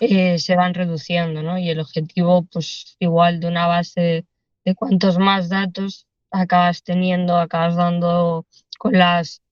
eh, 0.00 0.38
se 0.38 0.56
van 0.56 0.74
reduciendo, 0.74 1.42
¿no? 1.42 1.58
Y 1.58 1.68
el 1.70 1.80
objetivo, 1.80 2.44
pues 2.44 2.96
igual 3.00 3.40
de 3.40 3.48
una 3.48 3.66
base 3.66 4.24
de 4.64 4.74
cuantos 4.74 5.18
más 5.18 5.48
datos 5.48 6.06
acabas 6.30 6.82
teniendo, 6.82 7.36
acabas 7.36 7.76
dando 7.76 8.46
con 8.78 8.92
las 8.92 9.42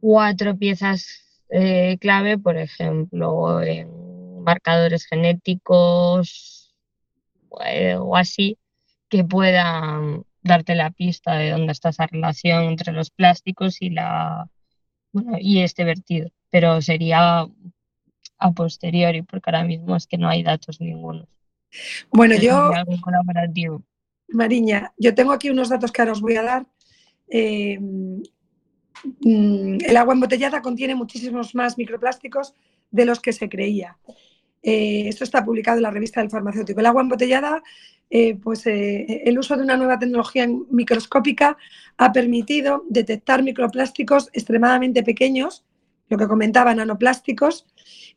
cuatro 0.00 0.56
piezas 0.56 1.44
eh, 1.50 1.98
clave, 2.00 2.38
por 2.38 2.56
ejemplo, 2.56 3.62
en 3.62 4.42
marcadores 4.42 5.06
genéticos 5.06 6.74
eh, 7.66 7.96
o 7.96 8.16
así, 8.16 8.58
que 9.08 9.24
puedan 9.24 10.24
darte 10.46 10.74
la 10.74 10.90
pista 10.90 11.34
de 11.34 11.50
dónde 11.50 11.72
está 11.72 11.90
esa 11.90 12.06
relación 12.06 12.64
entre 12.64 12.92
los 12.92 13.10
plásticos 13.10 13.82
y 13.82 13.90
la 13.90 14.48
bueno, 15.12 15.36
y 15.40 15.60
este 15.60 15.84
vertido. 15.84 16.30
Pero 16.50 16.80
sería 16.82 17.46
a 18.38 18.52
posteriori, 18.52 19.22
porque 19.22 19.50
ahora 19.50 19.64
mismo 19.64 19.96
es 19.96 20.06
que 20.06 20.18
no 20.18 20.28
hay 20.28 20.42
datos 20.42 20.80
ninguno. 20.80 21.26
Bueno, 22.10 22.36
yo, 22.36 22.72
Algo 22.72 23.00
colaborativo. 23.00 23.82
Mariña, 24.28 24.92
yo 24.98 25.14
tengo 25.14 25.32
aquí 25.32 25.50
unos 25.50 25.68
datos 25.68 25.92
que 25.92 26.02
ahora 26.02 26.12
os 26.12 26.20
voy 26.20 26.36
a 26.36 26.42
dar. 26.42 26.66
Eh, 27.28 27.78
mm, 27.80 29.78
el 29.86 29.96
agua 29.96 30.14
embotellada 30.14 30.62
contiene 30.62 30.94
muchísimos 30.94 31.54
más 31.54 31.78
microplásticos 31.78 32.54
de 32.90 33.04
los 33.04 33.20
que 33.20 33.32
se 33.32 33.48
creía. 33.48 33.98
Eh, 34.62 35.08
esto 35.08 35.24
está 35.24 35.44
publicado 35.44 35.76
en 35.76 35.84
la 35.84 35.90
revista 35.90 36.20
del 36.20 36.30
farmacéutico. 36.30 36.80
El 36.80 36.86
agua 36.86 37.02
embotellada, 37.02 37.62
eh, 38.10 38.36
pues 38.36 38.66
eh, 38.66 39.22
el 39.24 39.38
uso 39.38 39.56
de 39.56 39.62
una 39.62 39.76
nueva 39.76 39.98
tecnología 39.98 40.48
microscópica 40.70 41.56
ha 41.96 42.12
permitido 42.12 42.84
detectar 42.88 43.42
microplásticos 43.42 44.30
extremadamente 44.32 45.02
pequeños, 45.02 45.64
lo 46.08 46.16
que 46.16 46.28
comentaba, 46.28 46.74
nanoplásticos, 46.74 47.66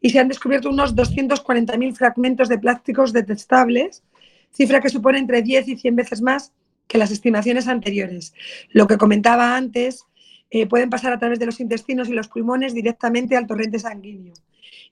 y 0.02 0.12
se 0.12 0.20
han 0.20 0.28
descubierto 0.28 0.70
unos 0.70 0.96
240.000 0.96 1.96
fragmentos 1.96 2.50
de 2.50 2.60
plásticos 2.60 3.14
detectables, 3.14 4.04
cifra 4.52 4.80
que 4.80 4.90
supone 4.90 5.20
entre 5.20 5.42
10 5.42 5.68
y 5.70 5.78
100 5.78 5.96
veces 5.96 6.22
más 6.22 6.54
que 6.88 6.98
las 6.98 7.12
estimaciones 7.12 7.68
anteriores. 7.68 8.34
Lo 8.70 8.88
que 8.88 8.98
comentaba 8.98 9.56
antes, 9.56 10.06
eh, 10.52 10.66
pueden 10.66 10.90
pasar 10.90 11.14
a 11.14 11.20
través 11.20 11.40
de 11.40 11.46
los 11.46 11.60
intestinos 11.60 12.10
y 12.10 12.14
los 12.14 12.28
pulmones 12.28 12.74
directamente 12.74 13.38
al 13.38 13.46
torrente 13.46 13.78
sanguíneo 13.78 14.34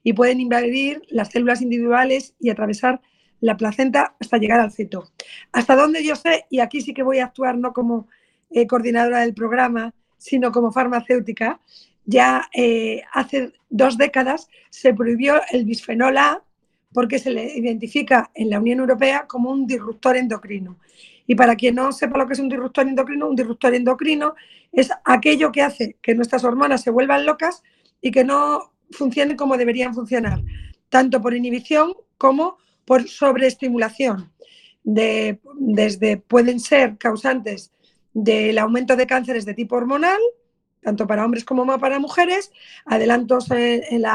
y 0.04 0.14
pueden 0.14 0.40
invadir 0.40 1.02
las 1.10 1.30
células 1.30 1.62
individuales 1.62 2.36
y 2.40 2.52
atravesar 2.52 3.02
la 3.40 3.58
placenta 3.58 4.16
hasta 4.20 4.38
llegar 4.38 4.60
al 4.60 4.72
feto. 4.72 5.12
Hasta 5.52 5.76
donde 5.76 6.04
yo 6.04 6.16
sé, 6.16 6.46
y 6.50 6.60
aquí 6.60 6.82
sí 6.82 6.94
que 6.94 7.04
voy 7.04 7.20
a 7.20 7.26
actuar 7.26 7.58
no 7.58 7.74
como 7.74 8.08
eh, 8.50 8.68
coordinadora 8.68 9.22
del 9.22 9.34
programa, 9.34 9.94
sino 10.18 10.52
como 10.52 10.72
farmacéutica, 10.72 11.60
ya 12.06 12.50
eh, 12.54 13.04
hace 13.12 13.54
dos 13.70 13.98
décadas 13.98 14.48
se 14.70 14.94
prohibió 14.94 15.42
el 15.52 15.66
bisfenol 15.66 16.18
A 16.18 16.42
porque 16.94 17.20
se 17.20 17.32
le 17.32 17.58
identifica 17.58 18.32
en 18.34 18.50
la 18.50 18.60
Unión 18.60 18.80
Europea 18.80 19.26
como 19.28 19.52
un 19.52 19.68
disruptor 19.68 20.16
endocrino. 20.16 20.78
Y 21.28 21.36
para 21.36 21.56
quien 21.56 21.76
no 21.76 21.92
sepa 21.92 22.18
lo 22.18 22.26
que 22.26 22.34
es 22.34 22.40
un 22.40 22.48
disruptor 22.48 22.88
endocrino, 22.88 23.28
un 23.28 23.36
disruptor 23.36 23.76
endocrino 23.76 24.36
es 24.72 24.90
aquello 25.04 25.52
que 25.52 25.62
hace 25.62 25.98
que 26.02 26.16
nuestras 26.16 26.44
hormonas 26.44 26.82
se 26.82 26.90
vuelvan 26.90 27.26
locas 27.26 27.62
y 28.02 28.12
que 28.12 28.24
no 28.24 28.72
funcionen 28.92 29.36
como 29.36 29.58
deberían 29.58 29.94
funcionar, 29.94 30.42
tanto 30.90 31.22
por 31.22 31.34
inhibición 31.34 31.94
como 32.18 32.58
por 32.88 33.08
sobreestimulación. 33.10 34.32
De, 34.84 35.42
desde 35.60 36.16
pueden 36.16 36.62
ser 36.62 36.98
causantes 36.98 37.74
del 38.14 38.58
aumento 38.58 38.96
de 38.96 39.06
cánceres 39.06 39.46
de 39.46 39.54
tipo 39.54 39.76
hormonal, 39.76 40.22
tanto 40.82 41.06
para 41.06 41.26
hombres 41.26 41.44
como 41.44 41.78
para 41.78 42.00
mujeres, 42.00 42.54
adelantos 42.86 43.52
en, 43.52 44.06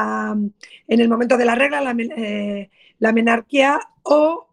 el 0.88 1.08
momento 1.10 1.36
de 1.36 1.44
la 1.44 1.54
regla, 1.54 1.82
la, 1.82 1.94
eh, 2.16 2.70
menarquía 3.12 3.78
o, 4.02 4.48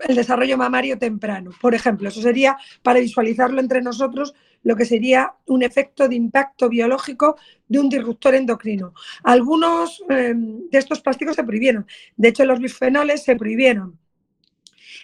el 0.00 0.16
desarrollo 0.16 0.56
mamario 0.56 0.98
temprano. 0.98 1.50
Por 1.60 1.74
ejemplo, 1.74 2.08
eso 2.08 2.22
sería 2.22 2.56
para 2.82 3.00
visualizarlo 3.00 3.60
entre 3.60 3.82
nosotros 3.82 4.34
lo 4.64 4.74
que 4.74 4.84
sería 4.84 5.34
un 5.46 5.62
efecto 5.62 6.08
de 6.08 6.16
impacto 6.16 6.68
biológico 6.68 7.36
de 7.68 7.78
un 7.78 7.88
disruptor 7.88 8.34
endocrino. 8.34 8.94
Algunos 9.22 10.02
em, 10.08 10.68
de 10.70 10.78
estos 10.78 11.00
plásticos 11.00 11.36
se 11.36 11.44
prohibieron. 11.44 11.86
De 12.16 12.28
hecho, 12.28 12.44
los 12.44 12.58
bisfenoles 12.58 13.22
se 13.22 13.36
prohibieron 13.36 13.98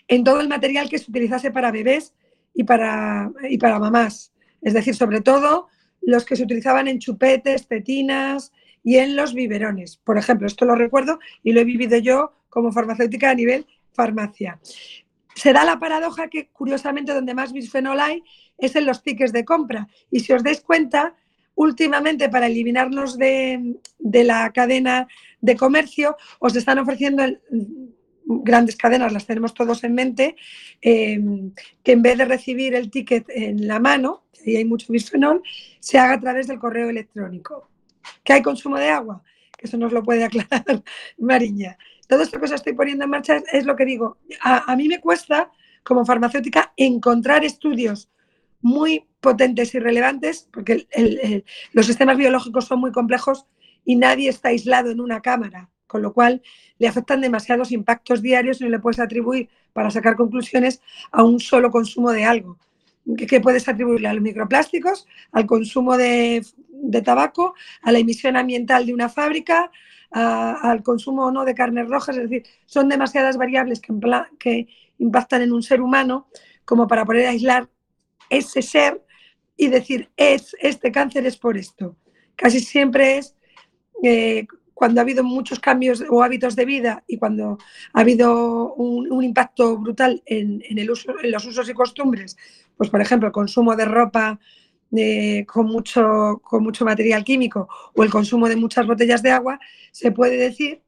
en 0.09 0.25
todo 0.25 0.41
el 0.41 0.49
material 0.49 0.89
que 0.89 0.99
se 0.99 1.11
utilizase 1.11 1.51
para 1.51 1.71
bebés 1.71 2.15
y 2.55 2.65
para, 2.65 3.31
y 3.49 3.59
para 3.59 3.79
mamás. 3.79 4.33
Es 4.63 4.75
decir, 4.75 4.95
sobre 4.95 5.21
todo 5.21 5.69
los 6.03 6.25
que 6.25 6.37
se 6.37 6.43
utilizaban 6.43 6.89
en 6.89 6.99
chupetes, 6.99 7.69
tetinas 7.69 8.53
y 8.83 8.97
en 8.97 9.15
los 9.15 9.35
biberones. 9.35 9.99
Por 9.99 10.19
ejemplo, 10.19 10.47
esto 10.47 10.65
lo 10.65 10.75
recuerdo 10.75 11.19
y 11.43 11.53
lo 11.53 11.61
he 11.61 11.65
vivido 11.65 11.99
yo 11.99 12.33
como 12.49 12.73
farmacéutica 12.73 13.31
a 13.31 13.35
nivel 13.35 13.67
farmacia. 13.93 14.59
Se 15.35 15.53
da 15.53 15.65
la 15.65 15.79
paradoja 15.79 16.29
que, 16.29 16.49
curiosamente, 16.49 17.15
donde 17.15 17.35
más 17.35 17.53
bisfenol 17.53 18.01
hay 18.01 18.23
es 18.59 18.77
en 18.77 18.87
los 18.87 19.03
tickets 19.03 19.33
de 19.33 19.45
compra. 19.45 19.89
Y 20.11 20.21
si 20.21 20.33
os 20.33 20.43
dais 20.43 20.61
cuenta, 20.61 21.15
últimamente 21.55 22.29
para 22.29 22.47
eliminarnos 22.47 23.19
de, 23.19 23.77
la 23.99 24.51
cadena 24.53 25.07
de 25.41 25.57
comercio, 25.57 26.17
os 26.39 26.57
están 26.57 26.79
ofreciendo 26.79 27.23
grandes 28.25 28.77
cadenas, 28.77 29.13
las 29.13 29.27
tenemos 29.27 29.55
todos 29.55 29.85
en 29.85 29.95
mente, 29.95 30.37
em, 30.81 31.53
que 31.83 31.93
en 31.93 32.03
vez 32.03 32.17
de 32.17 32.25
recibir 32.25 32.75
el 32.75 32.91
ticket 32.91 33.27
en 33.29 33.67
la 33.67 33.81
mano, 33.81 34.25
y 34.45 34.57
hay 34.57 34.65
mucho 34.65 34.93
bisfenol, 34.93 35.43
se 35.81 35.99
haga 35.99 36.15
a 36.15 36.21
través 36.21 36.47
del 36.47 36.59
correo 36.59 36.89
electrónico. 36.89 37.69
¿Que 38.25 38.35
hay 38.35 38.43
consumo 38.43 38.79
de 38.79 38.89
agua? 38.89 39.23
Que 39.57 39.67
eso 39.67 39.77
nos 39.77 39.93
lo 39.93 40.03
puede 40.03 40.25
aclarar 40.25 40.65
Mariña. 41.19 41.77
Todo 42.11 42.25
esto 42.25 42.41
que 42.41 42.53
estoy 42.53 42.73
poniendo 42.73 43.05
en 43.05 43.11
marcha 43.11 43.41
es, 43.53 43.65
lo 43.65 43.77
que 43.77 43.85
digo. 43.85 44.19
A, 44.43 44.75
mí 44.75 44.89
me 44.89 45.01
cuesta, 45.01 45.53
como 45.85 46.05
farmacéutica, 46.05 46.73
encontrar 46.77 47.45
estudios 47.45 48.11
muy 48.61 49.07
potentes 49.21 49.73
y 49.77 49.79
relevantes, 49.79 50.49
porque 50.53 50.89
los 51.73 51.87
sistemas 51.87 52.17
biológicos 52.17 52.65
son 52.65 52.81
muy 52.81 52.91
complejos 52.91 53.47
y 53.85 53.95
nadie 53.95 54.29
está 54.29 54.49
aislado 54.49 54.91
en 54.91 55.01
una 55.01 55.21
cámara 55.21 55.71
con 55.87 56.03
lo 56.03 56.13
cual 56.13 56.41
le 56.79 56.87
afectan 56.87 57.21
demasiados 57.21 57.73
impactos 57.73 58.23
diarios 58.23 58.61
y 58.61 58.65
no 58.65 58.71
le 58.71 58.79
puedes 58.79 59.01
atribuir 59.01 59.49
para 59.73 59.91
sacar 59.91 60.15
conclusiones 60.15 60.81
a 61.11 61.25
un 61.25 61.41
solo 61.41 61.73
consumo 61.73 62.13
de 62.13 62.25
algo. 62.25 62.59
¿Qué 63.17 63.41
puedes 63.41 63.69
atribuirle 63.69 64.07
a 64.07 64.15
los 64.15 64.23
microplásticos, 64.23 65.07
al 65.33 65.47
consumo 65.47 65.97
de, 65.97 66.45
tabaco, 67.05 67.55
a 67.83 67.91
la 67.91 67.99
emisión 67.99 68.37
ambiental 68.37 68.87
de 68.87 68.95
una 68.95 69.09
fábrica, 69.09 69.73
al 70.11 70.83
consumo 70.83 71.27
o 71.27 71.31
no 71.31 71.45
de 71.45 71.55
carnes 71.55 71.89
rojas? 71.89 72.17
Es 72.17 72.29
decir, 72.29 72.45
son 72.67 72.89
demasiadas 72.89 73.37
variables 73.37 73.81
que, 73.81 74.69
impactan 74.99 75.43
en 75.43 75.53
un 75.53 75.63
ser 75.63 75.81
humano 75.81 76.29
como 76.65 76.87
para 76.87 77.07
poder 77.07 77.27
aislar 77.27 77.69
ese 78.29 78.61
ser 78.61 79.03
y 79.57 79.69
decir, 79.69 80.11
es, 80.17 80.55
este 80.61 80.93
cáncer 80.93 81.27
es 81.27 81.37
por 81.37 81.57
esto. 81.57 81.97
Casi 82.37 82.61
siempre 82.61 83.19
es 83.19 83.35
eh, 84.03 84.47
cuando 84.75 85.01
ha 85.01 85.03
habido 85.03 85.25
muchos 85.25 85.59
cambios 85.61 86.03
o 86.09 86.23
hábitos 86.23 86.57
de 86.57 86.65
vida 86.65 87.05
y 87.07 87.19
cuando 87.19 87.59
ha 87.93 88.01
habido 88.01 88.75
un, 88.75 89.23
impacto 89.23 89.79
brutal 89.79 90.23
en, 90.27 90.63
en 90.69 90.87
los 90.87 91.45
usos 91.47 91.69
y 91.69 91.75
costumbres, 91.75 92.37
pues 92.77 92.89
por 92.89 93.03
ejemplo 93.03 93.27
el 93.27 93.33
consumo 93.33 93.77
de 93.77 93.85
ropa 93.85 94.41
eh, 94.97 95.45
con, 95.47 95.67
mucho, 95.67 96.41
con 96.43 96.63
mucho 96.63 96.85
material 96.85 97.25
químico 97.25 97.69
o 97.95 98.03
el 98.03 98.11
consumo 98.11 98.49
de 98.49 98.57
muchas 98.57 98.87
botellas 98.87 99.23
de 99.23 99.31
agua, 99.31 99.61
se 99.93 100.11
puede 100.13 100.37
decir, 100.37 100.83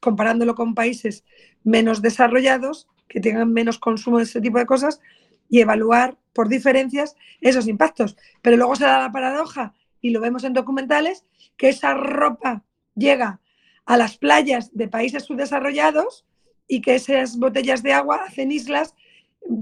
comparándolo 0.00 0.54
con 0.54 0.74
países 0.74 1.24
menos 1.62 2.02
desarrollados, 2.02 2.88
que 3.08 3.20
tengan 3.20 3.52
menos 3.52 3.78
consumo 3.78 4.18
de 4.18 4.24
ese 4.24 4.40
tipo 4.40 4.58
de 4.58 4.66
cosas, 4.66 5.00
y 5.48 5.60
evaluar 5.60 6.18
por 6.32 6.48
diferencias 6.48 7.16
esos 7.40 7.68
impactos. 7.68 8.16
Pero 8.42 8.56
luego 8.56 8.76
se 8.76 8.84
da 8.84 9.02
la 9.02 9.12
paradoja, 9.12 9.74
y 10.00 10.10
lo 10.10 10.20
vemos 10.20 10.44
en 10.44 10.52
documentales, 10.52 11.24
que 11.56 11.68
esa 11.68 11.94
ropa 11.94 12.64
llega 12.94 13.40
a 13.86 13.96
las 13.96 14.16
playas 14.16 14.70
de 14.74 14.88
países 14.88 15.24
subdesarrollados 15.24 16.24
y 16.66 16.80
que 16.80 16.94
esas 16.94 17.38
botellas 17.38 17.82
de 17.82 17.92
agua 17.92 18.22
hacen 18.26 18.50
islas 18.50 18.94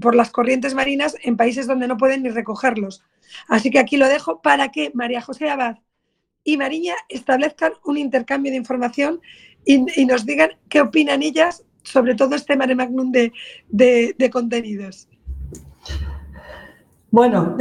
por 0.01 0.15
las 0.15 0.31
corrientes 0.31 0.73
marinas 0.73 1.15
en 1.21 1.37
países 1.37 1.67
donde 1.67 1.87
no 1.87 1.97
pueden 1.97 2.23
ni 2.23 2.29
recogerlos. 2.29 3.03
Así 3.47 3.69
que 3.71 3.79
aquí 3.79 3.97
lo 3.97 4.07
dejo 4.07 4.41
para 4.41 4.69
que 4.69 4.91
María 4.93 5.21
José 5.21 5.49
Abad 5.49 5.77
y 6.43 6.57
Mariña 6.57 6.95
establezcan 7.09 7.73
un 7.85 7.97
intercambio 7.97 8.51
de 8.51 8.57
información 8.57 9.21
y, 9.65 10.05
nos 10.05 10.25
digan 10.25 10.51
qué 10.69 10.81
opinan 10.81 11.23
ellas 11.23 11.63
sobre 11.83 12.15
todo 12.15 12.35
este 12.35 12.55
mare 12.55 12.75
magnum 12.75 13.11
de, 13.11 13.31
de 13.69 14.29
contenidos. 14.29 15.07
Bueno, 17.11 17.55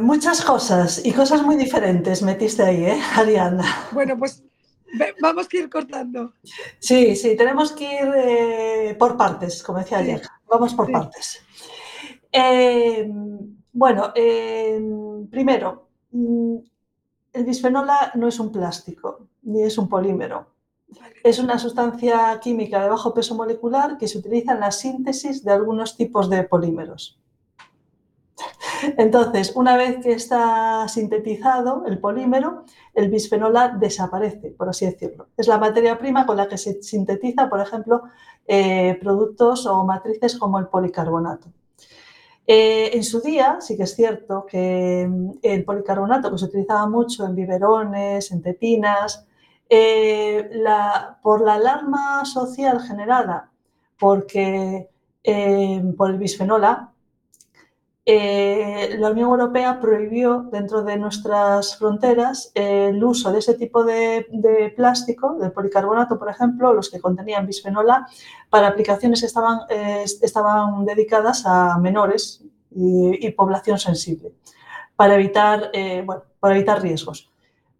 muchas 0.00 0.42
cosas 0.42 1.04
y 1.04 1.12
cosas 1.12 1.42
muy 1.42 1.56
diferentes 1.56 2.22
metiste 2.22 2.62
ahí, 2.62 2.84
¿eh, 2.84 3.00
Ariana? 3.16 3.64
Bueno, 3.92 4.16
pues 4.16 4.44
Vamos 5.20 5.48
a 5.50 5.56
ir 5.56 5.70
cortando. 5.70 6.34
Sí, 6.78 7.16
sí, 7.16 7.36
tenemos 7.36 7.72
que 7.72 7.84
ir 7.84 8.12
eh, 8.14 8.96
por 8.98 9.16
partes, 9.16 9.62
como 9.62 9.78
decía 9.78 9.98
ayer. 9.98 10.22
Vamos 10.52 10.74
por 10.74 10.92
partes. 10.92 11.40
Eh, 12.30 13.10
bueno, 13.72 14.12
primero, 15.30 15.88
mm, 16.10 16.56
el 17.32 17.44
bisfenol 17.44 17.88
A 17.88 18.12
no 18.16 18.28
es 18.28 18.38
un 18.38 18.52
plástico, 18.52 19.28
ni 19.44 19.62
es 19.62 19.78
un 19.78 19.88
polímero. 19.88 20.48
Es 21.24 21.38
una 21.38 21.58
sustancia 21.58 22.38
química 22.38 22.82
de 22.82 22.90
bajo 22.90 23.14
peso 23.14 23.34
molecular 23.34 23.96
que 23.96 24.08
se 24.08 24.18
utiliza 24.18 24.52
en 24.52 24.60
la 24.60 24.72
síntesis 24.72 25.42
de 25.42 25.52
algunos 25.52 25.96
tipos 25.96 26.28
de 26.28 26.42
polímeros. 26.42 27.18
Entonces, 28.98 29.52
una 29.54 29.76
vez 29.76 30.02
que 30.02 30.12
está 30.12 30.86
sintetizado 30.88 31.84
el 31.86 31.98
polímero, 31.98 32.64
el 32.94 33.08
bisfenol 33.08 33.56
A 33.56 33.68
desaparece, 33.68 34.50
por 34.50 34.68
así 34.68 34.86
decirlo. 34.86 35.28
Es 35.36 35.46
la 35.46 35.58
materia 35.58 35.98
prima 35.98 36.26
con 36.26 36.36
la 36.36 36.48
que 36.48 36.58
se 36.58 36.82
sintetiza, 36.82 37.48
por 37.48 37.60
ejemplo, 37.60 38.02
eh, 38.46 38.98
productos 39.00 39.66
o 39.66 39.84
matrices 39.84 40.38
como 40.38 40.58
el 40.58 40.66
policarbonato. 40.66 41.48
Eh, 42.46 42.90
en 42.94 43.04
su 43.04 43.20
día, 43.20 43.58
sí 43.60 43.76
que 43.76 43.84
es 43.84 43.94
cierto 43.94 44.46
que 44.46 45.06
mm, 45.08 45.30
el 45.42 45.64
policarbonato 45.64 46.30
que 46.30 46.38
se 46.38 46.44
utilizaba 46.46 46.88
mucho 46.88 47.24
en 47.24 47.34
biberones, 47.34 48.30
en 48.32 48.42
tetinas, 48.42 49.26
eh, 49.68 50.50
por 51.22 51.40
la 51.40 51.54
alarma 51.54 52.24
social 52.24 52.80
generada 52.82 53.50
porque, 53.98 54.90
por 55.96 56.10
el 56.10 56.18
bisfenol 56.18 56.64
A, 56.64 56.91
eh, 58.04 58.96
la 58.98 59.10
Unión 59.10 59.30
Europea 59.30 59.80
prohibió 59.80 60.48
dentro 60.50 60.82
de 60.82 60.96
nuestras 60.96 61.76
fronteras 61.76 62.50
el 62.54 63.02
uso 63.02 63.30
de 63.32 63.38
ese 63.38 63.54
tipo 63.54 63.84
de, 63.84 64.72
plástico, 64.74 65.34
de 65.34 65.50
policarbonato, 65.50 66.18
por 66.18 66.28
ejemplo, 66.28 66.72
los 66.74 66.90
que 66.90 67.00
contenían 67.00 67.46
bisfenol 67.46 67.88
A, 67.90 68.08
para 68.50 68.66
aplicaciones 68.68 69.20
que 69.20 69.26
estaban, 69.26 69.60
eh, 69.68 70.04
estaban 70.04 70.84
dedicadas 70.84 71.44
a 71.46 71.78
menores 71.78 72.42
y, 72.74 73.30
población 73.32 73.78
sensible, 73.78 74.32
para 74.96 75.14
evitar, 75.14 75.70
eh, 75.72 76.04
para 76.40 76.56
evitar 76.56 76.82
riesgos. 76.82 77.30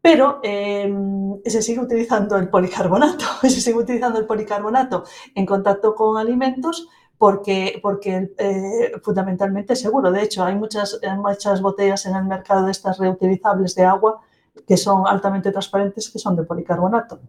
Pero 0.01 0.41
se 0.43 1.63
sigue 1.63 1.81
utilizando 1.81 2.37
el 2.37 2.49
policarbonato, 2.49 3.25
se 3.43 3.51
sigue 3.51 3.79
utilizando 3.79 4.21
el 4.21 4.27
policarbonato 4.27 5.05
en 5.35 5.47
contacto 5.47 5.97
con 5.97 6.17
alimentos 6.17 6.89
porque, 7.23 7.79
porque 7.81 8.35
eh, 8.37 8.93
fundamentalmente 9.01 9.77
seguro. 9.77 10.11
De 10.11 10.25
hecho, 10.25 10.43
hay 10.43 10.57
muchas, 10.57 10.99
eh, 11.03 11.15
muchas 11.15 11.63
botellas 11.63 12.05
en 12.07 12.17
el 12.17 12.25
mercado 12.25 12.65
de 12.67 12.73
estas 12.73 12.99
reutilizables 12.99 13.77
de 13.77 13.85
agua 13.85 14.21
que 14.67 14.77
son 14.77 15.07
altamente 15.07 15.53
transparentes, 15.53 16.11
que 16.11 16.19
son 16.19 16.35
de 16.35 16.43
policarbonato. 16.43 17.21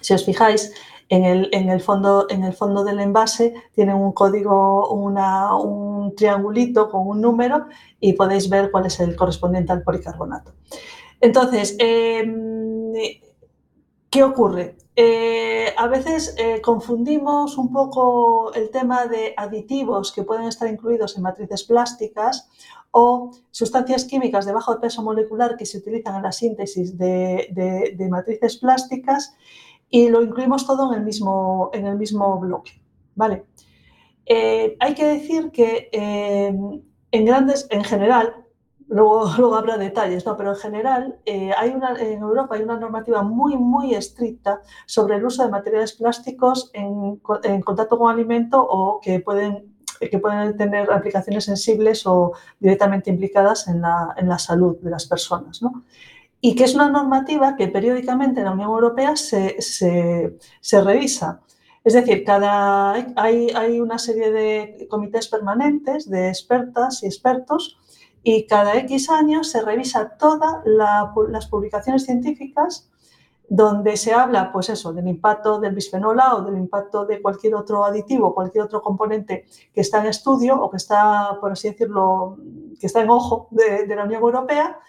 Si 0.00 0.12
os 0.12 0.24
fijáis, 0.24 0.72
en 1.08 1.24
el, 1.24 1.80
fondo, 1.80 2.26
del 2.26 2.98
envase 2.98 3.54
tienen 3.76 3.94
un 3.94 4.10
código, 4.10 4.90
un 4.92 6.12
triangulito 6.16 6.90
con 6.90 7.06
un 7.06 7.20
número 7.20 7.66
y 8.00 8.14
podéis 8.14 8.50
ver 8.50 8.72
cuál 8.72 8.86
es 8.86 8.98
el 8.98 9.14
correspondiente 9.14 9.70
al 9.70 9.84
policarbonato. 9.84 10.52
Entonces, 11.20 11.76
em, 11.78 12.92
¿qué 14.10 14.24
ocurre? 14.24 14.74
Eh, 14.98 15.74
a 15.76 15.88
veces 15.88 16.34
eh, 16.38 16.62
confundimos 16.62 17.58
un 17.58 17.70
poco 17.70 18.54
el 18.54 18.70
tema 18.70 19.06
de 19.06 19.34
aditivos 19.36 20.10
que 20.10 20.22
pueden 20.22 20.46
estar 20.46 20.70
incluidos 20.70 21.18
en 21.18 21.22
matrices 21.22 21.64
plásticas 21.64 22.48
o 22.92 23.30
sustancias 23.50 24.06
químicas 24.06 24.46
de 24.46 24.54
bajo 24.54 24.80
peso 24.80 25.02
molecular 25.02 25.58
que 25.58 25.66
se 25.66 25.76
utilizan 25.78 26.16
en 26.16 26.22
la 26.22 26.32
síntesis 26.32 26.96
de, 26.96 28.08
matrices 28.08 28.56
plásticas 28.56 29.36
y 29.90 30.08
lo 30.08 30.22
incluimos 30.22 30.66
todo 30.66 30.90
en 30.90 31.00
el 31.00 31.04
mismo, 31.04 31.68
en 31.74 31.86
el 31.86 31.96
mismo 31.96 32.40
bloque. 32.40 32.80
¿vale? 33.14 33.44
Eh, 34.24 34.78
hay 34.80 34.94
que 34.94 35.04
decir 35.04 35.50
que 35.50 35.90
en 35.92 37.24
grandes, 37.26 37.66
en 37.68 37.84
general, 37.84 38.45
luego, 38.88 39.30
luego 39.38 39.56
habrá 39.56 39.76
detalles, 39.76 40.24
¿no? 40.26 40.36
pero 40.36 40.50
en 40.50 40.56
general 40.56 41.18
eh, 41.24 41.52
hay 41.56 41.70
una, 41.70 41.94
en 42.00 42.20
Europa 42.20 42.54
hay 42.54 42.62
una 42.62 42.78
normativa 42.78 43.22
muy, 43.22 43.56
muy 43.56 43.94
estricta 43.94 44.60
sobre 44.86 45.16
el 45.16 45.24
uso 45.24 45.44
de 45.44 45.50
materiales 45.50 45.92
plásticos 45.92 46.70
en, 46.72 47.20
en 47.44 47.62
contacto 47.62 47.98
con 47.98 48.12
alimento 48.12 48.60
o 48.62 49.00
que 49.00 49.20
pueden, 49.20 49.76
que 49.98 50.18
pueden 50.18 50.56
tener 50.56 50.90
aplicaciones 50.90 51.44
sensibles 51.44 52.06
o 52.06 52.32
directamente 52.58 53.10
implicadas 53.10 53.68
en 53.68 53.80
la, 53.80 54.14
en 54.16 54.28
la 54.28 54.38
salud 54.38 54.76
de 54.80 54.90
las 54.90 55.06
personas. 55.06 55.62
¿no? 55.62 55.84
Y 56.40 56.54
que 56.54 56.64
es 56.64 56.74
una 56.74 56.88
normativa 56.88 57.56
que 57.56 57.68
periódicamente 57.68 58.40
en 58.40 58.46
la 58.46 58.52
Unión 58.52 58.70
Europea 58.70 59.16
se, 59.16 59.60
se, 59.60 60.36
se 60.60 60.82
revisa. 60.82 61.40
Es 61.82 61.94
decir, 61.94 62.24
cada, 62.24 62.94
hay, 63.14 63.48
hay 63.54 63.80
una 63.80 63.98
serie 63.98 64.32
de 64.32 64.88
comités 64.90 65.28
permanentes 65.28 66.10
de 66.10 66.28
expertas 66.28 67.04
y 67.04 67.06
expertos 67.06 67.78
y 68.28 68.44
cada 68.48 68.76
X 68.78 69.08
años 69.08 69.52
se 69.52 69.62
revisa 69.62 70.16
todas 70.18 70.56
las 70.64 71.46
publicaciones 71.46 72.06
científicas 72.06 72.90
donde 73.48 73.96
se 73.96 74.12
habla, 74.12 74.50
pues 74.50 74.68
eso, 74.68 74.92
del 74.92 75.06
impacto 75.06 75.60
del 75.60 75.76
bisfenol 75.76 76.18
A 76.18 76.34
o 76.34 76.42
del 76.42 76.56
impacto 76.56 77.06
de 77.06 77.22
cualquier 77.22 77.54
otro 77.54 77.84
aditivo, 77.84 78.34
cualquier 78.34 78.64
otro 78.64 78.82
componente 78.82 79.46
que 79.72 79.80
está 79.80 80.00
en 80.00 80.06
estudio 80.06 80.60
o 80.60 80.68
que 80.68 80.76
está, 80.76 81.38
por 81.40 81.52
así 81.52 81.70
decirlo, 81.70 82.38
que 82.80 82.88
está 82.88 83.00
en 83.00 83.10
ojo 83.10 83.46
de, 83.52 83.86
de 83.86 83.94
la 83.94 84.02
Unión 84.02 84.20
Europea 84.20 84.80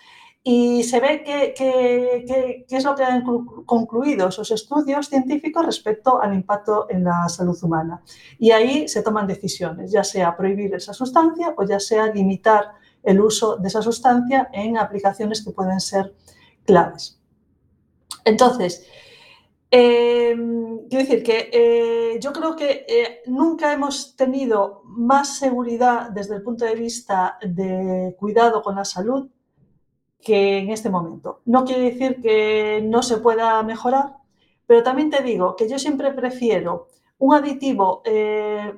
y 0.41 0.81
se 0.83 0.99
ve 0.99 1.21
qué 1.55 2.65
es 2.67 2.83
lo 2.85 2.95
que 2.95 3.03
han 3.03 3.23
concluido 3.65 4.29
esos 4.29 4.49
estudios 4.49 5.09
científicos 5.09 5.63
respecto 5.63 6.19
al 6.19 6.33
impacto 6.33 6.87
en 6.89 7.03
la 7.03 7.29
salud 7.29 7.57
humana. 7.61 8.01
Y 8.39 8.49
ahí 8.49 8.87
se 8.87 9.03
toman 9.03 9.27
decisiones, 9.27 9.91
ya 9.91 10.03
sea 10.03 10.35
prohibir 10.35 10.73
esa 10.73 10.93
sustancia 10.93 11.53
o 11.55 11.63
ya 11.65 11.79
sea 11.79 12.07
limitar 12.07 12.71
el 13.07 13.21
uso 13.21 13.55
de 13.55 13.69
esa 13.69 13.81
sustancia 13.81 14.49
en 14.51 14.77
aplicaciones 14.77 15.43
que 15.43 15.51
pueden 15.51 15.79
ser 15.79 16.13
claves. 16.65 17.17
Entonces, 18.25 18.85
em, 19.71 20.79
quiero 20.89 21.05
decir 21.05 21.23
que 21.23 21.49
eh, 21.53 22.19
yo 22.19 22.33
creo 22.33 22.53
que 22.57 22.85
eh, 22.85 23.21
nunca 23.27 23.71
hemos 23.71 24.17
tenido 24.17 24.81
más 24.83 25.37
seguridad 25.39 26.09
desde 26.11 26.35
el 26.35 26.41
punto 26.43 26.65
de 26.65 26.75
vista 26.75 27.37
de 27.41 28.13
cuidado 28.19 28.61
con 28.61 28.75
la 28.75 28.83
salud 28.83 29.29
que 30.21 30.57
en 30.57 30.69
este 30.69 30.89
momento. 30.89 31.41
No 31.45 31.63
quiere 31.63 31.83
decir 31.83 32.21
que 32.21 32.81
no 32.83 33.01
se 33.03 33.17
pueda 33.17 33.63
mejorar, 33.63 34.17
pero 34.65 34.83
también 34.83 35.09
te 35.09 35.23
digo 35.23 35.55
que 35.55 35.69
yo 35.69 35.79
siempre 35.79 36.11
prefiero 36.11 36.87
un 37.19 37.33
aditivo 37.33 38.01
eh, 38.03 38.73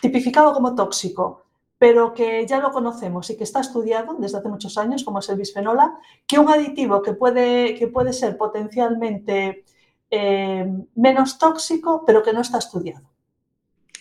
tipificado 0.00 0.52
como 0.52 0.74
tóxico 0.74 1.44
pero 1.80 2.12
que 2.12 2.46
ya 2.46 2.58
lo 2.58 2.72
conocemos 2.72 3.30
y 3.30 3.38
que 3.38 3.44
está 3.44 3.60
estudiado 3.60 4.14
desde 4.18 4.36
hace 4.36 4.50
muchos 4.50 4.76
años, 4.76 5.02
como 5.02 5.20
es 5.20 5.28
el 5.30 5.38
bisfenola, 5.38 5.98
que 6.26 6.38
un 6.38 6.50
aditivo 6.50 7.00
que 7.00 7.14
puede, 7.14 7.74
que 7.74 7.88
puede 7.88 8.12
ser 8.12 8.36
potencialmente 8.36 9.64
eh, 10.10 10.70
menos 10.94 11.38
tóxico, 11.38 12.04
pero 12.06 12.22
que 12.22 12.34
no 12.34 12.42
está 12.42 12.58
estudiado. 12.58 13.10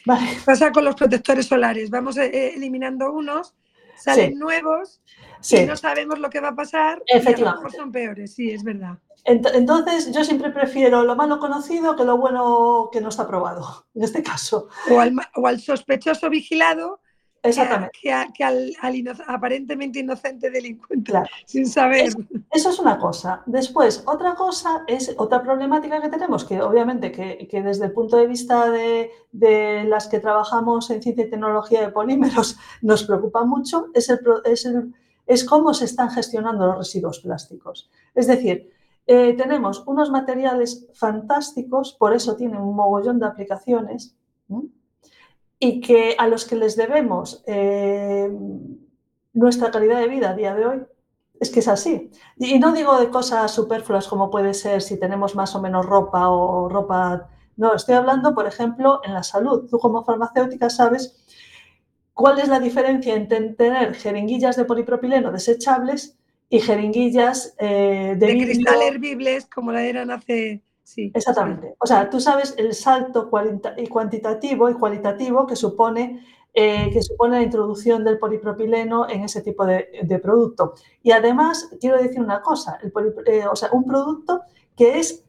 Vale. 0.05 0.27
Pasa 0.45 0.73
con 0.73 0.83
los 0.83 0.95
protectores 0.95 1.45
solares, 1.45 1.89
vamos 1.89 2.17
eh, 2.17 2.53
eliminando 2.53 3.13
unos, 3.13 3.55
salen 3.95 4.37
nuevos 4.37 5.01
y 5.49 5.61
no 5.61 5.77
sabemos 5.77 6.19
lo 6.19 6.29
que 6.29 6.41
va 6.41 6.49
a 6.49 6.55
pasar 6.55 7.01
Efectivamente. 7.07 7.69
y 7.75 7.77
son 7.77 7.93
peores, 7.93 8.35
sí, 8.35 8.51
es 8.51 8.61
verdad. 8.61 8.97
Entonces, 9.23 10.11
yo 10.11 10.25
siempre 10.25 10.49
prefiero 10.49 11.05
lo 11.05 11.15
malo 11.15 11.39
conocido 11.39 11.95
que 11.95 12.03
lo 12.03 12.17
bueno 12.17 12.89
que 12.91 12.99
no 12.99 13.07
está 13.07 13.25
probado, 13.25 13.85
en 13.95 14.03
este 14.03 14.21
caso. 14.21 14.67
O 14.91 14.99
al, 14.99 15.15
o 15.35 15.47
al 15.47 15.61
sospechoso 15.61 16.29
vigilado 16.29 16.99
Exactamente. 17.41 17.97
Que, 18.01 18.43
al, 18.43 18.75
aparentemente 19.27 19.99
inocente 19.99 20.49
delincuente, 20.49 21.13
sin 21.45 21.65
saber. 21.67 22.09
eso 22.51 22.69
es 22.69 22.79
una 22.79 22.97
cosa. 22.97 23.43
Después, 23.45 24.03
otra 24.05 24.35
cosa 24.35 24.83
es 24.87 25.13
otra 25.17 25.41
problemática 25.41 26.01
que 26.01 26.09
tenemos, 26.09 26.43
que 26.43 26.61
obviamente 26.61 27.11
que, 27.11 27.61
desde 27.63 27.85
el 27.85 27.91
punto 27.93 28.17
de 28.17 28.27
vista 28.27 28.69
de, 28.69 29.11
las 29.87 30.07
que 30.07 30.19
trabajamos 30.19 30.89
en 30.89 31.01
ciencia 31.01 31.25
y 31.25 31.29
tecnología 31.29 31.81
de 31.81 31.91
polímeros 31.91 32.57
nos 32.81 33.03
preocupa 33.03 33.45
mucho, 33.45 33.87
es, 33.93 34.09
el, 34.09 34.19
es, 34.45 34.67
es 35.25 35.43
cómo 35.45 35.73
se 35.73 35.85
están 35.85 36.09
gestionando 36.09 36.67
los 36.67 36.77
residuos 36.79 37.19
plásticos. 37.19 37.89
Es 38.15 38.27
decir, 38.27 38.69
eh, 39.11 39.33
tenemos 39.33 39.83
unos 39.87 40.11
materiales 40.11 40.87
fantásticos, 40.93 41.93
por 41.93 42.13
eso 42.13 42.35
tienen 42.35 42.61
un 42.61 42.75
mogollón 42.75 43.19
de 43.19 43.25
aplicaciones 43.25 44.15
y 45.59 45.81
que 45.81 46.15
a 46.17 46.27
los 46.27 46.45
que 46.45 46.55
les 46.55 46.77
debemos 46.77 47.43
eh, 47.45 48.31
nuestra 49.33 49.69
calidad 49.71 49.99
de 49.99 50.07
vida 50.07 50.29
a 50.29 50.35
día 50.35 50.55
de 50.55 50.65
hoy. 50.65 50.81
Es 51.39 51.49
que 51.51 51.59
es 51.59 51.67
así. 51.67 52.11
Y 52.37 52.59
no 52.59 52.73
digo 52.73 52.99
de 52.99 53.09
cosas 53.09 53.51
superfluas 53.51 54.07
como 54.07 54.29
puede 54.29 54.53
ser 54.53 54.81
si 54.81 54.99
tenemos 54.99 55.35
más 55.35 55.55
o 55.55 55.61
menos 55.61 55.85
ropa 55.85 56.29
o 56.29 56.67
ropa. 56.67 57.29
No, 57.55 57.75
estoy 57.75 57.95
hablando, 57.95 58.33
por 58.33 58.47
ejemplo, 58.47 59.01
en 59.03 59.13
la 59.13 59.23
salud. 59.23 59.67
Tú 59.69 59.79
como 59.79 60.03
farmacéutica 60.03 60.69
sabes 60.69 61.17
cuál 62.13 62.39
es 62.39 62.49
la 62.49 62.59
diferencia 62.59 63.15
entre 63.15 63.53
tener 63.53 63.95
jeringuillas 63.95 64.57
de 64.57 64.65
polipropileno 64.65 65.31
desechables 65.31 66.17
y 66.49 66.59
jeringuillas 66.59 67.55
eh, 67.59 68.15
de, 68.17 68.27
de 68.27 68.43
cristal 68.43 68.81
hervibles 68.81 69.45
como 69.45 69.71
la 69.71 69.83
eran 69.83 70.11
hace 70.11 70.61
Exactamente. 70.97 71.75
O 71.79 71.85
sea, 71.85 72.09
tú 72.09 72.19
sabes 72.19 72.55
el 72.57 72.73
salto 72.73 73.29
cuantitativo 73.29 74.69
y 74.69 74.73
cualitativo 74.73 75.45
que 75.45 75.55
supone, 75.55 76.25
eh, 76.53 76.89
que 76.91 77.01
supone 77.01 77.37
la 77.37 77.43
introducción 77.43 78.03
del 78.03 78.17
polipropileno 78.17 79.07
en 79.07 79.23
ese 79.23 79.41
tipo 79.41 79.65
de, 79.65 80.19
producto. 80.21 80.73
Y 81.03 81.11
además, 81.11 81.69
quiero 81.79 81.97
decir 82.01 82.19
una 82.21 82.41
cosa, 82.41 82.79
el 82.81 82.91
eh, 83.25 83.45
o 83.47 83.55
sea, 83.55 83.69
un 83.71 83.85
producto 83.85 84.41
que 84.75 84.99
es 84.99 85.23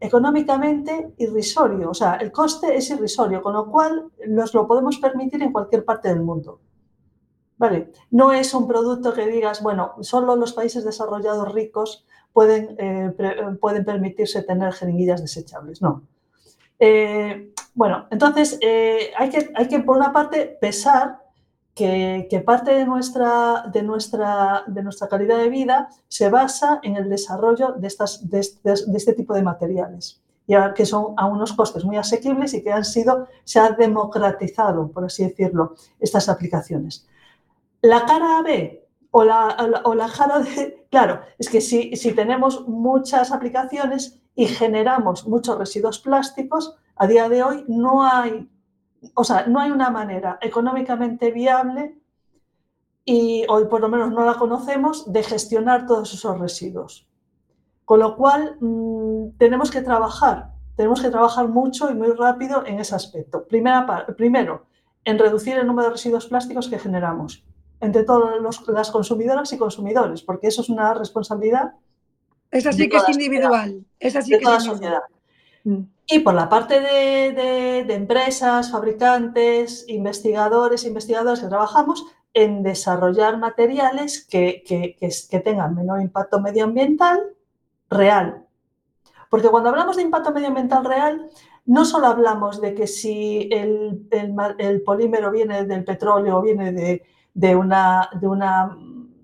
económicamente 0.00 1.12
irrisorio, 1.18 1.90
o 1.90 1.94
sea, 1.94 2.14
el 2.16 2.32
coste 2.32 2.76
es 2.76 2.90
irrisorio, 2.90 3.40
con 3.40 3.54
lo 3.54 3.70
cual 3.70 4.10
nos 4.26 4.52
lo 4.52 4.66
podemos 4.66 4.98
permitir 4.98 5.42
en 5.42 5.52
cualquier 5.52 5.84
parte 5.84 6.08
del 6.08 6.22
mundo. 6.22 6.60
¿Vale? 7.56 7.92
No 8.10 8.32
es 8.32 8.54
un 8.54 8.66
producto 8.66 9.14
que 9.14 9.28
digas, 9.28 9.62
bueno, 9.62 9.94
solo 10.00 10.34
los 10.34 10.52
países 10.52 10.84
desarrollados 10.84 11.52
ricos 11.52 12.04
pueden, 12.32 12.76
eh, 12.78 13.12
pueden 13.60 13.84
permitirse 13.84 14.42
tener 14.42 14.72
jeringuillas 14.72 15.20
desechables. 15.20 15.82
No. 15.82 16.02
Eh, 16.78 17.52
bueno, 17.74 18.06
entonces 18.10 18.58
eh, 18.60 19.12
hay, 19.16 19.30
que, 19.30 19.50
hay 19.54 19.68
que, 19.68 19.80
por 19.80 19.96
una 19.96 20.12
parte, 20.12 20.58
pesar 20.60 21.20
que, 21.74 22.42
parte 22.44 22.72
de 22.72 22.84
nuestra, 22.84 23.64
de, 23.72 23.82
nuestra, 23.82 24.64
de 24.66 24.82
nuestra 24.82 25.08
calidad 25.08 25.38
de 25.38 25.48
vida 25.48 25.88
se 26.08 26.28
basa 26.28 26.80
en 26.82 26.96
el 26.96 27.08
desarrollo 27.08 27.72
de, 27.72 27.86
estas, 27.86 28.28
de, 28.28 28.40
este 28.40 29.12
tipo 29.14 29.32
de 29.34 29.42
materiales, 29.42 30.20
ya 30.46 30.74
que 30.74 30.84
son 30.84 31.14
a 31.16 31.26
unos 31.26 31.52
costes 31.52 31.84
muy 31.84 31.96
asequibles 31.96 32.52
y 32.54 32.62
que 32.62 32.72
han 32.72 32.84
sido, 32.84 33.28
se 33.44 33.58
ha 33.58 33.70
democratizado, 33.70 34.88
por 34.88 35.04
así 35.04 35.24
decirlo, 35.24 35.74
estas 35.98 36.28
aplicaciones. 36.28 37.06
La 37.80 38.04
cara 38.04 38.42
B 38.42 38.81
o 39.12 39.24
la, 39.24 39.82
o 39.84 39.94
la, 39.94 40.08
de... 40.38 40.86
Claro, 40.90 41.20
es 41.38 41.48
que 41.48 41.60
si, 41.60 41.94
si 41.96 42.12
tenemos 42.12 42.66
muchas 42.66 43.30
aplicaciones 43.30 44.20
y 44.34 44.46
generamos 44.46 45.28
muchos 45.28 45.58
residuos 45.58 45.98
plásticos, 45.98 46.76
a 46.96 47.06
día 47.06 47.28
de 47.28 47.42
hoy 47.42 47.64
no 47.68 48.04
hay, 48.04 48.50
o 49.14 49.22
sea, 49.22 49.46
no 49.46 49.60
hay 49.60 49.70
una 49.70 49.90
manera 49.90 50.38
económicamente 50.40 51.30
viable 51.30 51.98
y 53.04 53.44
hoy 53.48 53.66
por 53.66 53.82
lo 53.82 53.90
menos 53.90 54.10
no 54.12 54.24
la 54.24 54.34
conocemos 54.34 55.12
de 55.12 55.22
gestionar 55.22 55.86
todos 55.86 56.14
esos 56.14 56.38
residuos. 56.38 57.06
Con 57.84 58.00
lo 58.00 58.16
cual 58.16 58.56
mm, 58.60 59.36
tenemos 59.36 59.70
que 59.70 59.82
trabajar, 59.82 60.52
tenemos 60.74 61.02
que 61.02 61.10
trabajar 61.10 61.48
mucho 61.48 61.90
y 61.90 61.94
muy 61.94 62.12
rápido 62.12 62.64
en 62.64 62.80
ese 62.80 62.94
aspecto. 62.94 63.44
Primera, 63.46 64.06
primero, 64.16 64.64
en 65.04 65.18
reducir 65.18 65.58
el 65.58 65.66
número 65.66 65.88
de 65.88 65.94
residuos 65.94 66.28
plásticos 66.28 66.68
que 66.68 66.78
generamos 66.78 67.44
entre 67.82 68.04
todas 68.04 68.40
las 68.68 68.90
consumidoras 68.92 69.52
y 69.52 69.58
consumidores, 69.58 70.22
porque 70.22 70.46
eso 70.46 70.62
es 70.62 70.68
una 70.68 70.94
responsabilidad. 70.94 71.72
Esa 72.48 72.72
sí 72.72 72.88
que 72.88 72.96
es 72.96 73.08
individual. 73.08 73.84
Esa 73.98 74.22
sí 74.22 74.30
de 74.30 74.38
toda 74.38 74.54
la 74.54 74.60
sociedad. 74.60 75.02
Mm. 75.64 75.80
Y 76.06 76.20
por 76.20 76.34
la 76.34 76.48
parte 76.48 76.80
de, 76.80 77.80
empresas, 77.92 78.70
fabricantes, 78.70 79.84
investigadores, 79.88 80.84
investigadoras 80.84 81.40
que 81.40 81.48
trabajamos 81.48 82.04
en 82.34 82.62
desarrollar 82.62 83.38
materiales 83.38 84.24
que, 84.30 84.62
que, 84.64 85.40
tengan 85.40 85.74
menor 85.74 86.00
impacto 86.00 86.40
medioambiental 86.40 87.20
real. 87.90 88.46
Porque 89.28 89.48
cuando 89.48 89.70
hablamos 89.70 89.96
de 89.96 90.02
impacto 90.02 90.30
medioambiental 90.30 90.84
real, 90.84 91.30
no 91.66 91.84
solo 91.84 92.06
hablamos 92.06 92.60
de 92.60 92.74
que 92.74 92.86
si 92.86 93.48
el, 93.50 94.06
el 94.58 94.82
polímero 94.82 95.32
viene 95.32 95.64
del 95.64 95.84
petróleo 95.84 96.38
o 96.38 96.42
viene 96.42 96.70
de, 96.70 97.02
de, 97.34 97.56
una, 97.56 98.08
de, 98.20 98.26
una, 98.26 98.76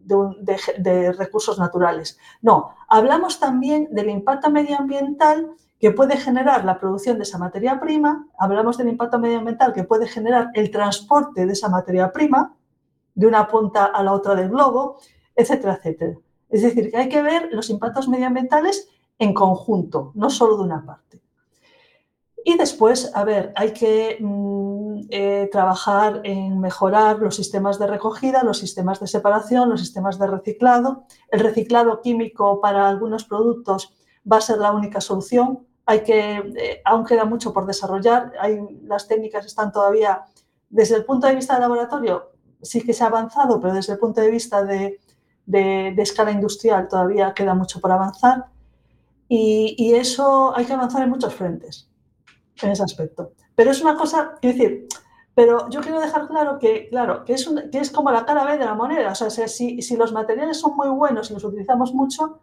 de, 0.05 1.13
recursos 1.13 1.59
naturales. 1.59 2.19
No, 2.43 2.71
hablamos 2.89 3.39
también 3.39 3.89
del 3.91 4.11
impacto 4.11 4.51
medioambiental 4.51 5.51
que 5.79 5.93
puede 5.93 6.17
generar 6.17 6.65
la 6.65 6.81
producción 6.81 7.19
de 7.19 7.23
esa 7.23 7.39
materia 7.39 7.79
prima, 7.79 8.27
hablamos 8.39 8.77
del 8.79 8.89
impacto 8.89 9.19
medioambiental 9.19 9.73
que 9.73 9.85
puede 9.85 10.09
generar 10.09 10.49
el 10.55 10.71
transporte 10.71 11.47
de 11.47 11.53
esa 11.53 11.69
materia 11.69 12.11
prima, 12.11 12.57
de 13.15 13.27
una 13.27 13.47
punta 13.49 13.85
a 13.85 14.03
la 14.03 14.13
otra 14.13 14.35
del 14.35 14.49
globo, 14.49 14.99
etcétera, 15.35 15.75
etcétera. 15.75 16.19
Es 16.49 16.63
decir, 16.63 16.91
que 16.91 16.97
hay 16.97 17.09
que 17.09 17.23
ver 17.23 17.51
los 17.53 17.71
impactos 17.71 18.09
medioambientales 18.09 18.89
en 19.19 19.35
conjunto, 19.35 20.13
no 20.15 20.31
solo 20.31 20.57
de 20.57 20.63
una 20.65 20.85
parte. 20.85 21.21
Y 22.45 22.57
después, 22.57 23.11
a 23.15 23.25
ver, 23.25 23.53
hay 23.57 23.73
que 23.73 24.19
mm, 24.21 25.01
eh, 25.11 25.49
trabajar 25.51 26.21
en 26.25 26.61
mejorar 26.61 27.19
los 27.19 27.37
sistemas 27.37 27.79
de 27.79 27.87
recogida, 27.87 28.43
los 28.43 28.59
sistemas 28.59 29.01
de 29.01 29.07
separación, 29.07 29.69
los 29.69 29.81
sistemas 29.81 30.19
de 30.19 30.27
reciclado. 30.27 31.05
El 31.31 31.41
reciclado 31.41 32.01
químico 32.01 32.61
para 32.61 32.89
algunos 32.89 33.25
productos 33.25 33.95
va 34.31 34.39
a 34.39 34.41
ser 34.41 34.59
la 34.59 34.73
única 34.73 35.01
solución. 35.01 35.67
Hay 35.87 36.03
que, 36.03 36.37
eh, 36.37 36.83
aún 36.85 37.05
queda 37.05 37.25
mucho 37.25 37.53
por 37.53 37.67
desarrollar. 37.67 38.33
Las 38.83 39.09
técnicas 39.09 39.47
están 39.47 39.73
todavía, 39.73 40.25
desde 40.69 40.97
el 40.97 41.05
punto 41.05 41.27
de 41.27 41.35
vista 41.35 41.55
del 41.55 41.63
laboratorio, 41.63 42.33
sí 42.63 42.83
que 42.83 42.93
se 42.93 43.05
ha 43.05 43.09
avanzado, 43.09 43.61
pero 43.61 43.75
desde 43.75 43.95
el 43.95 43.99
punto 43.99 44.21
de 44.21 44.31
vista 44.31 44.65
de, 44.65 45.01
de 45.47 46.03
escala 46.03 46.31
industrial 46.31 46.89
todavía 46.89 47.33
queda 47.35 47.55
mucho 47.55 47.81
por 47.81 47.93
avanzar. 47.93 48.47
Y, 49.29 49.75
y, 49.79 49.95
eso 49.95 50.57
hay 50.57 50.65
que 50.65 50.73
avanzar 50.73 51.03
en 51.03 51.11
muchos 51.11 51.35
frentes 51.35 51.88
en 52.67 52.73
ese 52.73 52.83
aspecto. 52.83 53.33
Pero 53.55 53.71
es 53.71 53.81
una 53.81 53.97
cosa, 53.97 54.35
quiero 54.41 54.57
decir, 54.57 54.89
pero 55.35 55.69
yo 55.71 55.81
quiero 55.81 56.01
dejar 56.01 56.27
claro 56.27 56.59
que, 56.59 56.89
claro, 56.89 57.25
que 57.25 57.35
es, 57.35 57.49
que 57.71 57.79
es 57.79 57.91
como 57.91 58.11
la 58.11 58.25
cara 58.25 58.45
B 58.45 58.59
de 58.59 58.65
la 58.65 58.75
moneda. 58.75 59.13
O 59.13 59.15
sea, 59.15 59.47
si, 59.47 59.81
si 59.83 59.97
los 59.97 60.13
materiales 60.13 60.59
son 60.59 60.75
muy 60.77 60.89
buenos 60.89 61.31
y 61.31 61.35
los 61.35 61.45
utilizamos 61.45 61.95
mucho, 61.95 62.41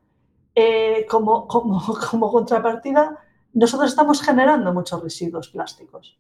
eh, 0.56 1.06
como, 1.10 1.46
como, 1.48 1.82
como, 2.10 2.32
contrapartida, 2.32 3.20
nosotros 3.52 3.90
estamos 3.90 4.22
generando 4.22 4.74
muchos 4.74 5.04
residuos 5.04 5.50
plásticos. 5.50 6.18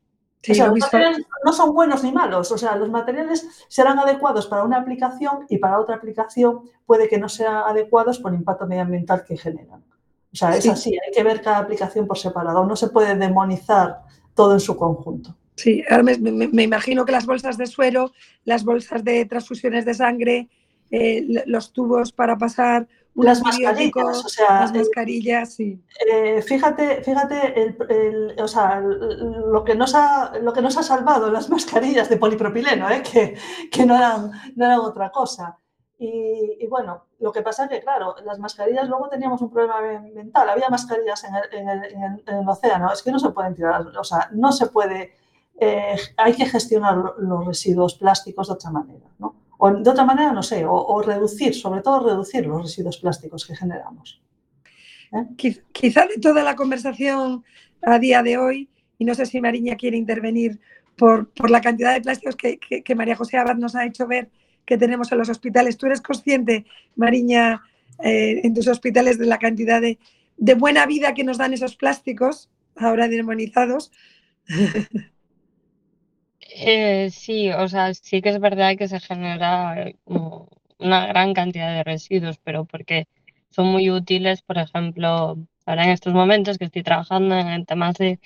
o 0.50 0.54
sea, 0.54 0.68
los 0.68 0.80
materiales 0.80 1.26
no 1.46 1.54
son 1.54 1.74
buenos 1.74 2.04
ni 2.04 2.12
malos, 2.12 2.52
o 2.52 2.58
sea, 2.58 2.76
los 2.76 2.90
materiales 2.90 3.48
serán 3.70 3.98
adecuados 3.98 4.46
para 4.48 4.66
una 4.66 4.78
aplicación 4.78 5.46
y 5.48 5.58
para 5.58 5.80
otra 5.80 5.96
aplicación 5.96 6.70
puede 6.86 7.08
que 7.08 7.18
no 7.18 7.30
sean 7.30 7.56
adecuados 7.56 8.20
por 8.20 8.34
el 8.34 8.40
impacto 8.40 8.68
medioambiental 8.68 9.24
que 9.24 9.38
generan. 9.38 9.82
O 10.36 10.38
sea, 10.38 10.58
es 10.58 10.68
así, 10.68 10.90
hay 10.90 11.14
que 11.14 11.24
ver 11.24 11.42
cada 11.42 11.60
aplicación 11.60 12.06
por 12.06 12.18
separado, 12.18 12.66
no 12.66 12.76
se 12.76 12.90
puede 12.90 13.16
demonizar 13.16 14.02
todo 14.34 14.52
en 14.52 14.60
su 14.60 14.76
conjunto. 14.76 15.34
Sí, 15.56 15.82
ahora 15.90 16.04
me, 16.04 16.64
imagino 16.64 17.06
que 17.06 17.14
las 17.14 17.26
bolsas 17.26 17.58
de 17.58 17.68
suero, 17.68 18.12
las 18.44 18.66
bolsas 18.66 19.02
de 19.06 19.26
transfusiones 19.26 19.86
de 19.86 19.94
sangre, 19.94 20.50
eh, 20.92 21.26
los 21.46 21.72
tubos 21.72 22.12
para 22.12 22.38
pasar 22.38 22.86
las 23.16 23.42
mascarillas, 23.42 24.26
o 24.26 24.28
sea, 24.28 24.60
las 24.60 24.74
mascarillas, 24.74 25.54
sí. 25.54 25.82
Eh, 26.12 26.42
fíjate, 26.42 27.02
fíjate, 27.02 27.78
o 28.38 28.48
sea, 28.50 28.82
lo 28.82 29.64
que 29.64 29.74
nos 29.74 29.96
ha, 29.96 30.34
lo 30.42 30.52
que 30.52 30.62
nos 30.62 30.76
ha 30.78 30.84
salvado 30.84 31.32
las 31.32 31.50
mascarillas 31.50 32.10
de 32.10 32.18
polipropileno, 32.18 32.90
¿eh? 32.90 33.02
que, 33.02 33.36
que 33.72 33.86
no, 33.86 33.96
eran, 33.96 34.32
no 34.58 34.66
eran 34.66 34.80
otra 34.82 35.10
cosa. 35.12 35.58
Y, 35.98 36.68
bueno, 36.68 37.06
lo 37.20 37.32
que 37.32 37.42
pasa 37.42 37.64
es 37.64 37.70
que, 37.70 37.80
claro, 37.80 38.16
las 38.26 38.38
mascarillas 38.38 38.90
luego 38.90 39.08
teníamos 39.08 39.42
un 39.42 39.50
problema 39.50 39.80
mental. 40.14 40.50
Había 40.50 40.70
mascarillas 40.70 41.24
en 41.24 41.70
el, 41.70 42.50
océano. 42.50 42.92
Es 42.92 43.02
que 43.02 43.12
no 43.12 43.20
se 43.20 43.30
pueden 43.30 43.56
tirar, 43.56 43.82
o 43.98 44.04
sea, 44.04 44.30
no 44.34 44.52
se 44.52 44.68
puede. 44.68 45.14
Eh, 45.58 45.96
hay 46.18 46.34
que 46.34 46.46
gestionar 46.46 46.98
los 47.18 47.46
residuos 47.46 47.96
plásticos 47.96 48.48
de 48.48 48.54
otra 48.54 48.72
manera, 48.72 49.06
¿no? 49.20 49.36
O 49.58 49.72
de 49.72 49.90
otra 49.90 50.04
manera, 50.04 50.34
no 50.34 50.44
sé, 50.44 50.66
o, 50.68 51.02
reducir, 51.02 51.56
sobre 51.56 51.82
todo 51.82 52.06
reducir 52.06 52.46
los 52.46 52.64
residuos 52.64 52.98
plásticos 52.98 53.46
que 53.46 53.56
generamos. 53.56 54.22
¿eh? 55.14 55.56
Quizá 55.72 56.08
de 56.08 56.18
toda 56.20 56.44
la 56.44 56.58
conversación 56.58 57.46
a 57.82 57.98
día 58.00 58.22
de 58.22 58.38
hoy, 58.38 58.70
y 58.98 59.06
no 59.06 59.16
sé 59.16 59.26
si 59.26 59.40
Mariña 59.40 59.78
quiere 59.78 59.96
intervenir 59.96 60.60
por, 60.98 61.30
por 61.30 61.50
la 61.50 61.62
cantidad 61.62 61.94
de 61.94 62.02
plásticos 62.02 62.36
que, 62.36 62.60
que 62.60 62.96
María 62.96 63.16
José 63.16 63.38
Abad 63.38 63.56
nos 63.56 63.78
ha 63.78 63.86
hecho 63.86 64.08
ver 64.08 64.30
que 64.66 64.78
tenemos 64.78 65.12
en 65.12 65.18
los 65.20 65.30
hospitales. 65.30 65.78
¿Tú 65.78 65.86
eres 65.86 66.02
consciente, 66.02 66.66
Mariña, 66.96 67.62
eh, 68.04 68.42
en 68.44 68.54
tus 68.54 68.68
hospitales 68.68 69.18
de 69.18 69.26
la 69.26 69.40
cantidad 69.40 69.82
de, 69.82 69.98
buena 70.56 70.86
vida 70.86 71.14
que 71.14 71.24
nos 71.24 71.38
dan 71.38 71.54
esos 71.54 71.76
plásticos 71.76 72.50
ahora 72.76 73.08
demonizados? 73.08 73.92
Eh, 76.58 77.10
sí, 77.12 77.52
o 77.52 77.68
sea, 77.68 77.94
sí 77.94 78.22
que 78.22 78.30
es 78.30 78.40
verdad 78.40 78.78
que 78.78 78.88
se 78.88 79.02
genera 79.02 79.92
una 80.06 81.08
gran 81.08 81.34
cantidad 81.34 81.74
de 81.74 81.84
residuos, 81.84 82.38
pero 82.38 82.64
porque 82.64 83.08
son 83.50 83.68
muy 83.68 83.90
útiles, 83.90 84.42
por 84.42 84.58
ejemplo, 84.58 85.38
ahora 85.66 85.84
en 85.84 85.90
estos 85.90 86.14
momentos 86.14 86.58
que 86.58 86.66
estoy 86.66 86.84
trabajando 86.84 87.36
en 87.38 87.66
temas 87.66 87.96
de 87.96 88.20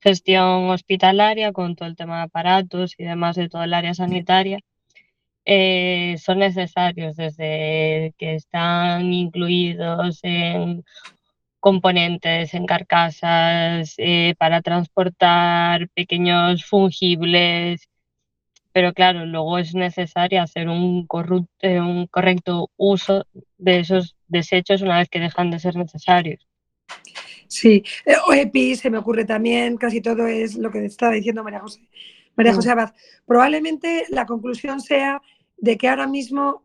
gestión 0.00 0.70
hospitalaria, 0.70 1.52
con 1.52 1.76
todo 1.76 1.88
el 1.88 1.96
tema 1.96 2.18
de 2.18 2.22
aparatos 2.24 2.94
y 2.98 3.04
demás 3.04 3.36
de 3.36 3.48
todo 3.48 3.64
el 3.64 3.74
área 3.74 3.94
sanitaria, 3.94 4.60
eh, 5.44 6.16
son 6.18 6.38
necesarios 6.38 7.16
desde 7.16 8.14
que 8.18 8.34
están 8.34 9.12
incluidos 9.12 10.20
en 10.22 10.84
componentes, 11.60 12.54
en 12.54 12.66
carcasas, 12.66 13.94
eh, 13.98 14.34
para 14.38 14.62
transportar 14.62 15.88
pequeños 15.94 16.64
fungibles, 16.64 17.88
pero 18.72 18.92
claro, 18.92 19.24
luego 19.24 19.58
es 19.58 19.74
necesario 19.74 20.42
hacer 20.42 20.68
un, 20.68 21.06
eh, 21.60 21.80
un 21.80 22.06
correcto 22.08 22.70
uso 22.76 23.24
de 23.56 23.80
esos 23.80 24.16
desechos 24.28 24.82
una 24.82 24.98
vez 24.98 25.08
que 25.08 25.20
dejan 25.20 25.50
de 25.50 25.60
ser 25.60 25.76
necesarios. 25.76 26.46
Sí, 27.46 27.84
o 28.26 28.32
EPI 28.32 28.76
se 28.76 28.90
me 28.90 28.98
ocurre 28.98 29.24
también, 29.24 29.76
casi 29.76 30.00
todo 30.00 30.26
es 30.26 30.56
lo 30.56 30.70
que 30.70 30.84
estaba 30.84 31.12
diciendo 31.12 31.44
María 31.44 31.60
José. 31.60 31.80
María 32.36 32.52
mm. 32.52 32.56
José 32.56 32.70
Abad, 32.70 32.94
probablemente 33.26 34.06
la 34.10 34.26
conclusión 34.26 34.80
sea 34.80 35.22
de 35.56 35.76
que 35.76 35.88
ahora 35.88 36.06
mismo 36.06 36.62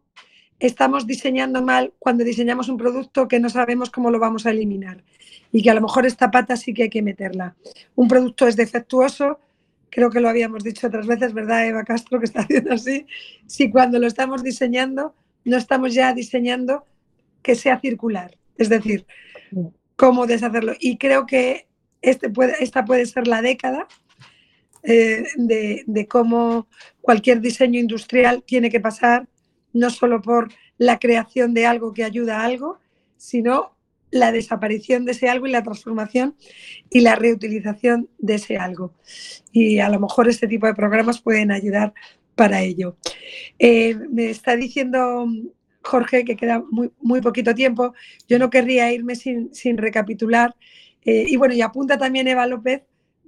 estamos 0.59 1.07
diseñando 1.07 1.61
mal 1.61 1.93
cuando 1.99 2.23
diseñamos 2.23 2.69
un 2.69 2.77
producto 2.77 3.27
que 3.27 3.39
no 3.39 3.49
sabemos 3.49 3.89
cómo 3.89 4.11
lo 4.11 4.19
vamos 4.19 4.45
a 4.45 4.51
eliminar 4.51 5.03
y 5.51 5.63
que 5.63 5.69
a 5.69 5.73
lo 5.73 5.81
mejor 5.81 6.05
esta 6.05 6.29
pata 6.29 6.57
sí 6.57 6.73
que 6.73 6.83
hay 6.83 6.89
que 6.89 7.01
meterla. 7.01 7.55
Un 7.95 8.07
producto 8.07 8.47
es 8.47 8.55
defectuoso, 8.55 9.39
creo 9.89 10.09
que 10.09 10.19
lo 10.19 10.29
habíamos 10.29 10.63
dicho 10.63 10.87
otras 10.87 11.07
veces, 11.07 11.33
¿verdad, 11.33 11.65
Eva 11.65 11.83
Castro, 11.83 12.19
que 12.19 12.25
está 12.25 12.41
haciendo 12.41 12.73
así? 12.73 13.07
Si 13.47 13.71
cuando 13.71 13.99
lo 13.99 14.07
estamos 14.07 14.43
diseñando, 14.43 15.15
no 15.45 15.57
estamos 15.57 15.93
ya 15.93 16.13
diseñando 16.13 16.85
que 17.41 17.55
sea 17.55 17.79
circular, 17.79 18.37
es 18.57 18.69
decir, 18.69 19.05
cómo 19.95 20.27
deshacerlo. 20.27 20.73
Y 20.79 20.97
creo 20.97 21.25
que 21.25 21.67
este 22.01 22.29
puede, 22.29 22.63
esta 22.63 22.85
puede 22.85 23.05
ser 23.05 23.27
la 23.27 23.41
década 23.41 23.87
eh, 24.83 25.25
de, 25.35 26.07
cómo 26.07 26.67
cualquier 27.01 27.41
diseño 27.41 27.79
industrial 27.79 28.43
tiene 28.45 28.69
que 28.69 28.79
pasar 28.79 29.27
no 29.73 29.89
solo 29.89 30.21
por 30.21 30.51
la 30.77 30.99
creación 30.99 31.53
de 31.53 31.65
algo 31.65 31.93
que 31.93 32.03
ayuda 32.03 32.39
a 32.39 32.45
algo, 32.45 32.79
sino 33.17 33.75
la 34.11 34.31
desaparición 34.31 35.05
de 35.05 35.11
ese 35.11 35.29
algo 35.29 35.45
y 35.45 35.51
la 35.51 35.63
transformación 35.63 36.35
y 36.89 37.01
la 37.01 37.15
reutilización 37.15 38.09
de 38.17 38.35
ese 38.35 38.57
algo. 38.57 38.93
Y 39.51 39.79
a 39.79 39.89
lo 39.89 39.99
mejor 39.99 40.27
este 40.27 40.47
tipo 40.47 40.65
de 40.65 40.73
programas 40.73 41.21
pueden 41.21 41.51
ayudar 41.51 41.93
para 42.35 42.61
ello. 42.61 42.97
Eh, 43.59 43.95
me 44.09 44.29
está 44.29 44.55
diciendo 44.55 45.27
Jorge 45.81 46.23
que 46.23 46.35
queda 46.35 46.63
muy, 46.71 46.91
muy 47.01 47.21
poquito 47.21 47.53
tiempo. 47.53 47.93
Yo 48.27 48.39
no 48.39 48.49
querría 48.49 48.91
irme 48.91 49.15
sin, 49.15 49.77
recapitular. 49.77 50.55
Eh, 51.05 51.25
y 51.27 51.35
bueno, 51.35 51.53
y 51.53 51.61
apunta 51.61 51.97
también 51.97 52.27
Eva 52.27 52.47
López 52.47 52.83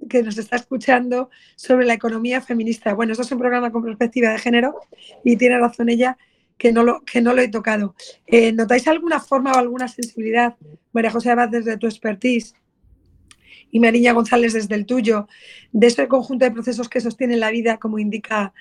que 0.10 0.24
nos 0.24 0.38
está 0.38 0.56
escuchando 0.56 1.30
sobre 1.56 1.86
la 1.86 1.94
economía 1.94 2.42
feminista. 2.42 2.94
Bueno, 2.94 3.14
esto 3.14 3.24
es 3.24 3.32
un 3.32 3.40
programa 3.40 3.72
con 3.72 3.84
perspectiva 3.84 4.30
de 4.30 4.40
género 4.40 4.76
y 5.24 5.38
tiene 5.38 5.60
razón 5.60 5.90
ella 5.90 6.18
que 6.58 6.72
no 6.72 6.84
lo, 6.84 7.02
que 7.02 7.22
no 7.22 7.34
lo 7.34 7.42
he 7.42 7.48
tocado. 7.48 7.96
Eh, 8.28 8.52
¿Notáis 8.52 8.88
alguna 8.88 9.20
forma 9.20 9.52
o 9.52 9.58
alguna 9.58 9.88
sensibilidad, 9.88 10.56
María 10.94 11.10
José 11.10 11.32
Abad, 11.32 11.50
desde 11.50 11.78
tu 11.78 11.88
expertise 11.88 12.54
y 13.72 13.80
Mariña 13.80 14.14
González 14.14 14.54
desde 14.54 14.76
el 14.76 14.86
tuyo, 14.86 15.28
de 15.72 15.88
ese 15.88 16.08
conjunto 16.08 16.46
de 16.46 16.52
procesos 16.52 16.88
que 16.88 17.02
sostienen 17.02 17.40
la 17.40 17.50
vida, 17.50 17.78
como 17.78 17.98
indica, 17.98 18.54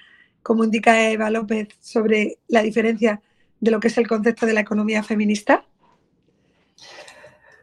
como 0.43 0.65
indica 0.65 1.11
Eva 1.11 1.29
López, 1.31 1.69
sobre 1.81 2.39
la 2.49 2.63
diferencia 2.63 3.21
de 3.61 3.71
lo 3.71 3.81
que 3.81 3.89
es 3.89 3.99
el 3.99 4.09
concepto 4.09 4.47
de 4.47 4.55
la 4.55 4.61
economía 4.61 5.03
feminista? 5.03 5.67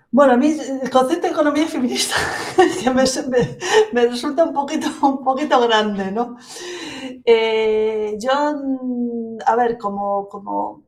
Bueno, 0.10 0.34
a 0.34 0.38
mí 0.38 0.48
el 0.48 0.90
concepto 0.90 1.28
de 1.28 1.34
economía 1.34 1.68
feminista 1.68 2.16
me, 3.92 4.06
resulta 4.08 4.46
un 4.46 4.54
poquito, 4.54 4.88
un 5.02 5.24
poquito 5.24 5.60
grande, 5.62 6.12
¿no? 6.12 6.38
Eh, 7.26 8.16
yo, 8.18 8.32
a 9.46 9.56
ver, 9.56 9.78
como, 9.78 10.30
como, 10.30 10.84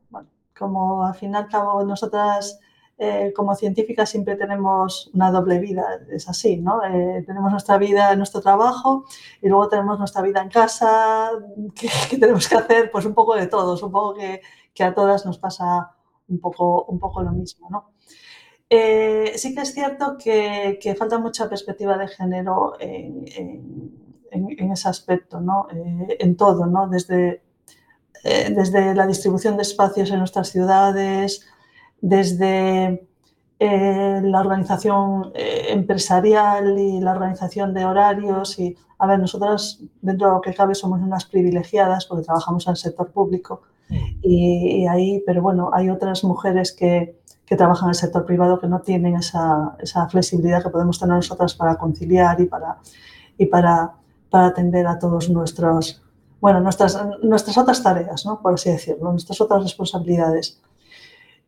como 0.56 1.04
al 1.04 1.14
fin 1.14 1.32
y 1.32 1.36
al 1.36 1.48
cabo 1.48 1.84
nosotras 1.84 2.58
eh, 2.98 3.32
como 3.34 3.54
científicas 3.54 4.10
siempre 4.10 4.36
tenemos 4.36 5.10
una 5.14 5.30
doble 5.30 5.58
vida, 5.58 5.84
es 6.10 6.28
así, 6.28 6.56
¿no? 6.56 6.82
Eh, 6.84 7.22
tenemos 7.26 7.50
nuestra 7.50 7.78
vida 7.78 8.12
en 8.12 8.18
nuestro 8.18 8.40
trabajo 8.40 9.04
y 9.42 9.48
luego 9.48 9.68
tenemos 9.68 9.98
nuestra 9.98 10.22
vida 10.22 10.42
en 10.42 10.48
casa, 10.50 11.30
que, 11.74 12.16
tenemos 12.18 12.48
que 12.48 12.56
hacer 12.56 12.90
pues 12.90 13.04
un 13.06 13.14
poco 13.14 13.34
de 13.36 13.46
todo, 13.46 13.76
supongo 13.76 14.14
que, 14.14 14.40
que 14.74 14.84
a 14.84 14.94
todas 14.94 15.26
nos 15.26 15.38
pasa 15.38 15.94
un 16.28 16.40
poco, 16.40 16.84
un 16.84 16.98
poco 16.98 17.22
lo 17.22 17.32
mismo, 17.32 17.68
¿no? 17.70 17.89
Eh, 18.72 19.32
sí 19.36 19.52
que 19.52 19.62
es 19.62 19.74
cierto 19.74 20.16
que, 20.16 20.94
falta 20.96 21.18
mucha 21.18 21.48
perspectiva 21.48 21.98
de 21.98 22.06
género 22.06 22.74
en, 22.78 23.24
ese 24.72 24.88
aspecto, 24.88 25.40
¿no? 25.40 25.66
Eh, 25.74 26.18
en 26.20 26.36
todo, 26.36 26.66
¿no? 26.66 26.88
Desde 26.88 27.42
eh, 28.22 28.50
desde 28.54 28.94
la 28.94 29.06
distribución 29.06 29.56
de 29.56 29.62
espacios 29.62 30.10
en 30.10 30.18
nuestras 30.18 30.50
ciudades, 30.50 31.46
desde 32.00 33.08
la 33.58 34.40
organización 34.40 35.32
empresarial 35.34 36.78
y 36.78 37.00
la 37.00 37.12
organización 37.12 37.74
de 37.74 37.84
horarios. 37.84 38.58
Y, 38.58 38.76
a 38.98 39.06
ver, 39.06 39.18
nosotras, 39.18 39.80
dentro 40.00 40.28
de 40.28 40.34
lo 40.34 40.40
que 40.40 40.54
cabe, 40.54 40.74
somos 40.74 41.00
unas 41.02 41.26
privilegiadas 41.26 42.06
porque 42.06 42.24
trabajamos 42.24 42.66
en 42.66 42.70
el 42.72 42.76
sector 42.76 43.10
público. 43.10 43.62
Y, 44.22 44.82
y 44.82 44.86
ahí, 44.86 45.22
pero 45.26 45.42
bueno, 45.42 45.70
hay 45.72 45.90
otras 45.90 46.24
mujeres 46.24 46.72
que, 46.72 47.19
que 47.50 47.56
trabajan 47.56 47.86
en 47.86 47.90
el 47.90 47.94
sector 47.96 48.24
privado 48.24 48.60
que 48.60 48.68
no 48.68 48.80
tienen 48.80 49.16
esa, 49.16 49.76
esa, 49.80 50.08
flexibilidad 50.08 50.62
que 50.62 50.70
podemos 50.70 51.00
tener 51.00 51.16
nosotras 51.16 51.52
para 51.52 51.76
conciliar 51.76 52.40
y 52.40 52.46
para, 52.46 52.78
y 53.36 53.46
para, 53.46 53.94
para 54.30 54.46
atender 54.46 54.86
a 54.86 55.00
todos 55.00 55.28
nuestros, 55.28 56.00
bueno, 56.40 56.60
nuestras, 56.60 56.96
nuestras 57.24 57.58
otras 57.58 57.82
tareas, 57.82 58.24
¿no? 58.24 58.40
por 58.40 58.54
así 58.54 58.70
decirlo, 58.70 59.10
nuestras 59.10 59.40
otras 59.40 59.64
responsabilidades. 59.64 60.62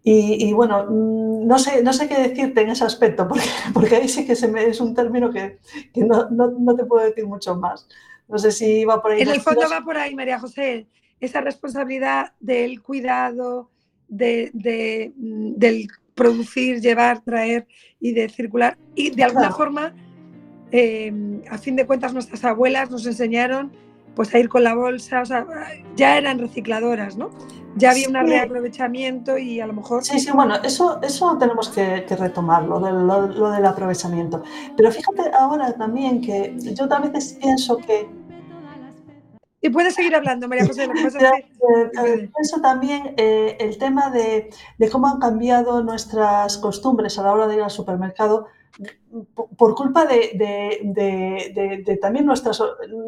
Y, 0.03 0.49
y, 0.49 0.53
bueno, 0.53 0.87
mm, 0.91 1.47
no 1.47 1.61
sé, 1.61 1.85
no 1.85 1.93
sé 1.93 2.09
qué 2.09 2.21
decirte 2.21 2.63
en 2.63 2.71
ese 2.71 2.85
aspecto, 2.85 3.29
porque, 3.29 3.47
porque 3.73 3.95
ahí 3.95 4.09
sí 4.09 4.27
que 4.27 4.35
se 4.35 4.49
me, 4.49 4.65
es 4.65 4.81
un 4.81 4.97
término 4.97 5.31
que, 5.31 5.61
que 5.95 6.03
no, 6.03 6.29
no, 6.31 6.49
no, 6.49 6.75
te 6.75 6.85
puedo 6.85 7.07
decir 7.07 7.29
mucho 7.29 7.55
más. 7.55 7.87
No 8.27 8.39
sé 8.39 8.51
si 8.51 8.85
va 8.85 9.01
por 9.01 9.13
ahí. 9.13 9.21
En 9.21 9.29
el 9.29 9.41
fondo 9.41 9.71
va 9.71 9.83
por 9.85 9.97
ahí, 9.97 10.17
María 10.17 10.41
José, 10.41 10.89
esa 11.21 11.41
responsabilidad 11.43 12.33
del 12.41 12.83
cuidado, 12.83 13.71
de, 14.13 14.51
de, 14.53 15.13
mm, 15.17 15.55
del 15.57 15.89
producir, 16.15 16.81
llevar, 16.81 17.21
traer 17.21 17.67
y 17.99 18.13
de 18.13 18.29
circular. 18.29 18.77
Y 18.95 19.11
de 19.11 19.25
alguna 19.25 19.49
claro. 19.49 19.57
forma, 19.57 19.95
eh, 20.71 21.41
a 21.51 21.59
fin 21.59 21.77
de 21.77 21.87
cuentas, 21.87 22.13
nuestras 22.13 22.45
abuelas 22.45 22.91
nos 22.91 23.07
enseñaron 23.07 23.73
pues 24.15 24.35
a 24.35 24.39
ir 24.39 24.51
con 24.51 24.63
la 24.63 24.75
bolsa, 24.75 25.23
o 25.23 25.25
sea, 25.25 25.47
ya 25.97 26.19
eran 26.19 26.39
recicladoras, 26.39 27.17
¿no? 27.17 27.31
Ya 27.77 27.93
había 27.93 28.05
sí. 28.05 28.11
un 28.11 28.27
reaprovechamiento 28.27 29.39
y 29.39 29.59
a 29.59 29.67
lo 29.67 29.73
mejor... 29.73 30.05
Sí, 30.05 30.21
sí, 30.21 30.31
bueno, 30.31 30.57
eso, 30.63 31.01
eso 31.01 31.39
tenemos 31.39 31.71
que, 31.71 32.05
que 32.07 32.15
retomarlo, 32.17 32.79
lo, 32.79 32.93
lo, 32.93 33.27
lo, 33.29 33.51
del 33.51 33.65
aprovechamiento. 33.65 34.43
Pero 34.77 34.93
fíjate 34.93 35.31
ahora 35.33 35.73
también 35.73 36.21
que 36.21 36.55
yo 36.59 36.85
a 36.93 36.99
veces 37.01 37.39
pienso 37.41 37.79
que 37.79 38.07
y 39.63 39.71
puedes 39.71 39.95
seguir 39.95 40.15
hablando, 40.17 40.49
María 40.49 40.67
José. 40.67 40.89
Lo 40.89 40.93
que 40.93 41.05
pasa 41.05 41.19
es 41.19 41.45
que... 41.45 42.31
Eso 42.41 42.61
también, 42.61 43.15
eh, 43.17 43.57
el 43.61 43.79
tema 43.79 44.11
de, 44.11 44.51
de, 44.77 44.91
cómo 44.91 45.07
han 45.07 45.21
cambiado 45.21 45.85
nuestras 45.85 46.59
costumbres 46.59 47.17
a 47.19 47.23
la 47.23 47.33
hora 47.33 47.47
de 47.47 47.55
ir 47.55 47.63
al 47.63 47.71
supermercado 47.71 48.49
por 49.57 49.75
culpa 49.77 50.05
de, 50.07 50.33
de, 50.35 51.83
de 51.85 51.97
también 51.99 52.27
nuestras, 52.27 52.61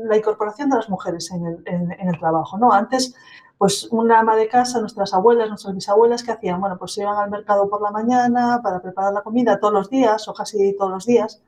la 0.04 0.16
incorporación 0.16 0.70
de 0.70 0.76
las 0.76 0.88
mujeres 0.88 1.30
en 1.32 1.44
el, 1.44 1.62
en, 1.66 1.90
en 1.90 2.08
el, 2.08 2.18
trabajo. 2.20 2.56
¿no? 2.56 2.72
Antes, 2.72 3.16
pues 3.58 3.88
una 3.90 4.20
ama 4.20 4.36
de 4.36 4.46
casa, 4.46 4.78
nuestras 4.78 5.12
abuelas, 5.12 5.48
nuestras 5.48 5.74
bisabuelas, 5.74 6.22
¿qué 6.22 6.32
hacían? 6.32 6.60
Bueno, 6.60 6.78
pues 6.78 6.96
iban 6.98 7.16
al 7.16 7.30
mercado 7.30 7.68
por 7.68 7.82
la 7.82 7.90
mañana 7.90 8.60
para 8.62 8.80
preparar 8.80 9.12
la 9.12 9.22
comida 9.22 9.58
todos 9.58 9.74
los 9.74 9.90
días 9.90 10.28
o 10.28 10.34
casi 10.34 10.76
todos 10.76 10.92
los 10.92 11.06
días. 11.06 11.42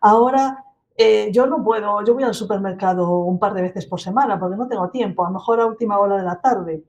Ahora 0.00 0.64
eh, 0.98 1.30
yo 1.32 1.46
no 1.46 1.62
puedo, 1.62 2.04
yo 2.04 2.14
voy 2.14 2.24
al 2.24 2.34
supermercado 2.34 3.20
un 3.20 3.38
par 3.38 3.54
de 3.54 3.62
veces 3.62 3.86
por 3.86 4.00
semana 4.00 4.38
porque 4.38 4.56
no 4.56 4.66
tengo 4.66 4.90
tiempo, 4.90 5.24
a 5.24 5.28
lo 5.28 5.34
mejor 5.34 5.60
a 5.60 5.66
última 5.66 5.98
hora 5.98 6.16
de 6.16 6.24
la 6.24 6.40
tarde. 6.40 6.82